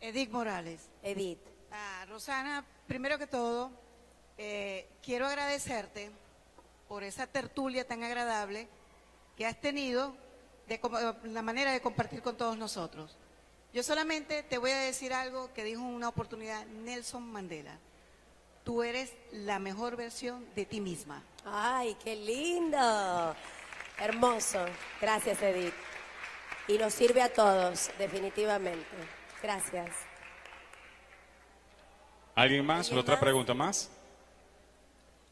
Edith 0.00 0.30
Morales. 0.30 0.88
Edith. 1.02 1.38
Rosana, 2.08 2.64
primero 2.86 3.18
que 3.18 3.26
todo, 3.26 3.70
eh, 4.38 4.88
quiero 5.02 5.26
agradecerte 5.26 6.10
por 6.88 7.02
esa 7.02 7.26
tertulia 7.26 7.86
tan 7.86 8.02
agradable 8.02 8.68
que 9.36 9.46
has 9.46 9.60
tenido, 9.60 10.14
de 10.68 10.76
eh, 10.76 10.80
la 11.24 11.42
manera 11.42 11.72
de 11.72 11.80
compartir 11.80 12.22
con 12.22 12.36
todos 12.36 12.56
nosotros. 12.56 13.16
Yo 13.72 13.82
solamente 13.82 14.42
te 14.44 14.58
voy 14.58 14.70
a 14.70 14.78
decir 14.78 15.12
algo 15.12 15.52
que 15.52 15.64
dijo 15.64 15.80
en 15.80 15.88
una 15.88 16.08
oportunidad 16.08 16.64
Nelson 16.66 17.22
Mandela. 17.22 17.76
Tú 18.62 18.82
eres 18.82 19.12
la 19.32 19.58
mejor 19.58 19.96
versión 19.96 20.46
de 20.54 20.64
ti 20.64 20.80
misma. 20.80 21.22
Ay, 21.44 21.96
qué 22.02 22.16
lindo. 22.16 23.34
Hermoso. 23.98 24.64
Gracias, 25.00 25.42
Edith. 25.42 25.74
Y 26.68 26.78
nos 26.78 26.94
sirve 26.94 27.20
a 27.20 27.32
todos, 27.32 27.90
definitivamente. 27.98 28.86
Gracias. 29.42 30.13
¿Alguien 32.34 32.64
más? 32.66 32.86
¿Alguien 32.86 32.98
¿Otra 33.00 33.14
más? 33.14 33.20
pregunta 33.22 33.54
más? 33.54 33.90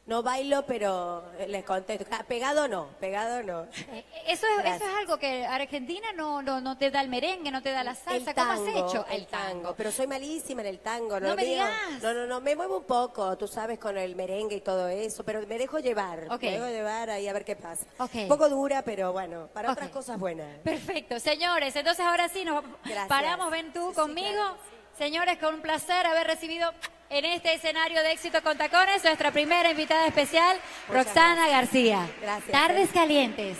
No 0.04 0.20
bailo, 0.20 0.66
pero 0.66 1.22
les 1.46 1.64
contesto. 1.64 2.04
Ah, 2.10 2.24
Pegado 2.26 2.66
no, 2.66 2.88
pegado 2.98 3.40
no. 3.44 3.62
Eh, 3.92 4.04
Eso 4.26 4.46
es, 4.58 4.64
eso 4.74 4.84
es 4.84 4.94
algo 4.98 5.16
que 5.16 5.46
Argentina 5.46 6.08
no, 6.16 6.42
no, 6.42 6.60
no 6.60 6.76
te 6.76 6.90
da 6.90 7.00
el 7.02 7.08
merengue, 7.08 7.52
no 7.52 7.62
te 7.62 7.70
da 7.70 7.84
la 7.84 7.94
salsa. 7.94 8.30
El 8.30 8.34
¿Cómo 8.34 8.34
tango, 8.34 8.68
has 8.84 8.90
hecho? 8.90 9.06
el 9.10 9.26
tango. 9.28 9.74
Pero 9.76 9.92
soy 9.92 10.08
malísima 10.08 10.62
en 10.62 10.66
el 10.66 10.80
tango. 10.80 11.20
No 11.20 11.28
lo 11.28 11.36
me 11.36 11.44
digas. 11.44 11.70
No, 12.02 12.12
no, 12.12 12.26
no, 12.26 12.40
me 12.40 12.56
muevo 12.56 12.78
un 12.78 12.84
poco, 12.84 13.38
tú 13.38 13.46
sabes, 13.46 13.78
con 13.78 13.96
el 13.96 14.16
merengue 14.16 14.56
y 14.56 14.60
todo 14.60 14.88
eso, 14.88 15.22
pero 15.24 15.46
me 15.46 15.56
dejo 15.56 15.78
llevar. 15.78 16.26
Ok. 16.32 16.42
Me 16.42 16.50
dejo 16.50 16.66
llevar 16.66 17.08
ahí 17.10 17.28
a 17.28 17.32
ver 17.32 17.44
qué 17.44 17.54
pasa. 17.54 17.86
Ok. 17.98 18.10
Un 18.14 18.28
poco 18.28 18.48
dura, 18.48 18.82
pero 18.82 19.12
bueno, 19.12 19.50
para 19.54 19.68
Ok. 19.68 19.74
otras 19.74 19.90
cosas 19.90 20.18
buenas. 20.18 20.48
Perfecto, 20.64 21.20
señores, 21.20 21.76
entonces 21.76 22.04
ahora 22.04 22.28
sí 22.28 22.44
nos 22.44 22.64
Gracias. 22.84 23.06
paramos, 23.06 23.52
ven 23.52 23.72
tú 23.72 23.82
Sí, 23.84 23.88
sí, 23.90 23.94
conmigo. 24.00 24.28
claro, 24.32 24.56
Señores, 24.96 25.38
con 25.38 25.54
un 25.54 25.60
placer 25.60 26.06
haber 26.06 26.26
recibido 26.26 26.72
en 27.08 27.24
este 27.24 27.54
escenario 27.54 28.02
de 28.02 28.12
éxito 28.12 28.42
con 28.42 28.56
tacones 28.56 29.02
nuestra 29.04 29.30
primera 29.30 29.70
invitada 29.70 30.06
especial, 30.06 30.56
Muchas 30.88 31.06
Roxana 31.06 31.48
García. 31.48 32.08
Gracias, 32.20 32.50
Tardes 32.50 32.90
calientes. 32.90 33.58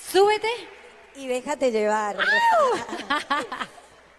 Súbete. 0.00 0.48
Y 1.16 1.26
déjate 1.26 1.70
llevar. 1.70 2.16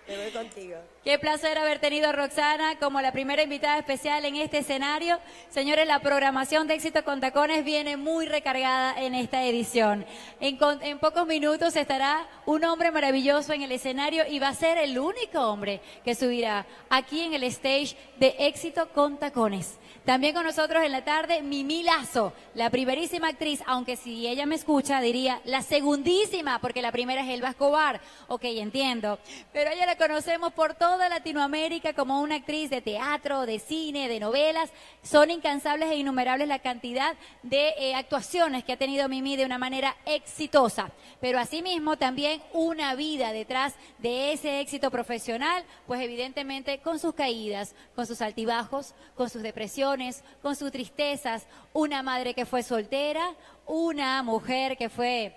Me 0.07 0.17
voy 0.17 0.31
contigo. 0.31 0.77
Qué 1.03 1.19
placer 1.19 1.57
haber 1.57 1.79
tenido 1.79 2.07
a 2.07 2.11
Roxana 2.13 2.77
como 2.79 3.01
la 3.01 3.11
primera 3.11 3.43
invitada 3.43 3.77
especial 3.77 4.23
en 4.23 4.37
este 4.37 4.59
escenario. 4.59 5.19
Señores, 5.49 5.85
la 5.85 5.99
programación 5.99 6.65
de 6.65 6.75
Éxito 6.75 7.03
con 7.03 7.19
Tacones 7.19 7.65
viene 7.65 7.97
muy 7.97 8.25
recargada 8.25 8.95
en 8.97 9.13
esta 9.13 9.43
edición. 9.43 10.05
En, 10.39 10.57
pocos 10.99 11.27
minutos 11.27 11.75
estará 11.75 12.25
un 12.45 12.63
hombre 12.63 12.89
maravilloso 12.89 13.51
en 13.51 13.63
el 13.63 13.73
escenario 13.73 14.23
y 14.29 14.39
va 14.39 14.47
a 14.47 14.53
ser 14.53 14.77
el 14.77 14.97
único 14.97 15.41
hombre 15.41 15.81
que 16.05 16.15
subirá 16.15 16.65
aquí 16.89 17.19
en 17.19 17.33
el 17.33 17.43
stage 17.43 17.97
de 18.17 18.37
Éxito 18.39 18.87
con 18.93 19.17
Tacones. 19.17 19.77
También 20.05 20.33
con 20.33 20.43
nosotros 20.43 20.83
en 20.83 20.91
la 20.91 21.05
tarde, 21.05 21.41
Mimi 21.41 21.81
Lazo, 21.81 22.33
la 22.55 22.69
primerísima 22.69 23.29
actriz, 23.29 23.61
aunque 23.65 23.95
si 23.95 24.27
ella 24.27 24.45
me 24.45 24.55
escucha 24.55 24.99
diría 24.99 25.39
la 25.45 25.61
segundísima, 25.61 26.59
porque 26.59 26.81
la 26.81 26.91
primera 26.91 27.21
es 27.23 27.29
Elba 27.29 27.49
Escobar. 27.49 28.01
Ok, 28.27 28.43
entiendo. 28.43 29.17
Pero 29.53 29.71
ella 29.71 29.85
la 29.85 29.95
conocemos 29.95 30.51
por 30.51 30.73
toda 30.93 31.09
Latinoamérica 31.09 31.93
como 31.93 32.21
una 32.21 32.35
actriz 32.35 32.69
de 32.69 32.79
teatro, 32.79 33.47
de 33.47 33.57
cine, 33.57 34.07
de 34.07 34.19
novelas. 34.19 34.69
Son 35.01 35.31
incansables 35.31 35.89
e 35.89 35.95
innumerables 35.95 36.47
la 36.47 36.59
cantidad 36.59 37.15
de 37.41 37.69
eh, 37.79 37.95
actuaciones 37.95 38.63
que 38.63 38.73
ha 38.73 38.77
tenido 38.77 39.09
Mimi 39.09 39.35
de 39.35 39.43
una 39.43 39.57
manera 39.57 39.95
exitosa. 40.05 40.91
Pero 41.19 41.39
asimismo 41.39 41.97
también 41.97 42.43
una 42.53 42.93
vida 42.93 43.33
detrás 43.33 43.73
de 43.97 44.33
ese 44.33 44.59
éxito 44.59 44.91
profesional, 44.91 45.63
pues 45.87 45.99
evidentemente 45.99 46.77
con 46.77 46.99
sus 46.99 47.15
caídas, 47.15 47.73
con 47.95 48.05
sus 48.05 48.21
altibajos, 48.21 48.93
con 49.15 49.31
sus 49.31 49.41
depresiones, 49.41 50.23
con 50.43 50.55
sus 50.55 50.71
tristezas. 50.71 51.47
Una 51.73 52.03
madre 52.03 52.35
que 52.35 52.45
fue 52.45 52.61
soltera, 52.61 53.33
una 53.65 54.21
mujer 54.21 54.77
que 54.77 54.89
fue 54.89 55.35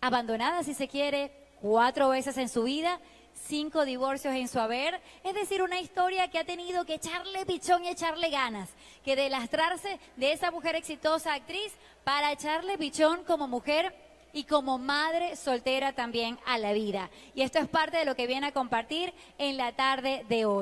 abandonada 0.00 0.64
si 0.64 0.74
se 0.74 0.88
quiere, 0.88 1.30
cuatro 1.60 2.08
veces 2.08 2.36
en 2.38 2.48
su 2.48 2.64
vida, 2.64 3.00
cinco 3.46 3.84
divorcios 3.84 4.34
en 4.34 4.48
su 4.48 4.58
haber, 4.58 5.00
es 5.24 5.34
decir, 5.34 5.62
una 5.62 5.80
historia 5.80 6.28
que 6.28 6.38
ha 6.38 6.44
tenido 6.44 6.84
que 6.84 6.94
echarle 6.94 7.46
pichón 7.46 7.84
y 7.84 7.88
echarle 7.88 8.30
ganas, 8.30 8.68
que 9.04 9.16
delastrarse 9.16 9.98
de 10.16 10.32
esa 10.32 10.50
mujer 10.50 10.76
exitosa 10.76 11.34
actriz 11.34 11.72
para 12.04 12.32
echarle 12.32 12.78
pichón 12.78 13.24
como 13.24 13.48
mujer 13.48 13.94
y 14.32 14.44
como 14.44 14.78
madre 14.78 15.36
soltera 15.36 15.92
también 15.92 16.38
a 16.46 16.58
la 16.58 16.72
vida. 16.72 17.10
Y 17.34 17.42
esto 17.42 17.58
es 17.58 17.68
parte 17.68 17.98
de 17.98 18.04
lo 18.04 18.14
que 18.14 18.26
viene 18.26 18.48
a 18.48 18.52
compartir 18.52 19.12
en 19.38 19.56
la 19.56 19.72
tarde 19.72 20.24
de 20.28 20.44
hoy. 20.44 20.56